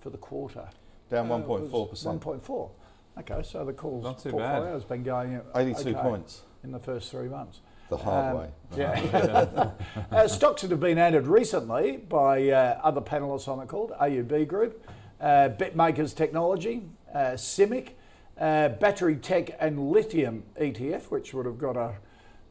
for 0.00 0.10
the 0.10 0.18
quarter? 0.18 0.68
Down 1.10 1.30
Uh, 1.30 1.38
it 1.38 1.46
was 1.46 2.04
1.4%. 2.04 2.20
1.4. 2.20 2.70
Okay, 3.18 3.42
so 3.42 3.64
the 3.64 3.72
calls 3.72 4.04
Not 4.04 4.18
too 4.20 4.30
portfolio 4.30 4.64
bad. 4.64 4.72
has 4.72 4.84
been 4.84 5.02
going 5.02 5.36
uh, 5.36 5.42
82 5.56 5.90
okay 5.90 6.00
points. 6.00 6.42
in 6.62 6.70
the 6.72 6.78
first 6.78 7.10
three 7.10 7.28
months. 7.28 7.60
The 7.88 7.96
hard 7.96 8.34
Um, 8.36 8.40
way. 8.40 8.48
Yeah. 8.76 9.70
uh, 10.12 10.28
stocks 10.28 10.62
that 10.62 10.70
have 10.70 10.80
been 10.80 10.98
added 10.98 11.26
recently 11.26 11.96
by 11.96 12.48
uh, 12.50 12.80
other 12.82 13.00
panelists 13.00 13.48
on 13.48 13.58
the 13.58 13.66
call, 13.66 13.88
AUB 14.00 14.46
Group, 14.46 14.86
uh, 15.20 15.48
BitMakers 15.58 16.14
Technology, 16.14 16.84
uh, 17.12 17.32
CIMIC, 17.36 17.90
uh, 18.38 18.68
Battery 18.68 19.16
Tech 19.16 19.56
and 19.60 19.90
Lithium 19.90 20.44
ETF, 20.58 21.10
which 21.10 21.34
would 21.34 21.46
have 21.46 21.58
got 21.58 21.76
a, 21.76 21.96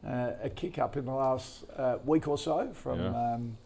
uh, 0.06 0.32
a 0.42 0.50
kick 0.50 0.78
up 0.78 0.96
in 0.98 1.06
the 1.06 1.12
last 1.14 1.64
uh, 1.76 1.96
week 2.04 2.28
or 2.28 2.36
so 2.36 2.70
from, 2.74 3.00
Yeah. 3.00 3.32
um, 3.34 3.56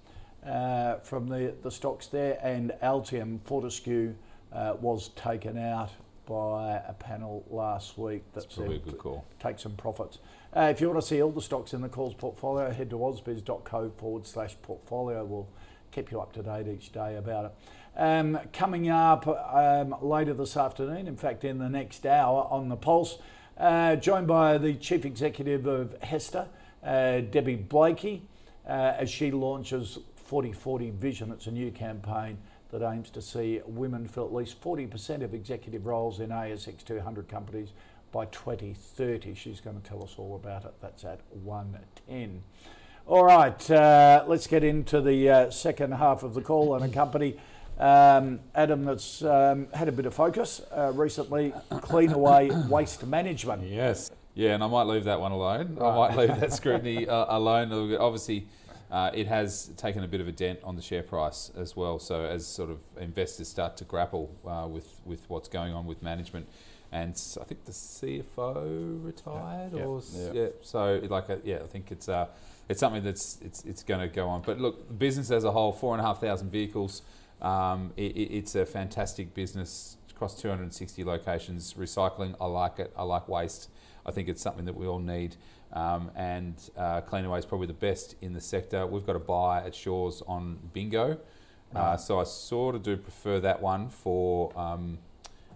uh, 0.46 0.96
from 0.96 1.28
the, 1.28 1.54
the 1.62 1.70
stocks 1.70 2.07
there, 2.07 2.38
and 2.42 2.72
Altium 2.83 3.40
Fortescue 3.44 4.14
uh, 4.52 4.74
was 4.80 5.09
taken 5.11 5.59
out 5.59 5.90
by 6.26 6.80
a 6.88 6.92
panel 6.94 7.44
last 7.50 7.98
week 7.98 8.22
that 8.33 8.42
That's 8.42 8.54
probably 8.54 8.76
a 8.76 8.78
said 8.78 8.85
good 8.87 8.98
call. 8.98 9.24
take 9.40 9.59
some 9.59 9.72
profits. 9.76 10.18
Uh, 10.57 10.68
if 10.70 10.80
you 10.80 10.88
want 10.88 11.00
to 11.00 11.07
see 11.07 11.22
all 11.22 11.30
the 11.30 11.42
stocks 11.42 11.74
in 11.74 11.80
the 11.80 11.88
calls 11.88 12.14
portfolio, 12.14 12.70
head 12.70 12.90
to 12.90 12.96
ausbiz.co 12.96 13.90
forward 13.96 14.26
slash 14.26 14.57
portfolio. 14.62 15.24
We'll 15.24 15.48
keep 15.90 16.11
you 16.11 16.20
up 16.20 16.33
to 16.35 16.42
date 16.42 16.66
each 16.68 16.92
day 16.92 17.16
about 17.16 17.46
it. 17.46 17.52
Um, 17.96 18.38
coming 18.52 18.88
up 18.88 19.26
um, 19.28 19.94
later 20.00 20.35
this 20.35 20.57
afternoon, 20.57 21.07
in 21.07 21.16
fact, 21.16 21.44
in 21.44 21.59
the 21.59 21.68
next 21.68 22.07
hour 22.07 22.46
on 22.50 22.68
the 22.68 22.76
Pulse, 22.76 23.18
uh, 23.59 23.96
joined 23.96 24.26
by 24.26 24.59
the 24.59 24.74
Chief 24.74 25.04
Executive 25.04 25.66
of 25.66 25.94
HESTA, 26.00 26.48
uh, 26.85 27.20
Debbie 27.20 27.57
Blakey, 27.57 28.22
uh, 28.66 28.94
as 28.98 29.11
she 29.11 29.30
launches 29.30 29.98
4040 30.25 30.91
Vision. 30.91 31.31
It's 31.31 31.47
a 31.47 31.51
new 31.51 31.71
campaign 31.71 32.39
that 32.71 32.83
aims 32.83 33.11
to 33.11 33.23
see 33.23 33.61
women 33.67 34.09
fill 34.09 34.25
at 34.25 34.35
least 34.35 34.61
40% 34.61 35.23
of 35.23 35.35
executive 35.35 35.87
roles 35.87 36.21
in 36.21 36.31
ASX 36.31 36.85
200 36.85 37.29
companies 37.29 37.71
by 38.11 38.25
2030. 38.27 39.35
She's 39.35 39.61
going 39.61 39.81
to 39.81 39.89
tell 39.89 40.03
us 40.03 40.15
all 40.19 40.37
about 40.37 40.65
it. 40.65 40.75
That's 40.81 41.05
at 41.05 41.21
110. 41.31 42.43
All 43.07 43.25
right, 43.25 43.71
uh, 43.71 44.25
let's 44.27 44.47
get 44.47 44.65
into 44.65 45.03
the 45.03 45.29
uh, 45.29 45.51
second 45.51 45.93
half 45.93 46.23
of 46.23 46.33
the 46.33 46.41
call 46.41 46.75
and 46.75 46.85
a 46.85 46.89
company. 46.89 47.37
Um, 47.79 48.41
Adam, 48.55 48.85
that's 48.85 49.23
um, 49.23 49.67
had 49.75 49.89
a 49.89 49.93
bit 49.93 50.07
of 50.07 50.15
focus 50.15 50.63
uh, 50.75 50.93
recently. 50.95 51.53
Clean 51.83 52.13
away 52.13 52.51
waste 52.69 53.07
management. 53.07 53.63
Yes. 53.65 54.11
Yeah, 54.35 54.55
and 54.55 54.65
I 54.65 54.69
might 54.69 54.85
leave 54.85 55.05
that 55.05 55.21
one 55.21 55.33
alone. 55.33 55.79
I 55.81 55.97
might 55.97 56.17
leave 56.17 56.41
that 56.41 56.53
scrutiny 56.53 57.07
uh, 57.07 57.37
alone. 57.37 57.73
Obviously, 57.95 58.49
uh, 58.94 59.11
it 59.12 59.26
has 59.26 59.72
taken 59.76 60.04
a 60.04 60.09
bit 60.09 60.20
of 60.20 60.28
a 60.28 60.33
dent 60.33 60.59
on 60.62 60.76
the 60.76 60.83
share 60.83 61.02
price 61.02 61.50
as 61.57 61.74
well. 61.80 61.98
So 61.98 62.14
as 62.37 62.46
sort 62.46 62.70
of 62.70 62.78
investors 63.00 63.48
start 63.48 63.76
to 63.78 63.85
grapple 63.85 64.26
uh, 64.46 64.68
with 64.74 64.88
with 65.04 65.22
what's 65.28 65.48
going 65.48 65.72
on 65.74 65.85
with 65.90 66.00
management, 66.02 66.46
and 66.92 67.12
I 67.40 67.44
think 67.44 67.64
the 67.64 67.72
CFO 67.72 69.04
retired, 69.04 69.72
Yeah. 69.72 69.85
or 69.85 70.02
Yeah. 70.12 70.33
yeah. 70.33 70.48
So 70.62 71.00
like 71.11 71.28
uh, 71.30 71.37
yeah, 71.44 71.57
I 71.62 71.66
think 71.66 71.90
it's 71.90 72.09
uh, 72.09 72.26
it's 72.68 72.80
something 72.80 73.02
that's 73.02 73.38
it's 73.42 73.64
it's 73.64 73.83
going 73.83 74.00
to 74.00 74.09
go 74.09 74.28
on. 74.28 74.42
But 74.42 74.61
look, 74.61 74.87
the 74.88 74.94
business 74.94 75.30
as 75.30 75.44
a 75.44 75.50
whole, 75.52 75.72
four 75.72 75.94
and 75.94 76.00
a 76.00 76.04
half 76.04 76.20
thousand 76.20 76.50
vehicles. 76.50 77.02
Um, 77.42 77.92
it, 77.96 78.16
it- 78.16 78.33
it's 78.38 78.54
a 78.54 78.64
fantastic 78.64 79.35
business 79.35 79.96
across 80.11 80.40
260 80.40 81.02
locations. 81.04 81.74
Recycling, 81.74 82.35
I 82.40 82.46
like 82.46 82.78
it. 82.78 82.92
I 82.96 83.02
like 83.02 83.28
waste. 83.28 83.68
I 84.07 84.11
think 84.11 84.29
it's 84.29 84.43
something 84.43 84.64
that 84.67 84.77
we 84.77 84.87
all 84.87 84.99
need. 84.99 85.37
Um, 85.73 86.11
and 86.14 86.55
uh, 86.77 87.01
Cleanaway 87.03 87.38
is 87.38 87.47
probably 87.47 87.67
the 87.67 87.73
best 87.73 88.14
in 88.21 88.33
the 88.33 88.40
sector. 88.40 88.87
We've 88.87 89.07
got 89.07 89.17
a 89.17 89.21
buy 89.21 89.64
at 89.64 89.75
Shaw's 89.75 90.23
on 90.27 90.59
Bingo. 90.73 91.19
Uh, 91.75 91.97
so 91.97 92.21
I 92.21 92.25
sort 92.25 92.77
of 92.77 92.85
do 92.85 92.97
prefer 92.97 93.40
that 93.40 93.61
one 93.61 93.88
for. 93.88 94.57
Um, 94.57 94.99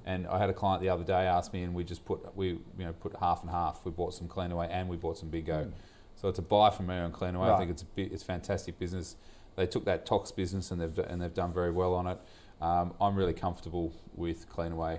and 0.05 0.27
I 0.27 0.39
had 0.39 0.51
a 0.51 0.55
client 0.55 0.83
the 0.83 0.89
other 0.89 1.05
day 1.05 1.27
ask 1.27 1.53
me, 1.53 1.63
and 1.63 1.75
we 1.75 1.85
just 1.85 2.05
put 2.05 2.35
we 2.37 2.49
you 2.49 2.61
know 2.79 2.93
put 2.95 3.15
half 3.17 3.43
and 3.43 3.51
half. 3.51 3.85
We 3.85 3.93
bought 3.93 4.15
some 4.15 4.27
Cleanaway 4.27 4.69
and 4.71 4.89
we 4.89 4.97
bought 4.97 5.19
some 5.19 5.29
Bingo. 5.29 5.71
So 6.17 6.29
it's 6.29 6.41
a 6.41 6.43
buy 6.43 6.71
from 6.71 6.87
me 6.89 6.97
on 6.97 7.13
Cleanaway. 7.13 7.53
I 7.55 7.59
think 7.59 7.71
it's 7.71 7.83
a 7.83 7.85
bi- 7.85 8.09
it's 8.13 8.25
fantastic 8.25 8.79
business. 8.81 9.15
They 9.55 9.67
took 9.67 9.85
that 9.85 10.07
Tox 10.07 10.33
business 10.33 10.73
and 10.73 10.81
they've 10.81 10.99
and 11.07 11.23
they've 11.23 11.35
done 11.35 11.53
very 11.53 11.71
well 11.71 11.95
on 11.95 12.09
it. 12.09 12.19
Um, 12.61 12.95
I'm 13.01 13.15
really 13.15 13.35
comfortable 13.35 13.93
with 14.17 14.51
Cleanaway 14.51 14.99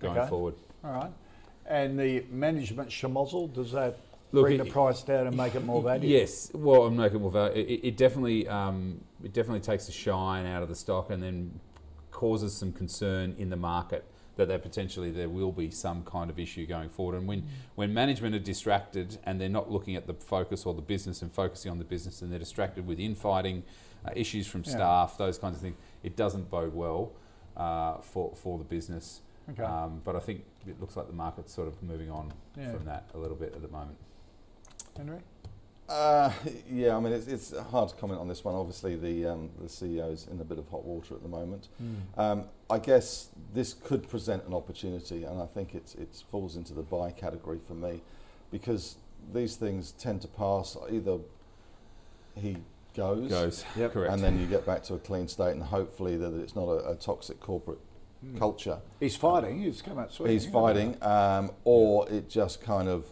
going 0.00 0.18
Okay. 0.18 0.28
forward. 0.28 0.54
All 0.82 0.90
right. 0.92 1.12
And 1.70 1.96
the 1.98 2.24
management 2.30 2.88
schmozzle, 2.90 3.54
does 3.54 3.70
that 3.72 3.96
Look, 4.32 4.46
bring 4.46 4.60
it- 4.60 4.64
the 4.64 4.70
price 4.70 5.02
down 5.04 5.28
and 5.28 5.36
make 5.36 5.54
it 5.54 5.64
more 5.64 5.80
valuable? 5.80 6.08
Yes, 6.08 6.50
well, 6.52 6.82
I'm 6.82 6.96
making 6.96 7.20
more 7.22 7.30
value. 7.30 7.62
It, 7.62 7.80
it 7.84 7.96
definitely, 7.96 8.48
um, 8.48 9.00
it 9.22 9.32
definitely 9.32 9.60
takes 9.60 9.86
the 9.86 9.92
shine 9.92 10.46
out 10.46 10.64
of 10.64 10.68
the 10.68 10.74
stock, 10.74 11.10
and 11.10 11.22
then 11.22 11.60
causes 12.10 12.52
some 12.52 12.72
concern 12.72 13.36
in 13.38 13.50
the 13.50 13.56
market 13.56 14.04
that 14.34 14.48
there 14.48 14.58
potentially 14.58 15.10
there 15.12 15.28
will 15.28 15.52
be 15.52 15.70
some 15.70 16.02
kind 16.04 16.28
of 16.28 16.38
issue 16.40 16.66
going 16.66 16.88
forward. 16.88 17.16
And 17.16 17.28
when 17.28 17.44
when 17.76 17.94
management 17.94 18.34
are 18.34 18.40
distracted 18.40 19.18
and 19.24 19.40
they're 19.40 19.48
not 19.48 19.70
looking 19.70 19.94
at 19.94 20.06
the 20.08 20.14
focus 20.14 20.66
or 20.66 20.74
the 20.74 20.82
business 20.82 21.22
and 21.22 21.30
focusing 21.30 21.70
on 21.70 21.78
the 21.78 21.84
business, 21.84 22.20
and 22.20 22.32
they're 22.32 22.38
distracted 22.40 22.84
with 22.86 22.98
infighting, 22.98 23.62
uh, 24.04 24.10
issues 24.16 24.46
from 24.48 24.62
Yeah. 24.64 24.70
staff, 24.72 25.18
those 25.18 25.38
kinds 25.38 25.56
of 25.56 25.62
things, 25.62 25.76
it 26.02 26.16
doesn't 26.16 26.50
bode 26.50 26.74
well 26.74 27.12
uh, 27.56 27.98
for 28.00 28.32
for 28.34 28.58
the 28.58 28.64
business. 28.64 29.20
Okay. 29.50 29.62
Um, 29.62 30.00
but 30.04 30.14
I 30.16 30.20
think 30.20 30.44
it 30.66 30.80
looks 30.80 30.96
like 30.96 31.06
the 31.06 31.12
market's 31.12 31.52
sort 31.52 31.66
of 31.68 31.82
moving 31.82 32.10
on 32.10 32.32
Yeah. 32.56 32.72
from 32.72 32.84
that 32.84 33.04
a 33.14 33.18
little 33.18 33.36
bit 33.36 33.52
at 33.54 33.62
the 33.62 33.68
moment. 33.68 33.96
Henry? 34.96 35.18
Uh, 35.88 36.30
yeah, 36.70 36.96
I 36.96 37.00
mean, 37.00 37.12
it's, 37.12 37.26
it's 37.26 37.56
hard 37.70 37.88
to 37.88 37.96
comment 37.96 38.20
on 38.20 38.28
this 38.28 38.44
one. 38.44 38.54
Obviously, 38.54 38.94
the, 38.94 39.26
um, 39.26 39.50
the 39.60 39.66
CEO's 39.66 40.28
in 40.30 40.40
a 40.40 40.44
bit 40.44 40.58
of 40.58 40.68
hot 40.68 40.84
water 40.84 41.14
at 41.14 41.22
the 41.22 41.28
moment. 41.28 41.66
Um, 42.16 42.44
I 42.68 42.78
guess 42.78 43.30
this 43.52 43.72
could 43.74 44.08
present 44.08 44.44
an 44.46 44.54
opportunity, 44.54 45.24
and 45.24 45.42
I 45.42 45.46
think 45.46 45.74
it's, 45.74 45.96
it 45.96 46.22
falls 46.30 46.54
into 46.54 46.74
the 46.74 46.82
buy 46.82 47.10
category 47.10 47.58
for 47.66 47.74
me 47.74 48.02
because 48.52 48.96
these 49.34 49.56
things 49.56 49.90
tend 49.92 50.22
to 50.22 50.28
pass. 50.28 50.76
Either 50.92 51.18
he 52.36 52.58
goes, 52.94 53.28
Goes 53.28 53.64
Yep. 53.76 53.92
correct. 53.92 54.12
and 54.12 54.22
then 54.22 54.38
you 54.38 54.46
get 54.46 54.64
back 54.64 54.84
to 54.84 54.94
a 54.94 54.98
clean 54.98 55.26
state, 55.26 55.52
and 55.54 55.62
hopefully 55.64 56.16
that 56.18 56.32
it's 56.34 56.54
not 56.54 56.68
a, 56.68 56.90
a 56.90 56.94
toxic 56.94 57.40
corporate 57.40 57.78
culture. 58.38 58.78
He's 59.00 59.16
fighting. 59.16 59.60
He's 59.62 59.82
come 59.82 59.98
out 59.98 60.12
swinging. 60.12 60.34
He's 60.38 60.46
fighting, 60.46 60.96
um, 61.02 61.50
or 61.64 62.08
it 62.10 62.28
just 62.28 62.60
kind 62.62 62.88
of 62.88 63.04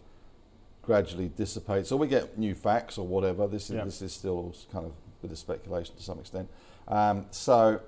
gradually 0.83 1.29
dissipates. 1.37 1.89
So 1.89 1.97
we 1.97 2.09
get 2.09 2.39
new 2.39 2.55
facts 2.55 2.99
or 2.99 3.07
whatever. 3.07 3.47
This 3.47 3.65
is 3.71 3.77
Yeah. 3.77 3.85
this 3.85 4.03
is 4.03 4.13
still 4.13 4.55
kind 4.73 4.87
of 4.87 4.93
a 4.93 5.23
bit 5.23 5.31
of 5.33 5.39
speculation 5.39 5.95
to 5.97 6.03
some 6.03 6.19
extent. 6.19 6.49
Um, 6.87 7.27
so 7.31 7.81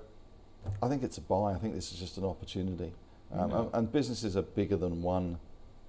I 0.81 0.87
think 0.87 1.03
it's 1.03 1.17
a 1.17 1.21
buy. 1.21 1.53
I 1.53 1.57
think 1.57 1.73
this 1.73 1.91
is 1.91 1.99
just 1.99 2.17
an 2.17 2.25
opportunity. 2.25 2.93
Um, 3.31 3.51
and, 3.53 3.69
and 3.73 3.91
businesses 3.91 4.35
are 4.35 4.41
bigger 4.41 4.75
than 4.77 5.01
one 5.01 5.39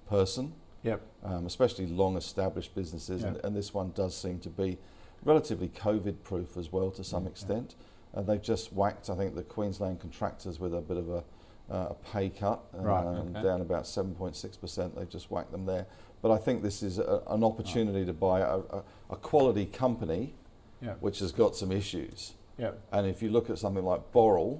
person, 0.07 0.53
Yep. 0.83 1.01
um, 1.23 1.45
especially 1.45 1.87
long-established 1.87 2.73
businesses, 2.73 3.23
and, 3.23 3.37
and 3.43 3.55
this 3.55 3.73
one 3.73 3.91
does 3.95 4.15
seem 4.15 4.39
to 4.39 4.49
be 4.49 4.77
relatively 5.25 5.67
COVID-proof 5.69 6.57
as 6.57 6.71
well 6.71 6.89
to 6.91 7.03
some 7.03 7.27
extent. 7.27 7.75
Uh, 8.13 8.21
they've 8.21 8.41
just 8.41 8.71
whacked, 8.73 9.09
I 9.09 9.15
think, 9.15 9.35
the 9.35 9.43
Queensland 9.43 9.99
contractors 9.99 10.59
with 10.59 10.73
a 10.73 10.81
bit 10.81 10.97
of 10.97 11.09
a, 11.09 11.23
uh, 11.71 11.87
a 11.89 11.93
pay 12.11 12.29
cut, 12.29 12.63
Right, 12.73 13.05
um, 13.05 13.29
okay. 13.35 13.41
down 13.43 13.61
about 13.61 13.83
7.6%. 13.83 14.95
They've 14.95 15.09
just 15.09 15.31
whacked 15.31 15.51
them 15.51 15.65
there. 15.65 15.87
But 16.21 16.31
I 16.31 16.37
think 16.37 16.61
this 16.61 16.83
is 16.83 16.99
a, 16.99 17.21
an 17.27 17.43
opportunity 17.43 18.05
to 18.05 18.13
buy 18.13 18.41
a, 18.41 18.57
a, 18.59 18.83
a 19.11 19.15
quality 19.15 19.65
company 19.65 20.35
Yep. 20.81 20.97
which 21.01 21.19
has 21.19 21.31
got 21.31 21.55
some 21.55 21.71
issues. 21.71 22.33
Yep. 22.57 22.77
And 22.91 23.07
if 23.07 23.21
you 23.23 23.29
look 23.29 23.49
at 23.49 23.57
something 23.57 23.85
like 23.85 24.11
Boral, 24.11 24.59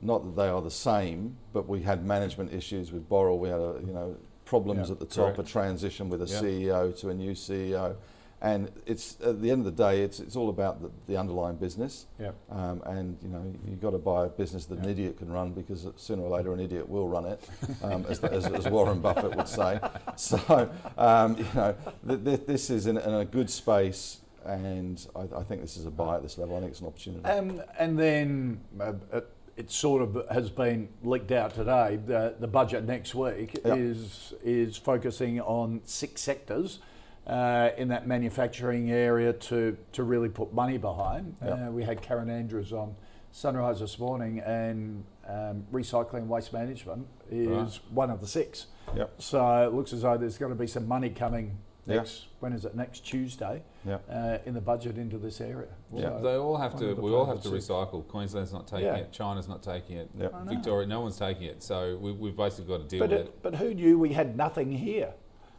not 0.00 0.24
that 0.24 0.40
they 0.40 0.48
are 0.48 0.62
the 0.62 0.70
same, 0.70 1.36
but 1.52 1.68
we 1.68 1.82
had 1.82 2.06
management 2.06 2.52
issues 2.54 2.92
with 2.92 3.08
Boral. 3.08 3.36
We 3.38 3.48
had 3.48 3.58
you 3.84 3.92
know 3.92 4.16
problems 4.44 4.88
Yeah, 4.88 4.92
at 4.92 5.00
the 5.00 5.06
top, 5.06 5.34
correct. 5.34 5.38
a 5.40 5.42
transition 5.52 6.08
with 6.08 6.22
a 6.22 6.26
Yeah. 6.26 6.40
CEO 6.40 6.96
to 7.00 7.08
a 7.08 7.14
new 7.14 7.32
CEO, 7.32 7.96
and 8.40 8.70
it's 8.86 9.16
at 9.24 9.42
the 9.42 9.50
end 9.50 9.66
of 9.66 9.76
the 9.76 9.82
day, 9.82 10.02
it's 10.02 10.20
it's 10.20 10.36
all 10.36 10.48
about 10.48 10.80
the, 10.80 10.90
the 11.08 11.16
underlying 11.16 11.56
business. 11.56 12.06
Yep. 12.20 12.34
Um, 12.50 12.82
and 12.86 13.18
you 13.22 13.28
know 13.28 13.42
you've 13.66 13.80
got 13.80 13.90
to 13.90 13.98
buy 13.98 14.26
a 14.26 14.28
business 14.28 14.64
that 14.66 14.78
an 14.78 14.88
idiot 14.88 15.18
can 15.18 15.30
run 15.32 15.52
because 15.52 15.86
sooner 15.96 16.22
or 16.22 16.30
later 16.30 16.52
an 16.52 16.60
idiot 16.60 16.88
will 16.88 17.08
run 17.08 17.24
it, 17.26 17.48
um, 17.82 18.06
as, 18.08 18.20
as, 18.20 18.46
as 18.46 18.68
Warren 18.68 19.00
Buffett 19.00 19.34
would 19.36 19.48
say. 19.48 19.80
So 20.16 20.70
um, 20.96 21.36
you 21.36 21.46
know 21.54 21.74
th- 22.06 22.24
th- 22.24 22.46
this 22.46 22.70
is 22.70 22.86
in, 22.86 22.96
in 22.98 23.14
a 23.14 23.24
good 23.24 23.48
space, 23.50 24.18
and 24.44 25.04
I, 25.14 25.38
I 25.38 25.42
think 25.42 25.60
this 25.60 25.76
is 25.76 25.86
a 25.86 25.90
buy 25.90 26.16
at 26.16 26.22
this 26.22 26.38
level. 26.38 26.56
I 26.56 26.60
think 26.60 26.72
it's 26.72 26.80
an 26.80 26.86
opportunity. 26.86 27.24
Um, 27.24 27.62
and 27.78 27.98
then 27.98 28.60
uh, 28.80 28.94
it, 29.12 29.28
it 29.56 29.70
sort 29.70 30.02
of 30.02 30.26
has 30.30 30.50
been 30.50 30.88
leaked 31.02 31.32
out 31.32 31.54
today. 31.54 31.98
The, 32.04 32.34
the 32.40 32.46
budget 32.48 32.84
next 32.84 33.14
week 33.14 33.60
Yep. 33.64 33.78
is 33.78 34.34
is 34.44 34.76
focusing 34.76 35.40
on 35.40 35.80
six 35.84 36.20
sectors 36.20 36.80
uh, 37.28 37.70
in 37.76 37.88
that 37.88 38.06
manufacturing 38.06 38.90
area 38.90 39.32
to 39.32 39.76
to 39.92 40.02
really 40.02 40.28
put 40.28 40.52
money 40.52 40.78
behind. 40.78 41.36
Yep. 41.44 41.52
Uh, 41.68 41.70
we 41.70 41.84
had 41.84 42.00
Karen 42.02 42.30
Andrews 42.30 42.72
on 42.72 42.94
Sunrise 43.32 43.80
this 43.80 43.98
morning, 43.98 44.40
and 44.40 45.04
um, 45.28 45.64
recycling 45.72 46.18
and 46.18 46.28
waste 46.28 46.52
management 46.52 47.06
is 47.30 47.48
Right. 47.48 47.80
one 47.92 48.10
of 48.10 48.20
the 48.20 48.26
six. 48.26 48.66
Yep. 48.96 49.20
So 49.20 49.66
it 49.68 49.74
looks 49.74 49.92
as 49.92 50.02
though 50.02 50.16
there's 50.16 50.38
going 50.38 50.52
to 50.52 50.58
be 50.58 50.66
some 50.66 50.88
money 50.88 51.10
coming 51.10 51.58
Yeah. 51.86 51.96
next. 51.96 52.28
When 52.40 52.54
is 52.54 52.64
it? 52.64 52.74
Next 52.74 53.00
Tuesday. 53.00 53.62
Yeah. 53.84 53.98
Uh, 54.10 54.38
in 54.46 54.54
the 54.54 54.60
budget 54.62 54.96
into 54.96 55.18
this 55.18 55.40
area. 55.42 55.68
Yeah. 55.92 56.08
So 56.18 56.22
They 56.22 56.34
all 56.36 56.56
have 56.56 56.78
to. 56.78 56.94
We 56.94 57.12
all 57.12 57.26
have 57.26 57.38
to 57.42 57.42
favourites 57.44 57.68
recycle. 57.68 58.06
Queensland's 58.08 58.52
not 58.54 58.66
taking 58.66 58.86
Yeah. 58.86 58.96
it. 58.96 59.12
China's 59.12 59.48
not 59.48 59.62
taking 59.62 59.98
it. 59.98 60.08
Yep. 60.18 60.34
Victoria, 60.46 60.86
no 60.86 61.02
one's 61.02 61.18
taking 61.18 61.44
it. 61.44 61.62
So 61.62 61.98
we, 62.00 62.12
we've 62.12 62.36
basically 62.36 62.72
got 62.78 62.82
to 62.82 62.88
deal 62.88 63.00
But, 63.00 63.10
with 63.10 63.18
it. 63.20 63.26
it, 63.26 63.42
but 63.42 63.54
who 63.56 63.74
knew 63.74 63.98
we 63.98 64.14
had 64.14 64.36
nothing 64.36 64.72
here? 64.72 65.12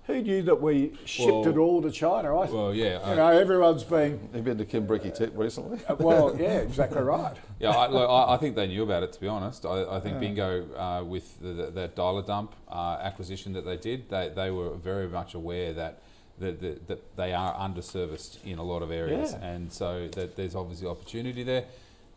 Who 0.10 0.24
knew 0.24 0.42
that 0.42 0.60
we 0.60 0.94
shipped 1.06 1.30
Well- 1.32 1.48
it 1.48 1.58
all 1.58 1.82
to 1.84 1.92
China? 1.92 2.36
I, 2.40 2.46
Well, 2.50 2.74
yeah. 2.74 2.94
you 3.06 3.14
I- 3.14 3.16
know, 3.16 3.28
everyone's 3.28 3.84
been. 3.84 4.28
Have 4.34 4.44
been 4.44 4.58
to 4.58 4.66
Kimbriki 4.66 5.16
Tip 5.16 5.34
recently? 5.38 5.78
Well, 6.00 6.36
yeah, 6.36 6.58
exactly 6.62 7.02
right. 7.04 7.36
Yeah, 7.60 7.72
I, 7.72 7.88
look, 7.90 8.10
I, 8.10 8.34
I 8.36 8.38
think 8.38 8.56
they 8.56 8.68
knew 8.68 8.84
about 8.84 9.04
it. 9.04 9.12
To 9.12 9.20
be 9.20 9.28
honest, 9.28 9.66
I, 9.66 9.98
I 9.98 10.00
think 10.00 10.20
Bingo 10.22 10.66
uh, 10.78 11.04
with 11.04 11.40
the, 11.42 11.50
the, 11.50 11.72
that 11.72 11.96
Dial-A-Dump 11.96 12.56
uh, 12.72 12.98
acquisition 13.02 13.52
that 13.54 13.66
they 13.66 13.76
did, 13.76 14.10
they, 14.10 14.30
they 14.30 14.50
were 14.50 14.76
very 14.76 15.10
much 15.10 15.34
aware 15.36 15.74
that 15.74 16.02
that, 16.40 16.62
that, 16.62 16.88
that 16.88 17.18
they 17.18 17.34
are 17.34 17.54
underserviced 17.56 18.44
in 18.46 18.58
a 18.60 18.64
lot 18.64 18.82
of 18.82 18.92
areas, 18.92 19.34
Yeah. 19.34 19.46
and 19.46 19.72
so 19.72 20.08
that 20.14 20.38
there's 20.38 20.56
obviously 20.56 20.88
opportunity 20.88 21.44
there. 21.44 21.66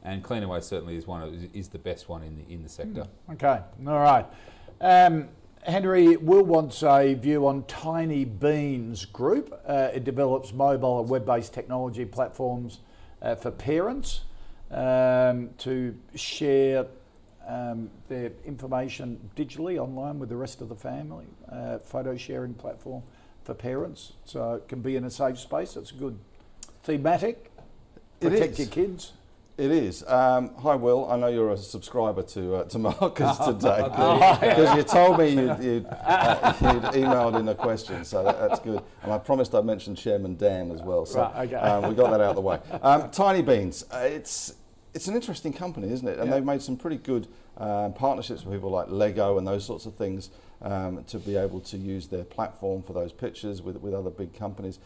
And 0.04 0.22
Cleanaway 0.22 0.62
certainly 0.62 0.96
is 0.96 1.06
one 1.08 1.22
of, 1.24 1.34
is 1.54 1.68
the 1.68 1.78
best 1.78 2.08
one 2.08 2.22
in 2.22 2.36
the 2.36 2.54
in 2.54 2.62
the 2.62 2.68
sector. 2.68 3.04
Okay, 3.32 3.58
all 3.86 4.00
right. 4.00 4.24
Um, 4.80 5.28
Henry, 5.64 6.16
Will 6.16 6.44
wants 6.44 6.82
a 6.82 7.14
view 7.14 7.46
on 7.46 7.62
Tinybeans 7.64 9.10
Group. 9.12 9.60
Uh, 9.66 9.90
it 9.94 10.02
develops 10.02 10.52
mobile 10.52 11.00
and 11.00 11.08
web 11.08 11.24
based 11.24 11.54
technology 11.54 12.04
platforms 12.04 12.80
uh, 13.20 13.36
for 13.36 13.52
parents 13.52 14.22
um, 14.72 15.50
to 15.58 15.96
share 16.16 16.86
um, 17.46 17.90
their 18.08 18.32
information 18.44 19.30
digitally 19.36 19.78
online 19.78 20.18
with 20.18 20.30
the 20.30 20.36
rest 20.36 20.62
of 20.62 20.68
the 20.68 20.74
family. 20.74 21.26
Uh, 21.48 21.78
photo 21.78 22.16
sharing 22.16 22.54
platform 22.54 23.02
for 23.44 23.54
parents, 23.54 24.14
so 24.24 24.54
it 24.54 24.68
can 24.68 24.80
be 24.80 24.96
in 24.96 25.04
a 25.04 25.10
safe 25.10 25.38
space. 25.38 25.76
It's 25.76 25.92
good. 25.92 26.18
Thematic. 26.82 27.52
Protect 28.18 28.58
your 28.58 28.68
kids. 28.68 29.12
It 29.58 29.70
is. 29.70 30.02
Um, 30.08 30.54
hi, 30.56 30.74
Will. 30.74 31.10
I 31.10 31.16
know 31.16 31.26
you're 31.28 31.50
a 31.50 31.56
subscriber 31.58 32.22
to 32.22 32.56
uh, 32.56 32.64
to 32.64 32.78
Marcus 32.78 33.36
today 33.44 33.82
because 34.40 34.76
you 34.76 34.82
told 34.82 35.18
me 35.18 35.28
you'd, 35.28 35.62
you'd, 35.62 35.86
uh, 35.86 36.54
you'd 36.62 36.82
emailed 37.04 37.38
in 37.38 37.46
a 37.48 37.54
question, 37.54 38.02
so 38.04 38.24
that, 38.24 38.38
that's 38.40 38.60
good. 38.60 38.82
And 39.02 39.12
I 39.12 39.18
promised 39.18 39.54
I'd 39.54 39.66
mention 39.66 39.94
Chairman 39.94 40.36
Dan 40.36 40.70
as 40.70 40.80
well, 40.80 41.04
so 41.04 41.20
Right, 41.20 41.46
okay. 41.48 41.56
um, 41.56 41.88
we 41.90 41.94
got 41.94 42.10
that 42.12 42.20
out 42.22 42.30
of 42.30 42.36
the 42.36 42.40
way. 42.42 42.60
Um, 42.82 43.02
Tinybeans. 43.10 43.84
Uh, 43.92 43.98
it's 43.98 44.54
it's 44.94 45.06
an 45.08 45.14
interesting 45.14 45.52
company, 45.52 45.90
isn't 45.92 46.08
it? 46.08 46.18
And 46.18 46.28
Yeah. 46.28 46.36
they've 46.36 46.44
made 46.44 46.62
some 46.62 46.76
pretty 46.76 46.96
good 46.98 47.28
um, 47.58 47.92
partnerships 47.92 48.44
with 48.44 48.54
people 48.54 48.70
like 48.70 48.88
Lego 48.88 49.36
and 49.36 49.46
those 49.46 49.64
sorts 49.66 49.84
of 49.84 49.94
things 49.96 50.30
um, 50.62 51.04
to 51.04 51.18
be 51.18 51.36
able 51.36 51.60
to 51.60 51.76
use 51.76 52.08
their 52.08 52.24
platform 52.24 52.82
for 52.82 52.94
those 52.94 53.12
pictures 53.12 53.60
with 53.60 53.76
with 53.76 53.92
other 53.92 54.10
big 54.10 54.32
companies. 54.32 54.78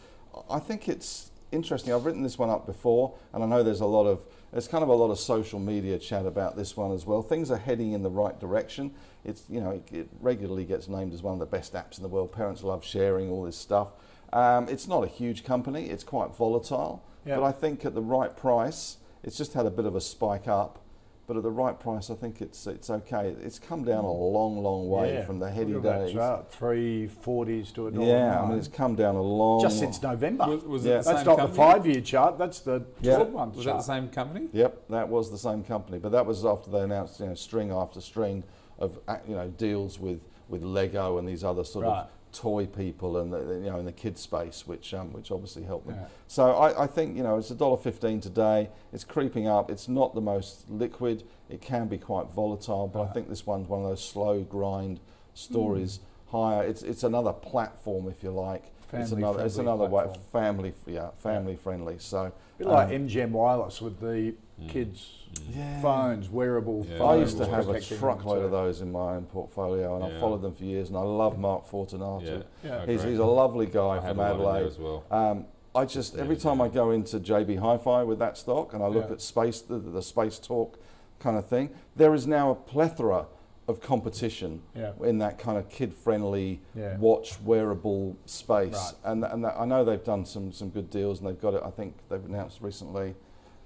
I 0.49 0.59
think 0.59 0.89
it's 0.89 1.31
interesting. 1.51 1.93
I've 1.93 2.05
written 2.05 2.23
this 2.23 2.37
one 2.37 2.49
up 2.49 2.65
before, 2.65 3.13
and 3.33 3.43
I 3.43 3.47
know 3.47 3.63
there's 3.63 3.81
a 3.81 3.85
lot 3.85 4.05
of 4.05 4.21
there's 4.51 4.67
kind 4.67 4.83
of 4.83 4.89
a 4.89 4.93
lot 4.93 5.11
of 5.11 5.19
social 5.19 5.59
media 5.59 5.97
chat 5.99 6.25
about 6.25 6.55
this 6.55 6.77
one 6.77 6.91
as 6.91 7.05
well. 7.05 7.21
Things 7.21 7.51
are 7.51 7.57
heading 7.57 7.91
in 7.91 8.01
the 8.03 8.09
right 8.09 8.39
direction. 8.39 8.91
It's 9.25 9.43
you 9.49 9.59
know 9.61 9.71
it, 9.71 9.87
it 9.91 10.09
regularly 10.21 10.65
gets 10.65 10.87
named 10.87 11.13
as 11.13 11.21
one 11.23 11.33
of 11.33 11.39
the 11.39 11.45
best 11.45 11.73
apps 11.73 11.97
in 11.97 12.03
the 12.03 12.09
world. 12.09 12.31
Parents 12.31 12.63
love 12.63 12.83
sharing 12.83 13.29
all 13.29 13.43
this 13.43 13.57
stuff. 13.57 13.89
Um, 14.33 14.67
it's 14.69 14.87
not 14.87 15.03
a 15.03 15.07
huge 15.07 15.43
company. 15.43 15.89
It's 15.89 16.03
quite 16.03 16.35
volatile, 16.35 17.03
Yeah. 17.25 17.37
but 17.37 17.43
I 17.43 17.51
think 17.51 17.85
at 17.85 17.93
the 17.95 18.01
right 18.01 18.35
price, 18.35 18.97
it's 19.23 19.37
just 19.37 19.53
had 19.53 19.65
a 19.65 19.71
bit 19.71 19.85
of 19.85 19.95
a 19.95 20.01
spike 20.01 20.47
up. 20.47 20.79
But 21.27 21.35
at 21.35 21.43
the 21.43 21.51
right 21.51 21.77
price, 21.77 22.09
I 22.09 22.15
think 22.15 22.41
it's 22.41 22.65
it's 22.67 22.89
okay. 22.89 23.35
It's 23.41 23.59
come 23.59 23.83
down 23.83 24.05
a 24.05 24.11
long, 24.11 24.63
long 24.63 24.87
way 24.89 25.15
Yeah. 25.15 25.25
from 25.25 25.39
the 25.39 25.51
heady 25.51 25.73
Look 25.73 25.83
at 25.85 25.99
that 25.99 26.05
days. 26.05 26.13
chart, 26.13 26.49
Three 26.49 27.07
forties 27.07 27.69
to 27.73 27.87
a 27.87 27.91
dollar. 27.91 28.05
Yeah, 28.07 28.41
I 28.41 28.47
mean 28.47 28.57
it's 28.57 28.69
come 28.69 28.95
down 28.95 29.15
a 29.15 29.21
long. 29.21 29.59
just 29.61 29.77
since 29.77 30.01
November. 30.01 30.47
Was, 30.47 30.63
was 30.63 30.85
Yeah. 30.85 30.93
it 30.93 30.97
the 30.99 31.03
That's 31.11 31.19
same 31.25 31.37
not 31.37 31.49
the 31.49 31.53
five-year 31.53 31.99
chart. 31.99 32.37
That's 32.37 32.61
the 32.61 32.81
Yeah. 33.01 33.15
twelve-month 33.15 33.57
Was 33.57 33.65
that 33.65 33.73
the 33.77 33.81
same 33.83 34.07
company? 34.07 34.47
Yep, 34.53 34.87
that 34.89 35.09
was 35.09 35.29
the 35.29 35.37
same 35.37 35.65
company, 35.65 35.99
but 35.99 36.13
that 36.13 36.25
was 36.25 36.45
after 36.45 36.71
they 36.71 36.79
announced 36.81 37.19
you 37.19 37.25
know 37.25 37.33
string 37.35 37.71
after 37.71 37.99
string 37.99 38.45
of 38.79 38.97
you 39.27 39.35
know 39.35 39.49
deals 39.49 39.99
with 39.99 40.21
with 40.47 40.63
Lego 40.63 41.17
and 41.17 41.27
these 41.27 41.43
other 41.43 41.65
sort 41.65 41.83
Right. 41.87 42.03
of 42.03 42.07
toy 42.37 42.67
people 42.67 43.17
and 43.17 43.33
the, 43.33 43.39
you 43.39 43.69
know 43.71 43.79
in 43.79 43.85
the 43.85 43.91
kid 43.91 44.17
space, 44.17 44.67
which 44.67 44.93
um, 44.93 45.11
which 45.11 45.31
obviously 45.31 45.63
helped 45.63 45.87
them. 45.87 45.95
Yeah. 45.95 46.07
So 46.27 46.51
I, 46.51 46.83
I 46.83 46.87
think 46.87 47.17
you 47.17 47.23
know 47.23 47.37
it's 47.37 47.49
a 47.49 47.55
dollar 47.55 47.77
fifteen 47.77 48.21
today. 48.21 48.69
It's 48.93 49.03
creeping 49.03 49.47
up. 49.47 49.71
It's 49.71 49.87
not 49.87 50.13
the 50.13 50.21
most 50.21 50.69
liquid. 50.69 51.23
It 51.49 51.61
can 51.61 51.87
be 51.87 51.97
quite 51.97 52.27
volatile, 52.27 52.87
but 52.87 53.01
I 53.03 53.07
think 53.07 53.29
this 53.29 53.45
one's 53.45 53.67
one 53.67 53.81
of 53.83 53.89
those 53.89 54.03
slow 54.03 54.43
grind 54.43 54.99
stories. 55.33 55.99
Higher. 56.31 56.63
It's 56.63 56.83
it's 56.83 57.03
another 57.03 57.33
platform, 57.33 58.07
if 58.07 58.21
you 58.21 58.31
like. 58.31 58.65
it's 58.93 59.11
another. 59.11 59.45
It's 59.45 59.57
another 59.57 59.85
way 59.85 60.05
family. 60.31 60.73
Yeah, 60.85 61.09
family 61.17 61.55
friendly. 61.55 61.97
So. 61.99 62.31
A 62.59 62.63
bit 62.63 62.67
like 62.67 62.87
um, 62.87 63.07
MGM 63.07 63.29
Wireless 63.29 63.81
with 63.81 63.99
the 63.99 64.33
kids' 64.67 65.13
Yeah. 65.55 65.81
phones, 65.81 66.29
wearable 66.29 66.85
Yeah. 66.89 66.97
phones. 66.97 67.11
I 67.11 67.15
used 67.17 67.37
to 67.37 67.45
have 67.45 67.69
a 67.69 67.79
truckload 67.79 68.43
of 68.43 68.51
those 68.51 68.81
in 68.81 68.91
my 68.91 69.15
own 69.15 69.25
portfolio, 69.25 69.95
and 69.95 70.03
I've 70.03 70.19
followed 70.19 70.41
them 70.41 70.53
for 70.53 70.63
years. 70.63 70.89
And 70.89 70.97
I 70.97 71.01
love 71.01 71.37
Mark 71.37 71.65
Fortunato. 71.65 72.21
Yeah, 72.23 72.41
Yeah. 72.63 72.85
He's, 72.85 73.03
he's 73.03 73.19
a 73.19 73.25
lovely 73.25 73.65
guy 73.67 73.97
I 73.97 73.99
from 73.99 74.19
a 74.19 74.23
lot 74.23 74.31
in 74.31 74.37
there 74.39 74.47
Adelaide. 74.47 74.65
as 74.67 74.79
well. 74.79 75.03
Um, 75.11 75.45
I 75.75 75.85
just 75.85 76.15
every 76.17 76.37
time 76.37 76.59
I 76.59 76.69
go 76.69 76.89
into 76.91 77.19
JB 77.19 77.57
Hi-Fi 77.57 78.03
with 78.03 78.17
that 78.19 78.37
stock, 78.37 78.73
and 78.73 78.81
I 78.83 78.87
look 78.87 79.05
Yeah. 79.07 79.13
at 79.13 79.21
space, 79.21 79.61
the, 79.61 79.77
the 79.77 79.99
Spacetalk 79.99 80.73
kind 81.19 81.37
of 81.37 81.45
thing, 81.45 81.69
there 81.95 82.13
is 82.15 82.25
now 82.25 82.49
a 82.51 82.55
plethora 82.55 83.27
of 83.67 83.81
competition 83.81 84.61
Yeah. 84.73 84.93
in 85.03 85.17
that 85.19 85.37
kind 85.37 85.57
of 85.57 85.67
kid-friendly 85.69 86.61
Yeah. 86.73 86.97
watch 86.97 87.39
wearable 87.41 88.15
space. 88.25 88.73
Right. 88.73 88.93
And 89.11 89.23
and 89.25 89.43
that, 89.43 89.55
I 89.59 89.65
know 89.65 89.83
they've 89.83 90.03
done 90.03 90.25
some 90.25 90.51
some 90.51 90.69
good 90.69 90.89
deals, 90.89 91.19
and 91.19 91.27
they've 91.27 91.39
got 91.41 91.53
it. 91.53 91.61
I 91.63 91.69
think 91.69 91.95
they've 92.09 92.23
announced 92.25 92.61
recently. 92.61 93.13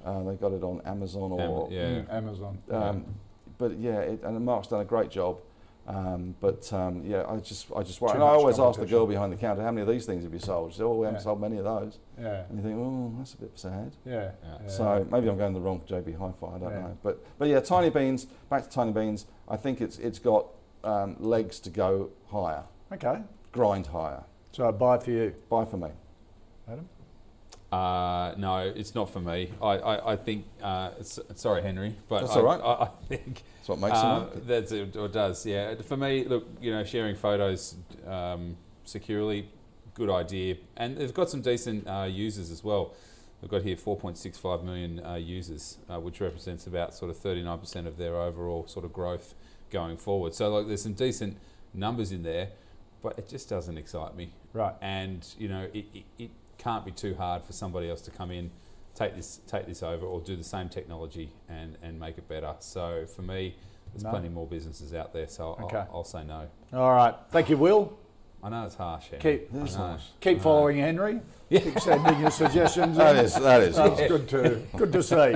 Uh, 0.05 0.23
they 0.23 0.35
got 0.35 0.51
it 0.53 0.63
on 0.63 0.81
Amazon 0.85 1.31
or 1.31 1.41
Am- 1.67 1.71
yeah. 1.71 1.83
Mm, 2.01 2.13
Amazon. 2.13 2.57
um, 2.71 3.05
but 3.57 3.77
yeah, 3.77 3.99
it, 3.99 4.21
and 4.23 4.43
Mark's 4.43 4.67
done 4.67 4.81
a 4.81 4.85
great 4.85 5.09
job. 5.11 5.39
Um, 5.87 6.35
but 6.39 6.71
um, 6.73 7.01
yeah, 7.05 7.25
I 7.27 7.37
just 7.37 7.67
I 7.75 7.81
just 7.81 8.01
worry. 8.01 8.13
And 8.13 8.23
I 8.23 8.27
always 8.27 8.59
ask 8.59 8.79
the 8.79 8.85
girl 8.85 9.07
behind 9.07 9.33
the 9.33 9.35
counter, 9.37 9.63
"How 9.63 9.71
many 9.71 9.81
of 9.81 9.87
these 9.87 10.05
things 10.05 10.23
have 10.23 10.31
you 10.33 10.39
sold?" 10.39 10.71
She 10.71 10.77
said, 10.77 10.85
"Oh, 10.85 10.93
we 10.93 11.05
haven't 11.05 11.19
Yeah. 11.19 11.23
sold 11.23 11.41
many 11.41 11.57
of 11.57 11.63
those." 11.63 11.97
yeah. 12.19 12.43
And 12.49 12.57
you 12.57 12.63
think, 12.63 12.77
"Oh, 12.79 13.11
that's 13.17 13.33
a 13.33 13.37
bit 13.37 13.51
sad." 13.57 13.91
Yeah. 14.05 14.13
Yeah. 14.43 14.57
yeah. 14.61 14.67
So 14.69 15.07
maybe 15.11 15.27
I'm 15.27 15.37
going 15.37 15.53
the 15.53 15.59
wrong 15.59 15.79
for 15.79 15.87
JB 15.87 16.13
Hi-Fi. 16.17 16.47
I 16.47 16.59
don't 16.59 16.71
Yeah. 16.71 16.79
know. 16.81 16.97
But 17.01 17.23
but 17.39 17.47
yeah, 17.47 17.59
Tinybeans. 17.61 18.27
Back 18.49 18.69
to 18.69 18.79
Tinybeans. 18.79 19.25
I 19.49 19.57
think 19.57 19.81
it's 19.81 19.97
it's 19.97 20.19
got 20.19 20.45
um, 20.83 21.15
legs 21.19 21.59
to 21.61 21.69
go 21.71 22.09
higher, 22.27 22.63
Okay. 22.93 23.21
grind 23.51 23.87
higher. 23.87 24.23
So 24.51 24.65
a 24.67 24.71
buy 24.71 24.97
for 24.99 25.11
you, 25.11 25.33
Buy 25.49 25.65
for 25.65 25.77
me. 25.77 25.89
Adam. 26.67 26.87
Uh, 27.71 28.33
no, 28.37 28.57
it's 28.75 28.93
not 28.95 29.09
for 29.09 29.21
me. 29.21 29.51
I, 29.61 29.67
I, 29.77 30.13
I 30.13 30.15
think. 30.17 30.45
Uh, 30.61 30.91
sorry, 31.01 31.61
Henry, 31.61 31.95
but 32.09 32.21
That's 32.21 32.33
I, 32.33 32.39
all 32.39 32.43
right. 32.43 32.59
I, 32.61 32.83
I 32.83 32.89
think 33.07 33.43
That's 33.57 33.69
what 33.69 33.79
makes 33.79 33.97
uh, 33.97 34.03
market. 34.19 34.47
that's 34.47 34.71
it, 34.73 34.95
or 34.97 35.07
does. 35.07 35.45
Yeah, 35.45 35.75
for 35.81 35.95
me, 35.95 36.25
look, 36.25 36.47
you 36.61 36.71
know, 36.71 36.83
sharing 36.83 37.15
photos 37.15 37.75
um, 38.05 38.57
securely, 38.83 39.47
good 39.93 40.09
idea, 40.09 40.57
and 40.75 40.97
they've 40.97 41.13
got 41.13 41.29
some 41.29 41.41
decent 41.41 41.87
uh, 41.87 42.07
users 42.09 42.51
as 42.51 42.63
well. 42.63 42.93
They've 43.41 43.49
got 43.49 43.63
here 43.63 43.75
4.65 43.75 44.63
million 44.63 45.03
uh, 45.03 45.15
users, 45.15 45.77
uh, 45.89 45.99
which 45.99 46.19
represents 46.21 46.67
about 46.67 46.93
sort 46.93 47.09
of 47.09 47.17
39% 47.17 47.87
of 47.87 47.97
their 47.97 48.15
overall 48.17 48.67
sort 48.67 48.85
of 48.85 48.93
growth 48.93 49.33
going 49.71 49.97
forward. 49.97 50.35
So, 50.35 50.53
like, 50.53 50.67
there's 50.67 50.83
some 50.83 50.93
decent 50.93 51.37
numbers 51.73 52.11
in 52.11 52.21
there, 52.21 52.49
but 53.01 53.17
it 53.17 53.27
just 53.29 53.49
doesn't 53.49 53.77
excite 53.79 54.15
me 54.15 54.31
Right. 54.53 54.75
and 54.81 55.25
you 55.39 55.47
know 55.47 55.67
it, 55.73 55.85
it, 55.93 56.03
it 56.19 56.29
can't 56.61 56.85
be 56.85 56.91
too 56.91 57.15
hard 57.15 57.43
for 57.43 57.53
somebody 57.53 57.89
else 57.89 58.01
to 58.01 58.11
come 58.11 58.29
in 58.31 58.51
take 58.93 59.15
this 59.15 59.39
take 59.47 59.65
this 59.65 59.81
over 59.81 60.05
or 60.05 60.19
do 60.21 60.35
the 60.35 60.43
same 60.43 60.69
technology 60.69 61.31
and 61.49 61.77
and 61.81 61.99
make 61.99 62.17
it 62.17 62.27
better 62.27 62.53
so 62.59 63.05
for 63.15 63.21
me 63.23 63.55
there's 63.93 64.03
No. 64.03 64.09
plenty 64.11 64.29
more 64.29 64.45
businesses 64.45 64.93
out 64.93 65.11
there 65.13 65.27
so 65.27 65.55
I'll, 65.57 65.65
Okay. 65.65 65.77
I'll, 65.77 65.89
I'll 65.95 66.03
say 66.03 66.23
no 66.23 66.47
All 66.73 66.91
right. 66.93 67.15
Thank 67.31 67.49
you, 67.49 67.57
Will. 67.57 67.97
I 68.43 68.49
know 68.49 68.65
it's 68.65 68.75
harsh 68.75 69.05
Henry. 69.09 69.37
Keep- 69.39 69.53
It's 69.63 69.75
harsh. 69.75 70.03
Keep 70.19 70.41
following 70.41 70.77
Henry. 70.79 71.21
Keep 71.49 71.79
sending 71.79 72.19
your 72.19 72.31
suggestions. 72.31 72.97
that 73.03 73.15
is 73.23 73.35
that 73.35 73.61
is 73.61 73.75
That's 73.75 74.07
good 74.07 74.27
to 74.29 74.61
good 74.77 74.91
to 74.93 75.03
see. 75.03 75.35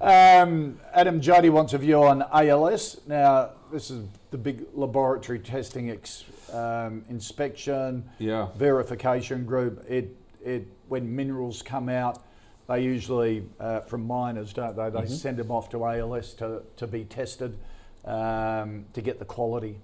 um, 0.00 0.78
Adam 0.92 1.20
Jody 1.20 1.50
wants 1.50 1.74
a 1.74 1.78
view 1.78 2.02
on 2.02 2.22
ALS. 2.32 3.00
Now, 3.06 3.50
this 3.72 3.90
is 3.90 4.04
the 4.30 4.38
big 4.38 4.66
laboratory 4.74 5.38
testing 5.38 5.90
ex, 5.90 6.24
um, 6.52 7.04
inspection 7.08 8.08
yeah 8.18 8.48
verification 8.56 9.44
group. 9.44 9.84
It 9.88 10.14
it 10.44 10.66
when 10.88 11.14
minerals 11.14 11.62
come 11.62 11.88
out, 11.88 12.22
they 12.68 12.82
usually 12.82 13.44
uh, 13.60 13.80
from 13.80 14.06
miners, 14.06 14.52
don't 14.52 14.76
they? 14.76 14.82
Mm-hmm. 14.82 15.00
They 15.00 15.06
send 15.06 15.36
them 15.38 15.50
off 15.50 15.70
to 15.70 15.84
ALS 15.86 16.34
to 16.34 16.62
to 16.76 16.86
be 16.86 17.04
tested 17.04 17.58
um, 18.04 18.84
to 18.92 19.00
get 19.00 19.18
the 19.18 19.24
quality 19.24 19.78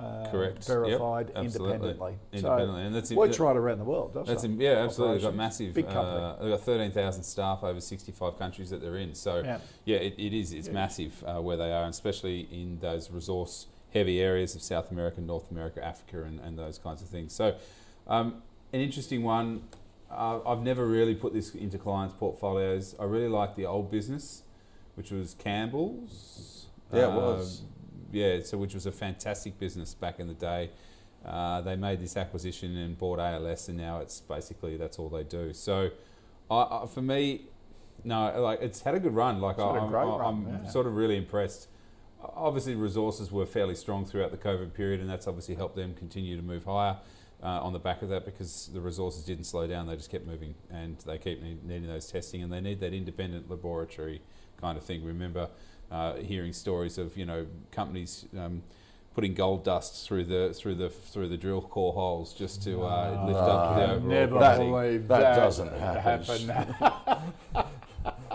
uh, 0.00 0.30
Correct. 0.30 0.64
Verified 0.64 1.32
absolutely. 1.34 1.74
independently. 1.74 2.14
Independently, 2.32 2.80
So 2.82 2.86
and 2.86 2.94
that's- 2.94 3.12
works 3.12 3.40
right 3.40 3.56
around 3.56 3.78
the 3.78 3.84
world, 3.84 4.14
doesn't 4.14 4.32
That's 4.32 4.44
it? 4.44 4.50
yeah, 4.52 4.84
absolutely. 4.84 5.16
They've 5.16 5.24
got 5.24 5.34
massive. 5.34 5.74
Big 5.74 5.86
company. 5.88 6.24
Uh, 6.24 6.36
they've 6.40 6.50
got 6.50 6.60
thirteen 6.60 6.92
thousand 6.92 7.24
staff 7.24 7.64
over 7.64 7.80
sixty-five 7.80 8.38
countries 8.38 8.70
that 8.70 8.80
they're 8.80 8.98
in. 8.98 9.14
So 9.14 9.42
Yeah. 9.44 9.58
yeah, 9.84 9.96
it, 9.96 10.14
it 10.16 10.32
is. 10.32 10.52
It's 10.52 10.68
massive 10.68 11.24
uh, 11.26 11.40
where 11.42 11.56
they 11.56 11.72
are, 11.72 11.82
and 11.84 11.90
especially 11.92 12.48
in 12.52 12.78
those 12.78 13.10
resource-heavy 13.88 14.20
areas 14.20 14.54
of 14.54 14.62
South 14.62 14.90
America, 14.90 15.20
North 15.20 15.50
America, 15.50 15.84
Africa, 15.84 16.22
and, 16.22 16.40
and 16.40 16.58
those 16.58 16.78
kinds 16.78 17.02
of 17.02 17.08
things. 17.08 17.32
So, 17.32 17.56
um, 18.06 18.42
an 18.72 18.80
interesting 18.80 19.22
one. 19.22 19.62
Uh, 20.10 20.40
I've 20.46 20.62
never 20.62 20.86
really 20.86 21.14
put 21.14 21.34
this 21.34 21.54
into 21.54 21.76
clients' 21.76 22.14
portfolios. 22.14 22.94
I 22.98 23.04
really 23.04 23.28
like 23.28 23.56
the 23.56 23.66
old 23.66 23.90
business, 23.90 24.42
which 24.94 25.10
was 25.10 25.34
Campbell's. 25.34 26.66
Yeah, 26.92 27.08
it 27.08 27.12
was. 27.12 27.62
Yeah, 28.10 28.40
so 28.42 28.56
which 28.56 28.72
was 28.72 28.86
a 28.86 28.92
fantastic 28.92 29.58
business 29.58 29.92
back 29.92 30.18
in 30.18 30.26
the 30.26 30.34
day. 30.34 30.70
Uh, 31.26 31.60
they 31.60 31.76
made 31.76 32.00
this 32.00 32.16
acquisition 32.16 32.74
and 32.76 32.96
bought 32.96 33.18
ALS, 33.18 33.68
and 33.68 33.76
now 33.76 34.00
it's 34.00 34.20
basically 34.20 34.78
that's 34.78 34.98
all 34.98 35.10
they 35.10 35.24
do. 35.24 35.52
So, 35.52 35.90
I, 36.50 36.54
I, 36.54 36.86
for 36.86 37.02
me, 37.02 37.42
no, 38.04 38.40
like 38.40 38.62
it's 38.62 38.80
had 38.80 38.94
a 38.94 39.00
good 39.00 39.14
run. 39.14 39.42
Like 39.42 39.56
It's 39.56 39.62
had 39.64 39.76
a 39.76 39.80
I'm, 39.80 39.88
great 39.90 40.04
I'm, 40.04 40.18
run, 40.18 40.60
yeah. 40.64 40.70
sort 40.70 40.86
of 40.86 40.96
really 40.96 41.18
impressed. 41.18 41.68
Obviously, 42.20 42.74
resources 42.74 43.30
were 43.30 43.46
fairly 43.46 43.74
strong 43.74 44.04
throughout 44.04 44.30
the 44.30 44.36
COVID 44.36 44.74
period, 44.74 45.00
and 45.00 45.08
that's 45.08 45.26
obviously 45.28 45.54
helped 45.54 45.76
them 45.76 45.94
continue 45.94 46.36
to 46.36 46.42
move 46.42 46.64
higher 46.64 46.96
uh, 47.42 47.46
on 47.46 47.72
the 47.72 47.78
back 47.78 48.02
of 48.02 48.08
that 48.08 48.24
because 48.24 48.70
the 48.72 48.80
resources 48.80 49.24
didn't 49.24 49.44
slow 49.44 49.66
down; 49.66 49.86
they 49.86 49.94
just 49.96 50.10
kept 50.10 50.26
moving, 50.26 50.54
and 50.70 50.98
they 51.06 51.16
keep 51.18 51.40
need, 51.42 51.64
needing 51.64 51.86
those 51.86 52.10
testing, 52.10 52.42
and 52.42 52.52
they 52.52 52.60
need 52.60 52.80
that 52.80 52.92
independent 52.92 53.48
laboratory 53.48 54.20
kind 54.60 54.76
of 54.76 54.82
thing. 54.84 55.04
Remember 55.04 55.48
uh, 55.92 56.14
hearing 56.16 56.52
stories 56.52 56.98
of 56.98 57.16
you 57.16 57.24
know 57.26 57.46
companies. 57.70 58.26
Um, 58.36 58.62
Putting 59.14 59.34
gold 59.34 59.64
dust 59.64 60.06
through 60.06 60.26
the 60.26 60.54
through 60.54 60.76
the 60.76 60.90
through 60.90 61.26
the 61.28 61.36
drill 61.36 61.60
core 61.60 61.92
holes 61.92 62.32
just 62.32 62.62
to 62.62 62.84
uh, 62.84 63.24
lift 63.26 63.40
up 63.40 63.74
the 63.74 63.82
overall 63.94 64.08
Never 64.08 64.56
believe 64.58 65.08
that 65.08 65.20
that, 65.20 65.34
doesn't 65.36 65.72
happen. 65.72 66.48
happen. 66.48 67.32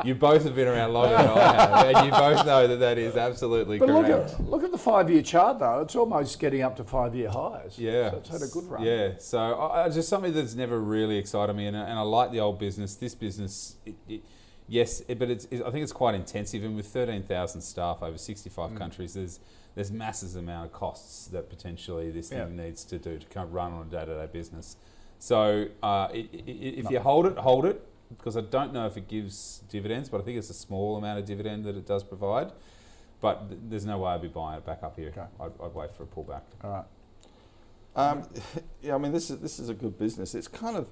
You 0.04 0.16
both 0.16 0.44
have 0.44 0.56
been 0.56 0.68
around 0.68 0.94
longer 0.94 1.16
than 1.16 1.28
I 1.30 1.54
have, 1.54 1.96
and 1.96 2.06
you 2.06 2.12
both 2.12 2.46
know 2.46 2.68
that 2.68 2.78
that 2.78 2.98
is 2.98 3.16
absolutely 3.16 3.78
but 3.80 3.90
look 3.90 4.06
correct. 4.08 4.34
at 4.34 4.40
look 4.50 4.64
at 4.64 4.72
the 4.72 4.78
five-year 4.78 5.22
chart 5.22 5.60
though; 5.60 5.82
it's 5.82 5.96
almost 5.96 6.40
getting 6.40 6.62
up 6.62 6.76
to 6.78 6.84
five-year 6.84 7.30
highs. 7.30 7.78
Yeah, 7.78 8.12
so 8.12 8.18
it's 8.18 8.30
had 8.30 8.42
a 8.42 8.48
good 8.48 8.66
run. 8.70 8.84
Yeah, 8.84 9.12
so 9.20 9.40
I, 9.40 9.86
I 9.86 9.90
just 9.90 10.10
something 10.10 10.34
that's 10.34 10.56
never 10.56 10.80
really 10.80 11.18
excited 11.18 11.54
me, 11.56 11.68
and, 11.68 11.78
I- 11.78 11.88
and 11.90 11.98
I 12.00 12.02
like 12.02 12.32
the 12.32 12.40
old 12.40 12.60
business. 12.60 12.96
This 12.96 13.14
business, 13.16 13.76
it, 13.86 13.96
it, 14.10 14.22
yes, 14.68 15.02
it, 15.08 15.20
but 15.20 15.30
it's, 15.30 15.46
it, 15.46 15.62
I 15.62 15.70
think 15.72 15.84
it's 15.84 15.94
quite 15.94 16.16
intensive, 16.16 16.64
and 16.64 16.76
with 16.76 16.88
thirteen 16.88 17.24
thousand 17.24 17.62
staff 17.62 18.02
over 18.02 18.18
sixty-five 18.18 18.72
Mm. 18.72 18.78
countries, 18.78 19.14
there's 19.14 19.40
there's 19.76 19.92
massive 19.92 20.36
amount 20.36 20.66
of 20.68 20.72
costs 20.72 21.28
that 21.28 21.50
potentially 21.50 22.12
this 22.12 22.32
Yeah. 22.32 22.46
thing 22.46 22.58
needs 22.58 22.84
to 22.86 22.98
do 23.00 23.18
to 23.20 23.26
kind 23.28 23.48
of 23.48 23.54
run 23.54 23.74
on 23.74 23.82
a 23.88 23.90
day-to-day 23.90 24.28
business. 24.32 24.76
So 25.20 25.68
uh, 25.82 25.86
i 25.86 26.10
i 26.12 26.14
i 26.14 26.44
if 26.82 26.92
you 26.92 27.00
hold 27.00 27.26
it, 27.28 27.38
hold 27.38 27.66
it, 27.66 27.82
because 28.10 28.38
I 28.38 28.42
don't 28.42 28.74
know 28.74 28.86
if 28.86 28.98
it 28.98 29.08
gives 29.08 29.64
dividends, 29.70 30.10
but 30.10 30.22
I 30.22 30.24
think 30.24 30.38
it's 30.38 30.50
a 30.50 30.56
small 30.56 30.98
amount 30.98 31.20
of 31.20 31.26
dividend 31.26 31.66
that 31.66 31.76
it 31.76 31.86
does 31.86 32.04
provide. 32.04 32.52
But 33.22 33.50
th- 33.50 33.62
there's 33.70 33.86
no 33.86 34.00
way 34.00 34.12
I'd 34.12 34.22
be 34.22 34.28
buying 34.28 34.58
it 34.58 34.66
back 34.66 34.84
up 34.84 34.98
here. 34.98 35.10
Okay. 35.10 35.26
I'd, 35.40 35.52
I'd 35.64 35.74
wait 35.74 35.96
for 35.96 36.04
a 36.04 36.06
pullback. 36.06 36.42
All 36.64 36.72
right. 36.72 36.86
Um, 37.96 38.28
yeah, 38.82 38.96
I 38.96 38.98
mean, 38.98 39.12
this 39.12 39.30
is 39.30 39.40
this 39.40 39.60
is 39.60 39.70
a 39.70 39.74
good 39.74 39.98
business. 39.98 40.36
It's 40.36 40.48
kind 40.48 40.76
of 40.76 40.90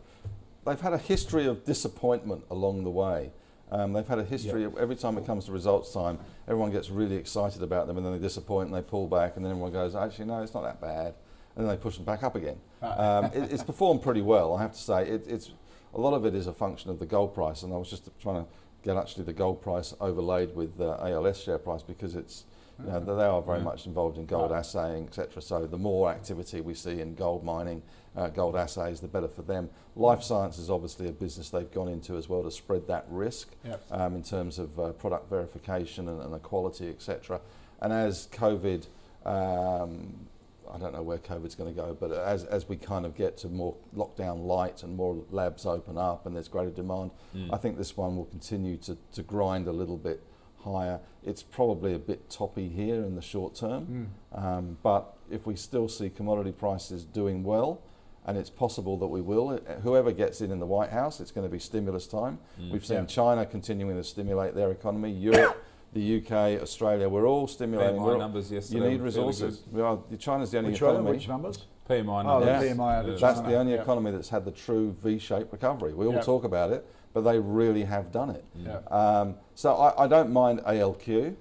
they've 0.66 0.80
had 0.80 0.94
a 0.94 0.98
history 0.98 1.46
of 1.46 1.66
disappointment 1.66 2.44
along 2.50 2.84
the 2.84 2.90
way. 2.90 3.32
Um, 3.72 3.94
they've 3.94 4.08
had 4.08 4.20
a 4.20 4.26
history 4.26 4.66
of 4.66 4.78
every 4.78 4.98
time 4.98 5.18
it 5.18 5.26
comes 5.26 5.46
to 5.46 5.54
results 5.54 5.94
time, 5.94 6.20
everyone 6.46 6.72
gets 6.72 6.90
really 6.90 7.16
excited 7.16 7.64
about 7.64 7.88
them, 7.88 7.96
and 7.96 8.06
then 8.06 8.12
they 8.12 8.20
disappoint 8.20 8.68
and 8.68 8.76
they 8.76 8.82
pull 8.82 9.08
back, 9.08 9.38
and 9.38 9.46
then 9.46 9.52
everyone 9.52 9.72
goes, 9.72 9.96
actually, 9.96 10.26
no, 10.26 10.42
it's 10.42 10.54
not 10.54 10.64
that 10.64 10.82
bad, 10.82 11.14
and 11.56 11.66
then 11.66 11.68
they 11.68 11.82
push 11.82 11.96
them 11.96 12.04
back 12.04 12.22
up 12.22 12.36
again. 12.36 12.58
Um, 12.82 13.26
it, 13.26 13.50
it's 13.50 13.64
performed 13.64 14.02
pretty 14.02 14.22
well, 14.22 14.54
I 14.56 14.62
have 14.62 14.74
to 14.74 14.80
say. 14.80 15.08
It, 15.08 15.26
it's 15.26 15.52
a 15.94 16.00
lot 16.00 16.14
of 16.14 16.26
it 16.26 16.36
is 16.36 16.48
a 16.48 16.54
function 16.54 16.90
of 16.90 17.00
the 17.00 17.06
gold 17.06 17.34
price, 17.34 17.64
and 17.64 17.74
I 17.74 17.78
was 17.78 17.90
just 17.90 18.10
trying 18.22 18.44
to 18.44 18.50
get 18.84 18.98
actually 18.98 19.26
the 19.26 19.34
gold 19.34 19.62
price 19.62 19.94
overlaid 20.00 20.56
with 20.56 20.78
the 20.78 20.92
ALS 21.06 21.40
share 21.42 21.58
price 21.60 21.84
because 21.84 22.16
it's 22.16 22.46
you 22.84 22.92
know, 22.92 23.00
they 23.00 23.26
are 23.26 23.42
very 23.44 23.62
much 23.62 23.86
involved 23.86 24.18
in 24.18 24.26
gold 24.26 24.52
assaying, 24.52 25.06
etc. 25.06 25.42
So 25.42 25.68
the 25.68 25.78
more 25.78 26.10
activity 26.10 26.62
we 26.62 26.74
see 26.74 27.00
in 27.00 27.14
gold 27.14 27.44
mining, 27.44 27.84
uh, 28.16 28.30
gold 28.30 28.56
assays, 28.56 29.00
the 29.00 29.08
better 29.08 29.28
for 29.28 29.44
them. 29.44 29.70
Life 29.96 30.24
science 30.24 30.58
is 30.58 30.70
obviously 30.70 31.08
a 31.08 31.12
business 31.12 31.50
they've 31.52 31.72
gone 31.72 31.88
into 31.90 32.18
as 32.18 32.28
well 32.28 32.42
to 32.42 32.50
spread 32.50 32.88
that 32.88 33.06
risk 33.10 33.50
Yep. 33.66 33.84
um, 33.92 34.16
in 34.16 34.24
terms 34.24 34.58
of 34.58 34.80
uh, 34.80 34.94
product 34.94 35.30
verification 35.30 36.08
and, 36.10 36.22
and 36.22 36.34
the 36.34 36.40
quality, 36.40 36.90
etc. 36.90 37.40
And 37.82 37.94
as 37.94 38.28
COVID, 38.32 38.88
um, 39.26 40.28
I 40.74 40.78
don't 40.78 40.94
know 40.94 41.02
where 41.04 41.18
COVID's 41.18 41.56
going 41.56 41.74
to 41.74 41.80
go, 41.82 41.96
but 42.00 42.12
as, 42.12 42.44
as 42.46 42.68
we 42.70 42.78
kind 42.78 43.06
of 43.06 43.16
get 43.16 43.38
to 43.40 43.48
more 43.50 43.76
lockdown 43.96 44.46
light 44.46 44.84
and 44.84 44.96
more 44.96 45.24
labs 45.32 45.66
open 45.66 45.98
up 45.98 46.26
and 46.26 46.36
there's 46.36 46.48
greater 46.48 46.72
demand, 46.72 47.12
I 47.52 47.58
think 47.58 47.78
this 47.78 47.98
one 47.98 48.16
will 48.16 48.26
continue 48.26 48.78
to, 48.78 48.98
to 49.14 49.24
grind 49.24 49.68
a 49.68 49.72
little 49.74 49.98
bit 49.98 50.24
higher. 50.64 51.00
It's 51.24 51.44
probably 51.44 51.94
a 51.94 52.00
bit 52.00 52.30
toppy 52.30 52.70
here 52.70 53.04
in 53.04 53.16
the 53.16 53.22
short 53.22 53.56
term, 53.56 54.12
um, 54.34 54.78
but 54.84 55.18
if 55.30 55.46
we 55.46 55.56
still 55.56 55.88
see 55.88 56.10
commodity 56.10 56.52
prices 56.52 57.04
doing 57.04 57.44
well, 57.44 57.82
and 58.26 58.38
it's 58.38 58.52
possible 58.52 58.98
that 58.98 59.08
we 59.08 59.20
will, 59.20 59.50
uh, 59.50 59.74
whoever 59.82 60.12
gets 60.12 60.42
in 60.42 60.52
in 60.52 60.60
the 60.60 60.66
White 60.66 60.92
House, 60.92 61.20
it's 61.20 61.32
going 61.32 61.46
to 61.48 61.52
be 61.52 61.58
stimulus 61.58 62.06
time. 62.06 62.38
We've 62.72 62.86
seen 62.86 62.98
Yeah. 62.98 63.06
China 63.06 63.46
continuing 63.48 63.96
to 63.98 64.04
stimulate 64.04 64.54
their 64.54 64.70
economy, 64.70 65.10
Europe, 65.12 65.58
the 65.94 66.18
UK, 66.18 66.62
Australia, 66.62 67.10
we're 67.10 67.28
all 67.28 67.48
stimulating. 67.48 67.98
PMI 67.98 68.06
We're 68.06 68.14
all- 68.14 68.20
numbers 68.20 68.52
yesterday 68.52 68.80
You 68.80 68.90
need 68.92 69.02
were 69.02 69.12
fairly 69.12 69.28
resources. 69.28 69.64
Well, 69.72 70.06
China's 70.18 70.52
the 70.52 70.58
only 70.60 70.72
Which, 70.72 70.82
one, 70.82 70.92
economy. 70.96 71.12
which 71.12 71.28
numbers? 71.28 71.66
PMI 71.90 72.22
Oh, 72.24 72.40
numbers. 72.40 72.46
the 72.46 72.52
Yeah. 72.68 72.74
PMI 72.74 72.96
out 72.98 73.10
of 73.10 73.20
That's 73.20 73.42
the 73.42 73.56
only 73.56 73.74
Yeah. 73.74 73.82
economy 73.82 74.12
that's 74.12 74.30
had 74.30 74.46
the 74.46 74.52
true 74.52 74.92
V-shaped 75.04 75.52
recovery. 75.52 75.94
We 75.94 76.06
all 76.08 76.14
Yeah. 76.14 76.22
talk 76.22 76.44
about 76.46 76.72
it, 76.72 76.86
but 77.14 77.22
they 77.22 77.40
really 77.40 77.84
have 77.84 78.12
done 78.12 78.30
it. 78.30 78.46
Yeah. 78.56 78.78
Um, 78.90 79.36
so 79.56 79.74
I, 79.76 80.06
I 80.06 80.08
don't 80.08 80.32
mind 80.32 80.62
ALQ, 80.66 81.36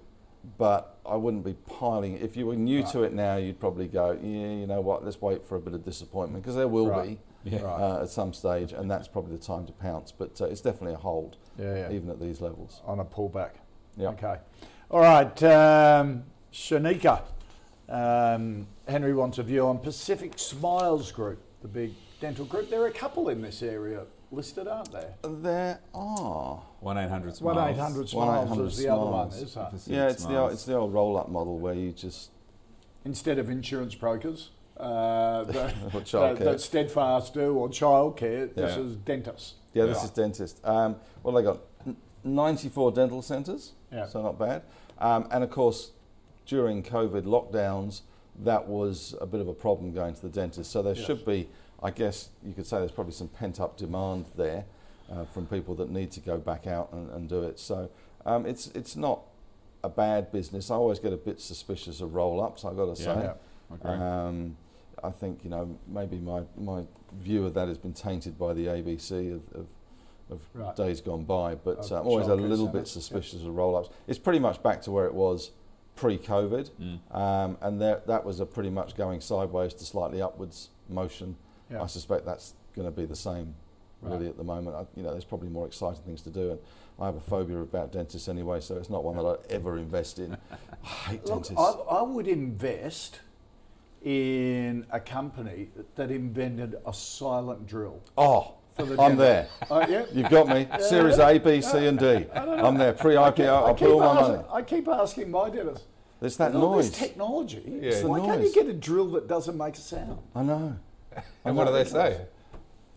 but 0.58 0.96
I 1.06 1.14
wouldn't 1.16 1.44
be 1.44 1.54
piling. 1.54 2.14
If 2.18 2.36
you 2.36 2.46
were 2.46 2.56
new 2.56 2.82
to 2.84 3.04
it 3.04 3.12
now, 3.12 3.36
you'd 3.36 3.60
probably 3.60 3.86
go, 3.86 4.12
yeah, 4.12 4.18
you 4.50 4.66
know 4.66 4.80
what? 4.80 5.04
Let's 5.04 5.20
wait 5.22 5.44
for 5.44 5.56
a 5.56 5.60
bit 5.60 5.74
of 5.74 5.84
disappointment 5.84 6.42
because 6.42 6.56
there 6.56 6.66
will 6.68 6.88
Right. 6.88 7.18
be 7.44 7.56
Yeah. 7.56 7.64
Uh, 7.64 8.00
at 8.02 8.08
some 8.10 8.32
stage, 8.32 8.72
and 8.72 8.90
that's 8.90 9.08
probably 9.08 9.36
the 9.36 9.42
time 9.42 9.64
to 9.66 9.72
pounce. 9.72 10.12
But 10.12 10.40
uh, 10.42 10.46
it's 10.46 10.60
definitely 10.60 10.94
a 10.94 10.98
hold, 10.98 11.36
Yeah, 11.58 11.88
yeah. 11.88 11.92
even 11.92 12.10
at 12.10 12.18
these 12.20 12.40
levels. 12.42 12.82
on 12.86 12.98
a 13.00 13.04
pullback. 13.04 13.52
Yeah. 13.96 14.08
Okay. 14.10 14.36
All 14.90 15.00
right. 15.00 15.42
Um, 15.42 16.24
Shanika. 16.52 17.22
Um, 17.88 18.66
Henry 18.86 19.14
wants 19.14 19.38
a 19.38 19.42
view 19.42 19.66
on 19.66 19.78
Pacific 19.78 20.34
Smiles 20.38 21.10
Group, 21.12 21.40
the 21.62 21.68
big 21.68 21.92
dental 22.20 22.44
group. 22.44 22.70
There 22.70 22.82
are 22.82 22.86
a 22.86 22.92
couple 22.92 23.28
in 23.28 23.42
this 23.42 23.62
area 23.62 24.04
listed, 24.30 24.68
aren't 24.68 24.92
there? 24.92 25.14
There 25.22 25.80
are. 25.92 26.62
One 26.80 26.98
eight 26.98 27.08
hundred 27.08 27.28
One 27.40 27.54
smiles. 27.56 27.70
eight 27.70 27.80
hundred 27.80 28.08
Smiles 28.08 28.48
1-800 28.50 28.66
is 28.68 28.78
the 28.78 28.88
other 28.88 29.10
one, 29.10 29.28
is 29.28 29.54
that? 29.54 29.70
Pacific 29.70 29.96
Yeah, 29.96 30.08
it's 30.08 30.24
the 30.24 30.38
old, 30.38 30.52
it's 30.52 30.64
the 30.64 30.76
old 30.76 30.94
roll-up 30.94 31.28
model 31.28 31.58
where 31.58 31.74
you 31.74 31.92
just 31.92 32.30
Instead 33.04 33.38
of 33.38 33.48
insurance 33.50 33.94
brokers 33.94 34.50
uh, 34.76 35.42
that, 35.44 35.74
Or 35.94 36.00
that, 36.00 36.38
that 36.38 36.60
Steadfast 36.60 37.34
do 37.34 37.54
or 37.56 37.68
childcare, 37.68 38.54
this 38.54 38.76
Yeah. 38.76 38.82
is 38.84 38.94
dentists. 38.96 39.54
Yeah, 39.74 39.86
this 39.86 39.98
Yeah. 39.98 40.04
is 40.04 40.10
dentist. 40.10 40.60
Um, 40.64 40.96
well, 41.22 41.34
they 41.34 41.42
got 41.42 41.56
n- 41.56 41.60
94 42.24 42.92
dental 42.92 43.22
centres, 43.22 43.72
Yeah. 43.92 44.06
so 44.06 44.22
not 44.22 44.38
bad. 44.38 44.62
Um, 44.98 45.26
and 45.30 45.42
of 45.44 45.50
course, 45.50 45.92
during 46.46 46.82
COVID 46.82 47.22
lockdowns, 47.22 48.02
that 48.42 48.66
was 48.68 49.14
a 49.20 49.26
bit 49.26 49.40
of 49.40 49.48
a 49.48 49.54
problem 49.54 49.92
going 49.92 50.14
to 50.14 50.22
the 50.22 50.28
dentist. 50.28 50.70
So 50.70 50.82
there 50.82 50.94
Yes. 50.94 51.04
should 51.06 51.24
be, 51.24 51.48
I 51.82 51.90
guess, 51.90 52.30
you 52.44 52.52
could 52.54 52.66
say 52.66 52.78
there's 52.78 52.92
probably 52.92 53.12
some 53.12 53.28
pent 53.28 53.60
up 53.60 53.76
demand 53.76 54.26
there 54.36 54.64
uh, 55.10 55.24
from 55.26 55.46
people 55.46 55.74
that 55.76 55.90
need 55.90 56.10
to 56.12 56.20
go 56.20 56.38
back 56.38 56.66
out 56.66 56.92
and, 56.92 57.10
and 57.10 57.28
do 57.28 57.42
it. 57.42 57.58
So 57.58 57.88
um, 58.26 58.46
it's 58.46 58.68
it's 58.68 58.96
not 58.96 59.22
a 59.82 59.88
bad 59.88 60.30
business. 60.30 60.70
I 60.70 60.74
always 60.74 60.98
get 60.98 61.12
a 61.12 61.16
bit 61.16 61.40
suspicious 61.40 62.00
of 62.00 62.14
roll 62.14 62.40
ups. 62.42 62.64
I've 62.64 62.76
got 62.76 62.94
to 62.96 63.02
Yeah. 63.02 63.14
say. 63.14 63.32
Yeah. 63.84 64.26
Um, 64.26 64.56
I 65.02 65.10
think 65.10 65.42
you 65.44 65.50
know 65.50 65.76
maybe 65.88 66.18
my, 66.18 66.42
my 66.58 66.84
view 67.14 67.46
of 67.46 67.54
that 67.54 67.68
has 67.68 67.78
been 67.78 67.94
tainted 67.94 68.38
by 68.38 68.52
the 68.52 68.66
ABC 68.66 69.32
of, 69.34 69.40
of, 69.58 69.66
of 70.30 70.40
Right. 70.54 70.74
days 70.76 71.00
gone 71.00 71.24
by, 71.24 71.54
but 71.54 71.90
uh, 71.92 72.00
I'm 72.00 72.06
always 72.06 72.26
a 72.28 72.34
little 72.34 72.66
bit 72.66 72.86
centres, 72.88 72.92
suspicious 72.92 73.42
of 73.42 73.54
roll-ups. 73.54 73.88
It's 74.06 74.18
pretty 74.18 74.38
much 74.38 74.62
back 74.62 74.82
to 74.82 74.90
where 74.90 75.06
it 75.06 75.14
was 75.14 75.50
pre-COVID, 75.96 76.70
Mm. 76.80 77.14
um, 77.14 77.58
and 77.60 77.80
there, 77.80 78.02
that 78.06 78.24
was 78.24 78.40
a 78.40 78.46
pretty 78.46 78.70
much 78.70 78.96
going 78.96 79.20
sideways 79.20 79.74
to 79.74 79.84
slightly 79.84 80.22
upwards 80.22 80.70
motion. 80.88 81.36
Yeah. 81.70 81.82
I 81.82 81.86
suspect 81.86 82.24
that's 82.24 82.54
going 82.74 82.86
to 82.86 82.92
be 82.92 83.04
the 83.06 83.16
same 83.16 83.54
really 84.02 84.26
at 84.28 84.36
the 84.38 84.44
moment. 84.44 84.74
I, 84.76 84.86
you 84.96 85.02
know, 85.02 85.10
there's 85.10 85.24
probably 85.26 85.50
more 85.50 85.66
exciting 85.66 86.02
things 86.04 86.22
to 86.22 86.30
do, 86.30 86.52
and 86.52 86.58
I 86.98 87.04
have 87.06 87.16
a 87.16 87.20
phobia 87.20 87.58
about 87.60 87.92
dentists 87.92 88.28
anyway, 88.28 88.60
so 88.60 88.76
it's 88.76 88.88
not 88.88 89.04
one 89.04 89.16
that 89.16 89.24
I'd 89.26 89.50
ever 89.52 89.76
invest 89.76 90.18
in. 90.18 90.36
I 90.82 90.86
hate 90.86 91.24
Look, 91.26 91.44
dentists. 91.44 91.58
I, 91.58 91.70
I 91.98 92.02
would 92.02 92.26
invest 92.26 93.20
in 94.02 94.86
a 94.90 94.98
company 95.00 95.68
that 95.96 96.10
invented 96.10 96.76
a 96.86 96.94
silent 96.94 97.66
drill. 97.66 98.00
oh, 98.16 98.42
For 98.42 98.59
the 98.86 99.00
I'm 99.00 99.16
there. 99.16 99.48
Oh, 99.70 99.80
yeah? 99.86 100.04
You've 100.12 100.30
got 100.30 100.48
me. 100.48 100.68
Series 100.80 101.18
A, 101.18 101.38
B, 101.38 101.60
C, 101.60 101.86
and 101.86 101.98
D. 101.98 102.26
I'm 102.34 102.76
there. 102.78 102.92
Pre-IPO. 102.92 103.40
I 103.40 103.46
I'll 103.46 103.74
keep, 103.74 103.88
put 103.88 103.94
all 103.94 104.00
my 104.00 104.20
asking, 104.20 104.36
money. 104.36 104.48
I 104.52 104.62
keep 104.62 104.88
asking 104.88 105.30
my 105.30 105.50
dentist, 105.50 105.84
There's 106.20 106.36
that 106.38 106.52
With 106.52 106.62
all 106.62 106.76
this 106.76 106.86
noise. 106.90 106.98
technology. 106.98 107.80
Yeah. 107.82 108.02
Why 108.04 108.20
The 108.20 108.26
can't 108.26 108.42
you 108.42 108.52
get 108.52 108.66
a 108.66 108.72
drill 108.72 109.06
that 109.12 109.28
doesn't 109.28 109.56
make 109.56 109.74
a 109.74 109.80
sound? 109.80 110.18
I 110.34 110.42
know. 110.42 110.76
And 111.44 111.56
what 111.56 111.66
do 111.66 111.72
they 111.72 111.84
say? 111.84 112.20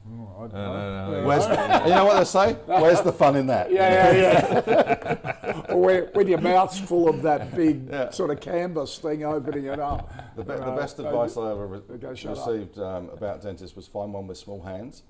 Oh, 0.05 0.29
I 0.38 0.39
don't 0.41 0.53
No, 0.53 0.73
no, 0.73 1.21
no. 1.21 1.27
Where's 1.27 1.45
you 1.88 1.95
know 1.95 2.05
what 2.05 2.17
they 2.19 2.25
say? 2.25 2.53
Where's 2.65 3.01
the 3.01 3.13
fun 3.13 3.36
in 3.38 3.47
that? 3.47 3.71
Yeah, 3.71 4.11
yeah, 4.11 4.61
yeah. 4.67 5.36
when 5.76 6.28
your 6.28 6.39
mouth's 6.41 6.80
full 6.80 7.07
of 7.09 7.21
that 7.24 7.55
big 7.55 7.89
Yeah. 7.89 8.09
sort 8.11 8.32
of 8.32 8.39
canvas 8.39 8.97
thing 8.97 9.24
opening 9.26 9.65
it 9.65 9.80
up. 9.80 10.11
The, 10.36 10.43
be- 10.43 10.53
the 10.53 10.65
Uh, 10.65 10.76
best 10.76 10.99
advice 10.99 11.38
I 11.38 11.51
ever 11.51 11.67
re- 11.67 11.82
received 11.89 12.80
um, 12.80 13.09
about 13.09 13.41
dentists 13.41 13.76
was 13.76 13.88
find 13.88 14.13
one 14.13 14.28
with 14.28 14.38
small 14.38 14.61
hands. 14.61 15.03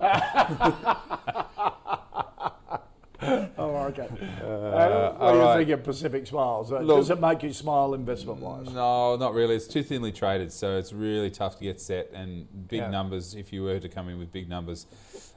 Oh, 3.58 3.76
okay. 3.88 4.02
Uh, 4.02 5.12
what 5.12 5.32
do 5.32 5.38
you 5.38 5.42
right. 5.44 5.56
think 5.58 5.70
of 5.70 5.84
Pacific 5.84 6.26
Smiles? 6.26 6.72
Uh, 6.72 6.80
Look- 6.80 6.98
Does 6.98 7.10
it 7.10 7.20
make 7.20 7.42
you 7.42 7.52
smile 7.52 7.94
investment 7.94 8.40
wise? 8.40 8.70
No, 8.70 9.16
not 9.16 9.34
really. 9.34 9.54
It's 9.54 9.66
too 9.66 9.82
thinly 9.82 10.12
traded, 10.12 10.52
so 10.52 10.76
it's 10.76 10.92
really 10.92 11.30
tough 11.30 11.56
to 11.58 11.64
get 11.64 11.80
set. 11.80 12.10
And 12.12 12.46
big 12.68 12.80
Yeah. 12.80 12.90
numbers, 12.90 13.34
if 13.34 13.52
you 13.52 13.62
were 13.62 13.78
to 13.80 13.88
come 13.88 14.08
in 14.08 14.18
with 14.18 14.32
big 14.32 14.48
numbers, 14.48 14.86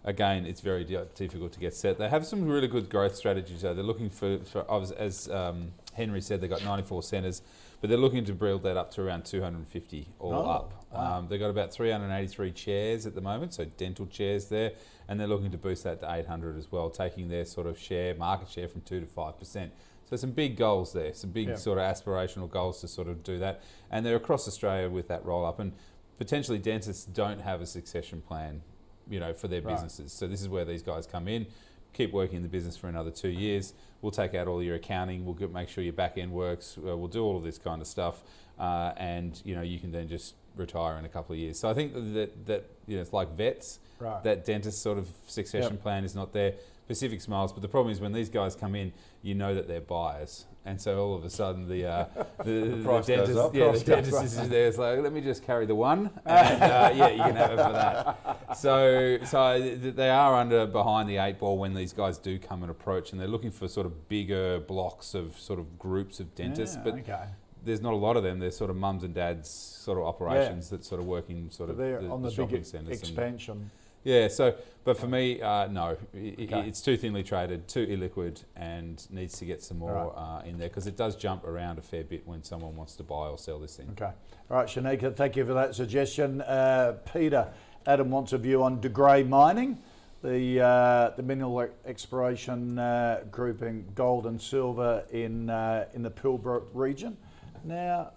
again, 0.04 0.46
it's 0.46 0.62
very 0.62 0.84
difficult 0.84 1.52
to 1.54 1.60
get 1.60 1.74
set. 1.74 1.98
They 1.98 2.10
have 2.10 2.26
some 2.26 2.48
really 2.48 2.68
good 2.68 2.90
growth 2.90 3.16
strategies, 3.16 3.62
though. 3.62 3.74
They're 3.74 3.84
looking 3.84 4.10
for, 4.10 4.40
for 4.40 4.70
as, 4.72 4.92
as 4.92 5.30
um, 5.30 5.72
Henry 5.94 6.22
said, 6.22 6.42
they've 6.42 6.50
got 6.50 6.64
94 6.64 7.04
centres, 7.04 7.42
but 7.82 7.90
they're 7.90 7.98
looking 8.00 8.26
to 8.26 8.34
build 8.34 8.64
that 8.64 8.76
up 8.78 8.92
to 8.92 9.02
around 9.02 9.26
250 9.26 10.08
all 10.20 10.34
Oh, 10.34 10.46
up. 10.50 10.74
Um, 10.92 11.28
they've 11.28 11.40
got 11.40 11.50
about 11.50 11.72
383 11.72 12.52
chairs 12.52 13.06
at 13.06 13.14
the 13.14 13.22
moment, 13.22 13.54
so 13.54 13.66
dental 13.66 14.08
chairs 14.08 14.48
there, 14.48 14.72
and 15.08 15.20
they're 15.20 15.28
looking 15.28 15.52
to 15.52 15.58
boost 15.58 15.84
that 15.84 16.00
to 16.00 16.12
800 16.12 16.58
as 16.58 16.72
well, 16.72 16.90
taking 16.90 17.28
their 17.30 17.46
sort 17.46 17.68
of 17.68 17.78
share, 17.78 18.16
market 18.16 18.50
share 18.50 18.68
from 18.68 18.82
2 18.82 19.02
to 19.02 19.06
5%. 19.06 19.70
So 20.10 20.16
some 20.16 20.32
big 20.32 20.56
goals 20.56 20.94
there, 20.94 21.14
some 21.14 21.32
big 21.32 21.50
Yeah. 21.50 21.56
sort 21.56 21.78
of 21.78 21.84
aspirational 21.84 22.50
goals 22.50 22.80
to 22.82 22.88
sort 22.88 23.10
of 23.10 23.24
do 23.24 23.40
that. 23.40 23.62
And 23.92 24.06
they're 24.06 24.16
across 24.16 24.48
Australia 24.48 24.90
with 24.90 25.10
that 25.10 25.26
roll 25.26 25.46
up. 25.46 25.60
And 25.60 25.74
potentially 26.18 26.58
dentists 26.58 27.06
don't 27.06 27.42
have 27.42 27.62
a 27.62 27.66
succession 27.66 28.22
plan, 28.22 28.62
you 29.10 29.20
know, 29.20 29.34
for 29.34 29.50
their 29.50 29.62
Right. 29.62 29.74
businesses. 29.74 30.14
So 30.14 30.26
this 30.28 30.42
is 30.42 30.48
where 30.48 30.64
these 30.66 30.82
guys 30.82 31.06
come 31.06 31.28
in, 31.28 31.46
keep 31.94 32.12
working 32.14 32.38
in 32.38 32.44
the 32.44 32.50
business 32.50 32.78
for 32.78 32.88
another 32.88 33.12
two 33.12 33.30
years. 33.30 33.74
We'll 34.02 34.12
take 34.12 34.36
out 34.36 34.48
all 34.48 34.62
your 34.62 34.76
accounting. 34.76 35.26
We'll 35.26 35.34
get, 35.34 35.52
make 35.52 35.70
sure 35.70 35.84
your 35.84 35.94
back 35.94 36.18
end 36.18 36.32
works. 36.32 36.78
Uh, 36.78 36.96
we'll 36.96 37.08
do 37.08 37.24
all 37.24 37.36
of 37.38 37.44
this 37.44 37.58
kind 37.58 37.82
of 37.82 37.88
stuff, 37.88 38.24
uh, 38.60 38.94
and 38.98 39.42
you 39.44 39.56
know 39.56 39.62
you 39.64 39.80
can 39.80 39.92
then 39.92 40.08
just 40.08 40.36
retire 40.56 40.98
in 40.98 41.06
a 41.06 41.10
couple 41.10 41.34
of 41.34 41.40
years. 41.40 41.60
So 41.60 41.70
I 41.70 41.74
think 41.74 41.94
that 42.14 42.46
that 42.46 42.66
you 42.88 42.96
know 42.96 43.02
it's 43.02 43.14
like 43.14 43.36
vets. 43.36 43.80
Right. 44.00 44.24
That 44.24 44.46
dentist 44.46 44.84
sort 44.84 45.00
of 45.00 45.08
succession 45.26 45.74
Yep. 45.74 45.82
plan 45.82 46.04
is 46.04 46.14
not 46.14 46.32
there. 46.32 46.54
Pacific 46.88 47.20
Smiles, 47.20 47.52
but 47.52 47.62
the 47.64 47.68
problem 47.68 47.92
is 47.92 48.00
when 48.00 48.14
these 48.14 48.30
guys 48.30 48.56
come 48.56 48.76
in, 48.76 48.94
you 49.24 49.34
know 49.34 49.56
that 49.56 49.68
they're 49.68 49.82
buyers, 49.82 50.46
and 50.68 50.82
so 50.82 51.00
all 51.00 51.16
of 51.16 51.24
a 51.24 51.30
sudden 51.30 51.68
the 51.68 51.86
uh, 51.86 52.06
the, 52.44 52.52
the, 52.52 52.84
price 52.84 53.08
goes 53.08 53.08
dentist, 53.08 53.38
up. 53.38 53.56
yeah, 53.56 53.72
the 53.72 53.80
dentist 53.80 54.24
is 54.24 54.50
there. 54.50 54.68
It's 54.68 54.78
like 54.78 55.00
let 55.00 55.14
me 55.14 55.22
just 55.22 55.44
carry 55.46 55.66
the 55.66 55.76
one, 55.76 56.12
and 56.26 56.62
uh, 56.64 56.92
yeah, 56.94 57.08
you 57.08 57.24
can 57.24 57.36
have 57.36 57.52
it 57.52 57.58
for 57.58 57.72
that. 57.72 58.58
So 58.58 59.18
so 59.26 59.60
they 59.60 60.10
are 60.10 60.36
under 60.36 60.66
behind 60.66 61.10
the 61.10 61.18
eight 61.18 61.40
ball 61.40 61.58
when 61.58 61.74
these 61.74 61.94
guys 61.94 62.18
do 62.18 62.38
come 62.38 62.64
and 62.64 62.70
approach, 62.70 63.12
and 63.12 63.20
they're 63.22 63.28
looking 63.30 63.52
for 63.52 63.68
sort 63.68 63.86
of 63.86 64.10
bigger 64.10 64.60
blocks 64.60 65.14
of 65.16 65.40
sort 65.40 65.60
of 65.60 65.80
groups 65.80 66.20
of 66.20 66.36
dentists, 66.36 66.76
Yeah, 66.76 66.82
but. 66.84 66.94
okay. 66.96 67.26
There's 67.64 67.82
not 67.82 67.92
a 67.92 67.98
lot 67.98 68.16
of 68.16 68.24
them. 68.24 68.40
They're 68.40 68.52
sort 68.52 68.70
of 68.70 68.78
mums 68.78 69.04
and 69.04 69.14
dads 69.14 69.50
sort 69.50 69.98
of 69.98 70.06
operations 70.06 70.70
that 70.70 70.86
sort 70.86 71.02
of 71.02 71.08
work 71.08 71.30
in 71.30 71.50
sort 71.52 71.70
of 71.70 71.76
They're 71.76 72.00
the, 72.02 72.08
on 72.08 72.22
the 72.22 72.30
the, 72.30 72.36
shopping 72.36 72.58
big 72.58 72.66
centres. 72.66 72.88
and- 73.02 73.10
expansion. 73.10 73.72
Yeah, 74.08 74.30
so, 74.30 74.56
but 74.86 74.98
for 74.98 75.08
me, 75.08 75.42
uh, 75.42 75.68
no, 75.68 75.82
I- 75.82 76.18
I- 76.18 76.44
Okay. 76.44 76.68
it's 76.68 76.82
too 76.82 76.96
thinly 76.96 77.24
traded, 77.24 77.68
too 77.68 77.86
illiquid, 77.86 78.44
and 78.56 79.06
needs 79.12 79.38
to 79.40 79.46
get 79.46 79.62
some 79.62 79.80
more 79.80 80.14
uh, 80.18 80.42
in 80.44 80.58
there 80.58 80.70
because 80.70 80.88
it 80.88 80.96
does 80.96 81.18
jump 81.18 81.44
around 81.46 81.78
a 81.78 81.82
fair 81.82 82.06
bit 82.06 82.26
when 82.26 82.42
someone 82.42 82.76
wants 82.78 82.96
to 82.96 83.04
buy 83.04 83.28
or 83.28 83.38
sell 83.38 83.60
this 83.60 83.76
thing. 83.76 83.90
Okay. 83.92 84.12
All 84.50 84.58
right, 84.58 84.68
Shanika, 84.68 85.14
thank 85.14 85.36
you 85.36 85.46
for 85.46 85.54
that 85.56 85.76
suggestion. 85.76 86.40
Uh, 86.42 86.96
Peter, 87.14 87.50
Adam 87.86 88.10
wants 88.10 88.32
a 88.32 88.38
view 88.38 88.64
on 88.64 88.80
De 88.80 88.88
Grey 88.88 89.24
Mining, 89.24 89.78
the, 90.24 90.62
uh, 90.62 91.10
the 91.18 91.24
mineral 91.24 91.64
e- 91.64 91.68
exploration 91.86 92.80
uh, 92.80 93.24
group 93.30 93.62
in 93.62 93.86
gold 93.94 94.26
and 94.26 94.42
silver 94.42 95.04
in, 95.12 95.50
uh, 95.50 95.86
in 95.94 96.02
the 96.02 96.10
Pilbara 96.10 96.64
region. 96.74 97.18
Now, 97.66 98.12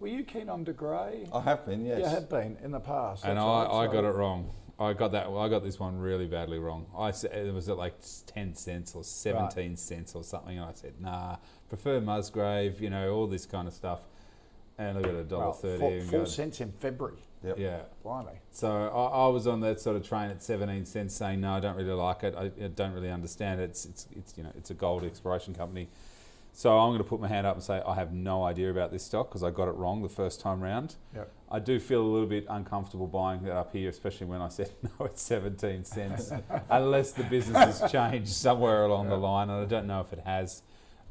were 0.00 0.08
you 0.08 0.22
keen 0.22 0.50
on 0.50 0.64
De 0.64 0.72
Grey? 0.74 1.26
I 1.32 1.40
have 1.40 1.64
been, 1.64 1.86
yes. 1.86 2.00
You 2.00 2.04
have 2.06 2.28
been 2.28 2.58
in 2.62 2.70
the 2.72 2.80
past. 2.80 3.24
And 3.24 3.38
I, 3.38 3.42
right, 3.42 3.70
I 3.70 3.86
so- 3.86 3.92
got 3.92 4.04
it 4.04 4.14
wrong. 4.14 4.50
I 4.78 4.92
got 4.92 5.12
that. 5.12 5.28
I 5.28 5.48
got 5.48 5.62
this 5.62 5.78
one 5.78 5.98
really 5.98 6.26
badly 6.26 6.58
wrong. 6.58 6.86
I 6.98 7.12
said 7.12 7.32
it 7.32 7.54
was 7.54 7.68
at 7.68 7.76
like 7.76 7.94
ten 8.26 8.54
cents 8.54 8.94
or 8.94 9.04
seventeen 9.04 9.76
cents 9.76 10.14
or 10.14 10.24
something, 10.24 10.58
and 10.58 10.66
I 10.68 10.72
said, 10.72 10.94
"Nah, 11.00 11.36
prefer 11.68 12.00
Musgrave." 12.00 12.80
You 12.80 12.90
know, 12.90 13.12
all 13.14 13.26
this 13.26 13.46
kind 13.46 13.68
of 13.68 13.74
stuff. 13.74 14.00
And 14.76 14.98
I 14.98 15.02
got 15.02 15.14
a 15.14 15.22
dollar 15.22 15.44
Well, 15.44 15.52
thirty. 15.52 15.78
four, 15.78 16.00
four 16.02 16.18
go- 16.20 16.24
cents 16.24 16.60
in 16.60 16.72
February. 16.72 17.18
Yep. 17.44 17.58
Yeah. 17.58 17.80
Blimey. 18.02 18.40
So 18.50 18.68
I, 18.88 19.26
I 19.26 19.28
was 19.28 19.46
on 19.46 19.60
that 19.60 19.78
sort 19.78 19.96
of 19.96 20.08
train 20.08 20.30
at 20.30 20.42
17 20.42 20.86
cents, 20.86 21.14
saying 21.14 21.42
no, 21.42 21.52
I 21.52 21.60
don't 21.60 21.76
really 21.76 21.92
like 21.92 22.24
it. 22.24 22.34
I, 22.36 22.44
I 22.46 22.68
don't 22.68 22.92
really 22.92 23.10
understand 23.10 23.60
it. 23.60 23.64
It's, 23.70 23.84
it's, 23.84 24.08
it's 24.16 24.34
you 24.36 24.42
know 24.42 24.50
it's 24.56 24.70
a 24.70 24.74
gold 24.74 25.04
exploration 25.04 25.54
company. 25.54 25.88
So 26.56 26.78
I'm 26.78 26.90
going 26.90 26.98
to 26.98 27.04
put 27.04 27.20
my 27.20 27.26
hand 27.26 27.48
up 27.48 27.56
and 27.56 27.62
say 27.64 27.82
I 27.84 27.96
have 27.96 28.12
no 28.12 28.44
idea 28.44 28.70
about 28.70 28.92
this 28.92 29.02
stock 29.02 29.28
because 29.28 29.42
I 29.42 29.50
got 29.50 29.66
it 29.66 29.72
wrong 29.72 30.02
the 30.02 30.08
first 30.08 30.40
time 30.40 30.60
round. 30.60 30.94
Yep. 31.12 31.28
I 31.50 31.58
do 31.58 31.80
feel 31.80 32.00
a 32.00 32.06
little 32.06 32.28
bit 32.28 32.46
uncomfortable 32.48 33.08
buying 33.08 33.42
that 33.42 33.56
up 33.56 33.72
here, 33.72 33.90
especially 33.90 34.28
when 34.28 34.40
I 34.40 34.46
said 34.48 34.70
no, 34.82 35.06
it's 35.06 35.20
17 35.22 35.84
cents, 35.84 36.30
unless 36.70 37.10
the 37.10 37.24
business 37.24 37.80
has 37.80 37.90
changed 37.90 38.28
somewhere 38.32 38.84
along 38.84 39.08
the 39.08 39.16
line, 39.16 39.50
and 39.50 39.62
I 39.62 39.64
don't 39.64 39.88
know 39.88 40.00
if 40.00 40.12
it 40.12 40.20
has. 40.20 40.62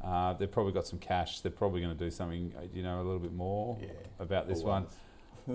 Uh, 0.02 0.32
they've 0.32 0.50
probably 0.50 0.72
got 0.72 0.86
some 0.86 0.98
cash. 0.98 1.40
They're 1.40 1.52
probably 1.52 1.82
going 1.82 1.96
to 1.96 2.04
do 2.04 2.10
something, 2.10 2.52
uh, 2.56 2.62
you 2.72 2.82
know, 2.82 2.96
a 2.96 3.04
little 3.04 3.18
bit 3.18 3.32
more 3.34 3.78
Yeah. 3.82 3.88
about 4.18 4.48
this 4.48 4.62
one. 4.62 4.86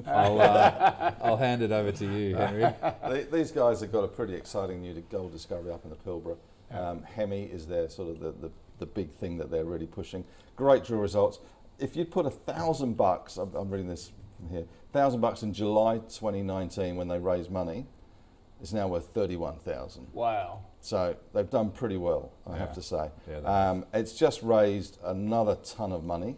I'll, 0.06 0.40
uh, 0.40 1.12
I'll 1.24 1.38
hand 1.38 1.64
it 1.64 1.72
over 1.72 1.92
to 1.92 2.06
you, 2.06 2.36
Henry. 2.36 2.72
These 3.32 3.52
guys 3.52 3.82
have 3.82 3.92
got 3.92 4.04
a 4.04 4.08
pretty 4.08 4.36
exciting 4.36 4.82
new 4.82 5.04
gold 5.10 5.32
discovery 5.32 5.72
up 5.72 5.84
in 5.84 5.90
the 5.90 5.96
Pilbara. 5.96 6.38
Um, 6.72 7.02
Hemi 7.02 7.44
is 7.46 7.66
their 7.66 7.90
sort 7.90 8.10
of 8.10 8.20
the, 8.20 8.32
the, 8.34 8.52
the 8.80 8.86
big 8.86 9.12
thing 9.16 9.38
that 9.38 9.52
they're 9.52 9.66
really 9.66 9.86
pushing. 9.88 10.24
Great 10.56 10.84
drill 10.84 11.02
results. 11.02 11.40
If 11.78 11.96
you'd 11.96 12.12
put 12.12 12.26
a 12.26 12.32
thousand 12.32 12.98
bucks, 12.98 13.38
I'm, 13.38 13.70
reading 13.70 13.88
this 13.88 14.12
from 14.38 14.50
here, 14.50 14.66
thousand 14.92 15.22
bucks 15.22 15.44
in 15.44 15.54
July 15.54 15.98
2019 16.00 16.96
when 16.96 17.08
they 17.08 17.20
raised 17.20 17.52
money, 17.52 17.86
it's 18.62 18.74
now 18.74 18.88
worth 18.88 19.08
31,000. 19.14 20.08
Wow. 20.14 20.62
So 20.82 21.16
they've 21.34 21.50
done 21.50 21.70
pretty 21.72 21.98
well, 21.98 22.32
I 22.46 22.54
Yeah. 22.54 22.58
have 22.60 22.74
to 22.74 22.82
say. 22.82 23.10
Yeah, 23.30 23.38
um, 23.70 23.86
it's 23.94 24.14
just 24.14 24.42
raised 24.44 24.98
another 25.04 25.56
ton 25.64 25.92
of 25.92 26.04
money. 26.04 26.38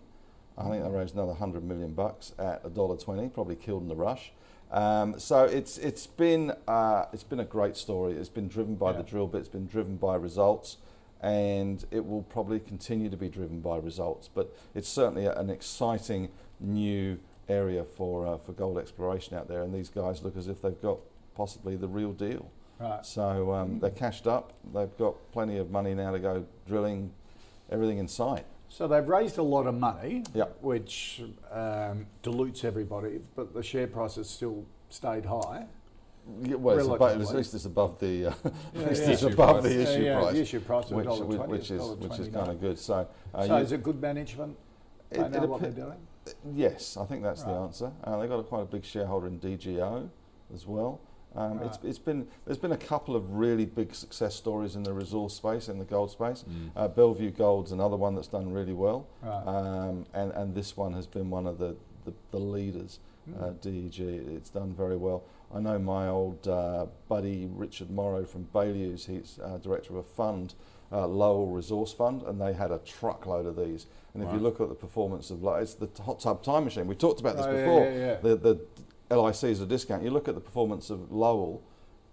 I 0.57 0.69
think 0.69 0.83
they 0.83 0.89
raised 0.91 1.15
another 1.15 1.33
hundred 1.33 1.63
million 1.63 1.93
bucks 1.93 2.33
at 2.37 2.61
a 2.63 2.69
dollar 2.69 2.97
twenty, 2.97 3.29
probably 3.29 3.55
killed 3.55 3.81
in 3.81 3.87
the 3.87 3.95
rush. 3.95 4.31
Um, 4.69 5.17
so 5.19 5.45
it's 5.45 5.77
it's 5.79 6.05
been 6.05 6.53
uh, 6.67 7.05
it's 7.13 7.23
been 7.23 7.39
a 7.39 7.45
great 7.45 7.75
story. 7.75 8.13
It's 8.13 8.29
been 8.29 8.47
driven 8.47 8.75
by 8.75 8.91
the 8.91 9.01
drill 9.01 9.27
bit. 9.27 9.39
It's 9.39 9.49
been 9.49 9.65
driven 9.65 9.95
by 9.95 10.15
results, 10.15 10.77
and 11.21 11.85
it 11.91 12.05
will 12.05 12.23
probably 12.23 12.59
continue 12.59 13.09
to 13.09 13.17
be 13.17 13.29
driven 13.29 13.59
by 13.61 13.77
results. 13.77 14.27
But 14.33 14.53
it's 14.75 14.89
certainly 14.89 15.25
an 15.27 15.49
exciting 15.49 16.29
new 16.59 17.19
area 17.49 17.83
for 17.83 18.25
uh, 18.27 18.37
for 18.37 18.53
gold 18.53 18.77
exploration 18.77 19.35
out 19.37 19.47
there. 19.47 19.63
And 19.63 19.73
these 19.73 19.89
guys 19.89 20.23
look 20.23 20.35
as 20.37 20.47
if 20.47 20.61
they've 20.61 20.81
got 20.81 20.97
possibly 21.35 21.75
the 21.75 21.87
real 21.87 22.11
deal. 22.13 22.49
Right. 22.79 23.05
So 23.05 23.53
um, 23.53 23.79
they're 23.79 23.91
cashed 23.91 24.25
up. 24.25 24.53
They've 24.73 24.95
got 24.97 25.15
plenty 25.31 25.57
of 25.57 25.69
money 25.69 25.93
now 25.93 26.11
to 26.11 26.19
go 26.19 26.45
drilling 26.67 27.11
everything 27.69 27.99
in 27.99 28.07
sight. 28.07 28.45
So 28.69 28.87
they've 28.87 29.07
raised 29.07 29.37
a 29.37 29.43
lot 29.43 29.67
of 29.67 29.75
money, 29.75 30.23
Yep. 30.33 30.57
which 30.61 31.21
um, 31.51 32.07
dilutes 32.23 32.63
everybody, 32.63 33.19
but 33.35 33.53
the 33.53 33.61
share 33.61 33.85
price 33.85 34.15
has 34.15 34.29
still 34.29 34.65
stayed 34.89 35.25
high. 35.25 35.65
Yeah, 36.43 36.55
well, 36.55 36.77
it's 36.77 36.85
above, 36.87 36.99
Relatively. 37.01 37.27
at 37.29 37.35
least 37.37 37.53
it's 37.55 37.65
above 37.65 37.99
the 37.99 38.25
uh, 38.27 38.33
Yeah, 38.43 38.51
yeah. 38.75 38.81
it's 38.87 38.99
Issue 38.99 39.27
above 39.27 39.61
price. 39.61 39.63
the 39.73 39.81
issue 39.81 40.03
Yeah, 40.03 40.11
yeah, 40.13 40.19
price, 40.21 40.33
the 40.33 40.41
issue 40.41 40.59
price 40.59 40.85
of 40.85 40.91
which, 40.91 41.07
which, 41.07 41.39
which 41.47 41.71
is 41.71 41.81
which 41.97 42.19
is 42.19 42.27
kind 42.29 42.49
of 42.51 42.61
good. 42.61 42.77
So, 42.79 43.07
uh, 43.33 43.47
so 43.47 43.57
you- 43.57 43.63
is 43.63 43.71
it 43.71 43.83
good 43.83 43.99
management? 44.01 44.55
it- 45.09 45.17
They 45.17 45.23
it 45.25 45.31
know 45.31 45.45
what 45.47 45.61
they're 45.61 45.71
doing? 45.71 45.97
yes, 46.53 46.95
I 46.97 47.05
think 47.05 47.23
that's 47.23 47.43
the 47.43 47.49
answer. 47.51 47.91
Uh, 48.03 48.19
they've 48.19 48.29
got 48.29 48.39
a, 48.39 48.43
quite 48.43 48.61
a 48.61 48.65
big 48.65 48.85
shareholder 48.85 49.27
in 49.27 49.39
DGO 49.39 50.09
as 50.53 50.67
well. 50.67 50.99
Um, 51.35 51.61
it's, 51.63 51.79
it's 51.83 51.97
been 51.99 52.27
there's 52.45 52.57
been 52.57 52.73
a 52.73 52.77
couple 52.77 53.15
of 53.15 53.31
really 53.31 53.65
big 53.65 53.95
success 53.95 54.35
stories 54.35 54.75
in 54.75 54.83
the 54.83 54.93
resource 54.93 55.33
space, 55.33 55.69
in 55.69 55.79
the 55.79 55.85
gold 55.85 56.11
space. 56.11 56.43
Mm. 56.47 56.69
Uh, 56.75 56.87
Bellevue 56.89 57.31
Gold's 57.31 57.71
another 57.71 57.95
one 57.95 58.15
that's 58.15 58.27
done 58.27 58.51
really 58.53 58.73
well, 58.73 59.07
Right. 59.23 59.43
um, 59.47 60.05
and 60.13 60.31
and 60.33 60.53
this 60.53 60.75
one 60.77 60.93
has 60.93 61.07
been 61.07 61.29
one 61.29 61.47
of 61.47 61.57
the 61.57 61.75
the, 62.05 62.13
the 62.31 62.37
leaders. 62.39 62.99
Hmm. 63.25 63.43
Uh, 63.43 63.49
DEG, 63.61 63.99
it's 63.99 64.49
done 64.49 64.73
very 64.73 64.97
well. 64.97 65.23
I 65.53 65.59
know 65.59 65.77
my 65.79 66.07
old 66.07 66.47
uh, 66.47 66.85
buddy 67.07 67.47
Richard 67.51 67.89
Morrow 67.91 68.23
from 68.25 68.43
Bailey's. 68.53 69.05
He's 69.05 69.39
uh, 69.43 69.57
director 69.57 69.91
of 69.93 69.97
a 69.99 70.03
fund, 70.03 70.53
uh, 70.91 71.07
Lowell 71.07 71.47
Resource 71.47 71.91
Fund, 71.93 72.21
and 72.23 72.39
they 72.39 72.53
had 72.53 72.71
a 72.71 72.77
truckload 72.79 73.45
of 73.45 73.55
these. 73.55 73.87
And 74.13 74.23
if 74.23 74.31
you 74.33 74.39
look 74.39 74.59
at 74.61 74.69
the 74.69 74.75
performance 74.75 75.29
of, 75.29 75.41
like, 75.43 75.61
it's 75.63 75.73
the 75.75 75.89
hot 76.03 76.19
tub 76.19 76.43
time 76.43 76.63
machine. 76.65 76.87
We 76.87 76.95
talked 76.95 77.19
about 77.21 77.37
this 77.37 77.45
Oh, 77.45 77.51
yeah, 77.51 77.63
before. 77.63 77.85
yeah, 77.85 77.95
yeah. 77.97 78.15
The 78.21 78.35
the 79.09 79.17
LIC 79.21 79.43
is 79.43 79.59
a 79.61 79.65
discount. 79.65 80.03
You 80.03 80.09
look 80.09 80.27
at 80.29 80.35
the 80.35 80.41
performance 80.41 80.89
of 80.89 81.11
Lowell, 81.11 81.61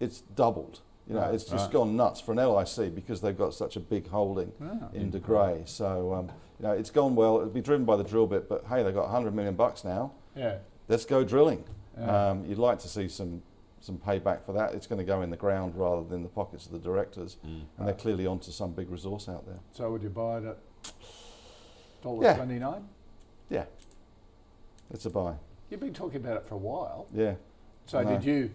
it's 0.00 0.20
doubled 0.20 0.80
You 1.06 1.14
know, 1.14 1.20
Right. 1.22 1.32
it's 1.34 1.44
just 1.44 1.64
Right. 1.66 1.72
gone 1.72 1.96
nuts 1.96 2.20
for 2.20 2.32
an 2.32 2.38
LIC 2.38 2.94
because 2.94 3.20
they've 3.22 3.38
got 3.38 3.54
such 3.54 3.76
a 3.76 3.80
big 3.80 4.08
holding 4.08 4.52
Ah. 4.60 4.88
in 4.92 5.10
De 5.10 5.18
Grey. 5.18 5.62
So, 5.64 6.12
um, 6.12 6.26
you 6.60 6.66
know, 6.66 6.72
it's 6.72 6.90
gone 6.90 7.14
well. 7.16 7.36
It'll 7.38 7.48
be 7.48 7.62
driven 7.62 7.86
by 7.86 7.96
the 7.96 8.04
drill 8.04 8.26
bit, 8.26 8.46
but 8.48 8.64
hey, 8.66 8.82
they've 8.82 8.94
got 8.94 9.04
100 9.06 9.34
million 9.34 9.54
bucks 9.54 9.84
now. 9.84 10.10
Yeah. 10.36 10.56
Let's 10.86 11.06
go 11.06 11.24
drilling. 11.24 11.64
Yeah. 11.98 12.30
Um, 12.30 12.44
you'd 12.46 12.58
like 12.58 12.78
to 12.80 12.88
see 12.88 13.08
some 13.08 13.42
some 13.80 13.96
payback 13.98 14.42
for 14.44 14.52
that. 14.54 14.74
It's 14.74 14.86
going 14.88 14.98
to 14.98 15.04
go 15.04 15.22
in 15.22 15.30
the 15.30 15.36
ground 15.36 15.74
rather 15.76 16.02
than 16.02 16.22
the 16.22 16.28
pockets 16.28 16.66
of 16.66 16.72
the 16.72 16.78
directors, 16.80 17.36
and 17.44 17.86
they're 17.86 17.94
clearly 17.94 18.26
onto 18.26 18.50
some 18.50 18.72
big 18.72 18.90
resource 18.90 19.28
out 19.28 19.46
there. 19.46 19.60
So 19.72 19.90
would 19.92 20.02
you 20.02 20.08
buy 20.08 20.38
it 20.38 20.44
at 20.44 20.58
dollar 22.02 22.24
Yeah. 22.24 22.34
twenty 22.36 22.58
nine? 22.58 22.88
Yeah, 23.50 23.64
it's 24.90 25.06
a 25.06 25.10
buy. 25.10 25.34
You've 25.70 25.80
been 25.80 25.94
talking 25.94 26.16
about 26.16 26.36
it 26.38 26.46
for 26.48 26.54
a 26.54 26.58
while. 26.58 27.06
Yeah. 27.14 27.34
So 27.86 28.02
did 28.04 28.24
you? 28.24 28.50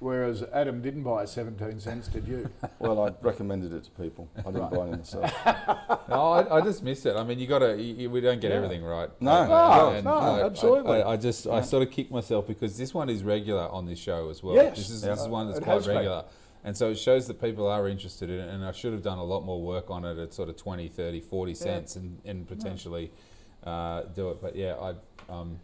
Whereas 0.00 0.42
Adam 0.52 0.82
didn't 0.82 1.02
buy 1.02 1.22
at 1.22 1.28
seventeen 1.28 1.80
cents, 1.80 2.08
did 2.08 2.26
you? 2.28 2.48
Well, 2.78 3.00
I 3.06 3.12
recommended 3.22 3.72
it 3.72 3.84
to 3.84 3.90
people. 3.92 4.28
I 4.38 4.42
didn't 4.50 4.70
buy 4.70 4.86
it 4.88 4.98
myself. 4.98 5.32
No, 6.08 6.32
I, 6.32 6.58
I 6.58 6.60
just 6.60 6.82
missed 6.82 7.06
it. 7.06 7.16
I 7.16 7.24
mean, 7.24 7.38
you 7.38 7.46
got 7.46 7.60
to. 7.60 7.74
We 8.08 8.20
don't 8.20 8.40
get 8.40 8.50
Yeah. 8.50 8.56
everything 8.58 8.84
right. 8.84 9.08
No. 9.20 9.46
No, 9.46 9.90
and 9.90 10.04
no, 10.04 10.12
I- 10.14 10.40
I- 10.40 10.44
absolutely. 10.46 11.02
I, 11.02 11.12
I 11.12 11.16
just, 11.16 11.46
I 11.46 11.62
sort 11.62 11.82
of 11.86 11.90
kick 11.90 12.10
myself 12.10 12.46
because 12.46 12.76
this 12.76 12.92
one 12.92 13.08
is 13.08 13.22
regular 13.22 13.66
on 13.68 13.86
this 13.86 13.98
show 13.98 14.28
as 14.28 14.42
well. 14.42 14.54
Yes. 14.54 14.76
This 14.76 14.90
is, 14.90 15.02
Yeah. 15.04 15.10
this 15.14 15.22
is 15.22 15.28
one 15.28 15.46
that's 15.46 15.58
It 15.60 15.64
quite 15.64 15.74
has 15.74 15.86
been. 15.86 15.96
regular. 15.96 16.24
And 16.64 16.76
so 16.76 16.90
it 16.90 16.98
shows 16.98 17.26
that 17.28 17.40
people 17.40 17.66
are 17.66 17.88
interested 17.88 18.28
in 18.30 18.38
it, 18.40 18.48
and 18.48 18.64
I 18.64 18.72
should 18.72 18.92
have 18.92 19.02
done 19.02 19.18
a 19.18 19.24
lot 19.24 19.44
more 19.44 19.60
work 19.62 19.90
on 19.90 20.04
it 20.04 20.18
at 20.18 20.34
sort 20.34 20.48
of 20.50 20.56
20, 20.56 20.88
30, 20.88 21.20
40 21.20 21.54
cents 21.54 21.96
and, 21.96 22.18
and 22.24 22.46
potentially 22.46 23.10
uh, 23.64 24.02
do 24.14 24.30
it. 24.30 24.40
But 24.42 24.56
yeah, 24.56 24.74
I, 24.74 24.94
um, 25.32 25.58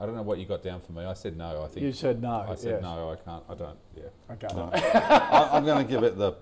I 0.00 0.06
don't 0.06 0.16
know 0.16 0.22
what 0.22 0.38
you 0.38 0.46
got 0.46 0.62
down 0.62 0.80
for 0.80 0.92
me. 0.92 1.04
I 1.04 1.14
said 1.14 1.36
no. 1.36 1.62
I 1.62 1.68
think 1.68 1.84
You 1.84 1.92
said 1.92 2.20
no. 2.20 2.46
I 2.48 2.54
said 2.56 2.72
yes. 2.72 2.82
no. 2.82 3.10
I 3.10 3.16
can't. 3.16 3.44
I 3.48 3.54
don't. 3.54 3.78
Yeah. 3.96 4.32
Okay. 4.32 4.48
I, 4.98 5.50
I'm 5.52 5.64
going 5.64 5.86
to 5.86 5.90
give 5.90 6.02
it 6.02 6.18
the. 6.18 6.34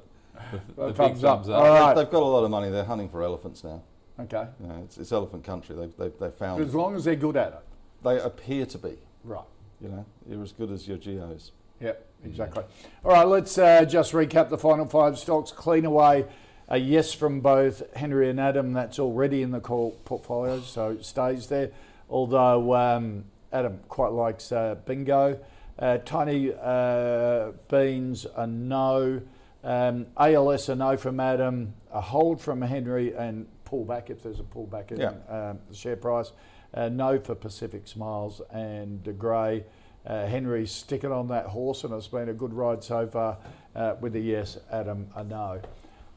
The 0.76 0.86
big 0.88 0.96
thumbs 0.96 1.24
up. 1.24 1.44
thumbs 1.44 1.48
All 1.50 1.64
up. 1.64 1.80
right. 1.80 1.94
They've 1.94 2.10
got 2.10 2.22
a 2.22 2.26
lot 2.26 2.44
of 2.44 2.50
money. 2.50 2.70
They're 2.70 2.84
hunting 2.84 3.08
for 3.08 3.22
elephants 3.22 3.62
now. 3.62 3.82
Okay. 4.18 4.46
You 4.60 4.66
know, 4.66 4.80
it's, 4.84 4.98
it's 4.98 5.12
elephant 5.12 5.44
country. 5.44 5.76
They've, 5.76 5.96
they've, 5.96 6.18
they've 6.18 6.34
found. 6.34 6.62
As 6.62 6.74
long 6.74 6.96
as 6.96 7.04
they're 7.04 7.14
good 7.14 7.36
at 7.36 7.52
it. 7.52 7.60
They 8.02 8.18
appear 8.18 8.66
to 8.66 8.78
be. 8.78 8.96
Right. 9.22 9.44
You 9.80 9.88
know, 9.88 10.06
you're 10.28 10.42
as 10.42 10.52
good 10.52 10.70
as 10.70 10.88
your 10.88 10.96
geos. 10.96 11.52
Yep, 11.80 12.06
exactly. 12.24 12.64
All 13.04 13.12
right, 13.12 13.26
let's 13.26 13.58
uh, 13.58 13.84
just 13.84 14.12
recap 14.12 14.48
the 14.48 14.58
final 14.58 14.86
five 14.86 15.18
stocks. 15.18 15.50
Cleanaway 15.50 16.28
a 16.68 16.78
yes 16.78 17.12
from 17.12 17.40
both 17.40 17.82
Henry 17.94 18.30
and 18.30 18.40
Adam. 18.40 18.72
That's 18.72 18.98
already 18.98 19.42
in 19.42 19.50
the 19.50 19.60
call 19.60 19.92
portfolio, 20.04 20.60
so 20.60 20.90
it 20.90 21.04
stays 21.04 21.48
there. 21.48 21.70
Although 22.08 22.74
um, 22.74 23.24
Adam 23.52 23.78
quite 23.88 24.12
likes 24.12 24.50
uh, 24.52 24.76
bingo. 24.86 25.38
Uh, 25.78 25.98
tiny 25.98 26.52
uh, 26.60 27.52
beans, 27.70 28.26
a 28.36 28.46
no. 28.46 29.20
Um, 29.64 30.06
ALS, 30.16 30.68
a 30.68 30.76
no 30.76 30.96
from 30.96 31.20
Adam. 31.20 31.74
A 31.92 32.00
hold 32.00 32.40
from 32.40 32.62
Henry 32.62 33.14
and 33.14 33.46
pullback 33.68 34.10
if 34.10 34.22
there's 34.22 34.40
a 34.40 34.44
pullback 34.44 34.92
in 34.92 35.00
Yeah. 35.00 35.12
um, 35.28 35.58
the 35.68 35.74
share 35.74 35.96
price. 35.96 36.32
Uh, 36.74 36.88
no 36.88 37.18
for 37.20 37.34
Pacific 37.34 37.86
Smiles 37.86 38.40
and 38.50 39.02
De 39.02 39.12
Grey. 39.12 39.64
Uh, 40.06 40.26
Henry's 40.26 40.72
sticking 40.72 41.12
on 41.12 41.28
that 41.28 41.46
horse, 41.46 41.84
and 41.84 41.92
it's 41.94 42.08
been 42.08 42.28
a 42.28 42.32
good 42.34 42.52
ride 42.52 42.82
so 42.82 43.06
far 43.06 43.36
uh, 43.76 43.94
with 44.00 44.16
a 44.16 44.20
yes, 44.20 44.58
Adam, 44.70 45.06
a 45.14 45.22
no. 45.22 45.60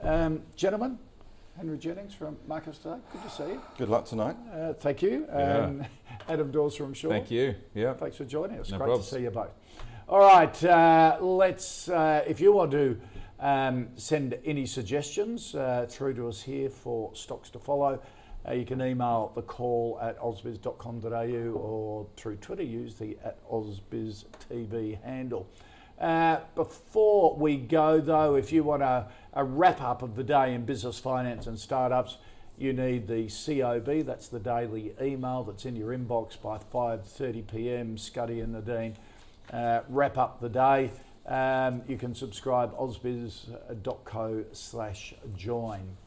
Um, 0.02 0.42
gentlemen, 0.56 0.98
Henry 1.58 1.78
Jennings 1.78 2.14
from 2.14 2.38
Marcus 2.48 2.78
Today, 2.78 2.98
good 3.14 3.24
to 3.24 3.30
see 3.30 3.44
you. 3.44 3.62
Good 3.78 3.90
luck 3.90 4.06
tonight. 4.06 4.36
Uh, 4.54 4.74
thank 4.74 5.02
you. 5.02 5.26
Yeah. 5.30 5.72
Adam 6.30 6.52
Dawes 6.52 6.76
from 6.76 6.94
Shaw. 6.94 7.10
Thank 7.10 7.32
you. 7.32 7.56
Yeah. 7.74 7.94
Thanks 7.94 8.18
for 8.18 8.26
joining 8.26 8.60
us. 8.60 8.72
No 8.72 8.78
Great 8.78 8.90
probs. 8.90 9.10
to 9.10 9.16
see 9.16 9.22
you 9.22 9.30
both. 9.30 9.52
All 10.10 10.20
right, 10.20 10.64
uh, 10.66 11.18
let's. 11.22 11.88
Uh, 11.90 12.24
if 12.28 12.40
you 12.40 12.52
want 12.52 12.72
to 12.72 13.00
um, 13.40 13.88
send 13.96 14.38
any 14.46 14.66
suggestions 14.66 15.56
uh, 15.56 15.86
through 15.90 16.16
to 16.16 16.28
us 16.28 16.42
here 16.42 16.70
for 16.70 17.16
stocks 17.16 17.50
to 17.52 17.60
follow, 17.60 18.02
uh, 18.48 18.52
you 18.52 18.66
can 18.66 18.82
email 18.82 19.32
the 19.34 19.42
call 19.42 19.98
at 20.02 20.20
ausbiz.com.au 20.20 21.52
or 21.58 22.06
through 22.18 22.36
Twitter 22.36 22.64
use 22.64 22.96
the 22.96 23.18
at 23.24 23.44
ausbiz 23.50 24.26
TV 24.50 25.02
handle. 25.04 25.48
Uh, 26.00 26.40
before 26.56 27.36
we 27.36 27.58
go, 27.58 28.02
though, 28.02 28.36
if 28.36 28.52
you 28.52 28.64
want 28.64 28.84
a, 28.84 29.08
a 29.34 29.44
wrap 29.44 29.82
up 29.82 30.02
of 30.02 30.16
the 30.16 30.24
day 30.24 30.54
in 30.54 30.66
business, 30.66 31.00
finance, 31.00 31.48
and 31.48 31.58
startups, 31.58 32.18
you 32.58 32.74
need 32.74 33.08
the 33.08 33.28
COB. 33.28 34.06
That's 34.06 34.28
the 34.28 34.40
daily 34.40 34.94
email 35.02 35.44
that's 35.44 35.66
in 35.66 35.76
your 35.76 35.98
inbox 35.98 36.42
by 36.42 36.58
5:30 36.58 37.48
p.m. 37.48 37.96
Scuddy 37.98 38.44
and 38.44 38.54
Nadine 38.54 38.96
uh, 39.52 39.82
wrap 39.90 40.18
up 40.18 40.42
the 40.42 40.50
day. 40.50 40.92
Um, 41.26 41.82
you 41.88 41.98
can 41.98 42.14
subscribe 42.14 42.78
ausbiz.co 42.78 44.46
slash 44.52 45.14
join. 45.36 45.98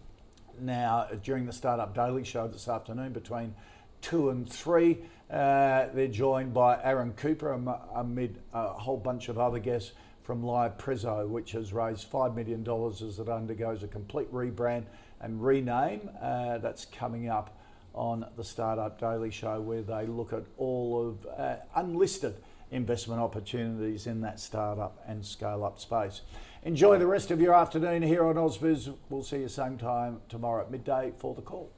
Now, 0.61 1.09
during 1.23 1.47
the 1.47 1.53
Startup 1.53 1.95
Daily 1.95 2.25
Show 2.25 2.49
this 2.49 2.69
afternoon 2.69 3.13
between 3.13 3.55
two 4.01 4.31
and 4.31 4.49
three, 4.49 4.99
uh, 5.31 5.87
they're 5.93 6.09
joined 6.09 6.55
by 6.55 6.83
Aaron 6.83 7.13
Cooper 7.13 7.53
amid 7.95 8.41
a 8.53 8.69
whole 8.69 8.97
bunch 8.97 9.29
of 9.29 9.39
other 9.39 9.59
guests 9.59 9.93
from 10.23 10.43
Live 10.43 10.77
Prezzo, 10.79 11.29
which 11.29 11.53
has 11.53 11.73
raised 11.73 12.11
$5 12.11 12.35
million 12.35 12.67
as 12.93 13.19
it 13.19 13.29
undergoes 13.29 13.83
a 13.83 13.89
complete 13.89 14.33
rebrand 14.33 14.85
and 15.21 15.43
rename. 15.43 16.11
Uh, 16.21 16.59
that's 16.59 16.85
coming 16.85 17.29
up 17.29 17.59
on 17.95 18.27
the 18.37 18.45
Startup 18.45 18.99
Daily 18.99 19.31
Show, 19.31 19.61
where 19.61 19.83
they 19.83 20.07
look 20.07 20.33
at 20.33 20.45
all 20.57 21.09
of 21.09 21.27
uh, 21.39 21.57
unlisted 21.77 22.37
investment 22.71 23.21
opportunities 23.21 24.07
in 24.07 24.21
that 24.21 24.39
startup 24.39 25.03
and 25.07 25.25
scale 25.25 25.65
up 25.65 25.81
space. 25.81 26.21
Enjoy 26.63 26.99
the 26.99 27.07
rest 27.07 27.31
of 27.31 27.41
your 27.41 27.55
afternoon 27.55 28.03
here 28.03 28.25
on 28.25 28.35
Ausbiz. 28.35 28.95
We'll 29.09 29.23
see 29.23 29.39
you 29.39 29.49
same 29.49 29.79
time 29.79 30.21
tomorrow 30.29 30.63
at 30.63 30.71
midday 30.71 31.13
for 31.17 31.35
the 31.35 31.43
call. 31.43 31.71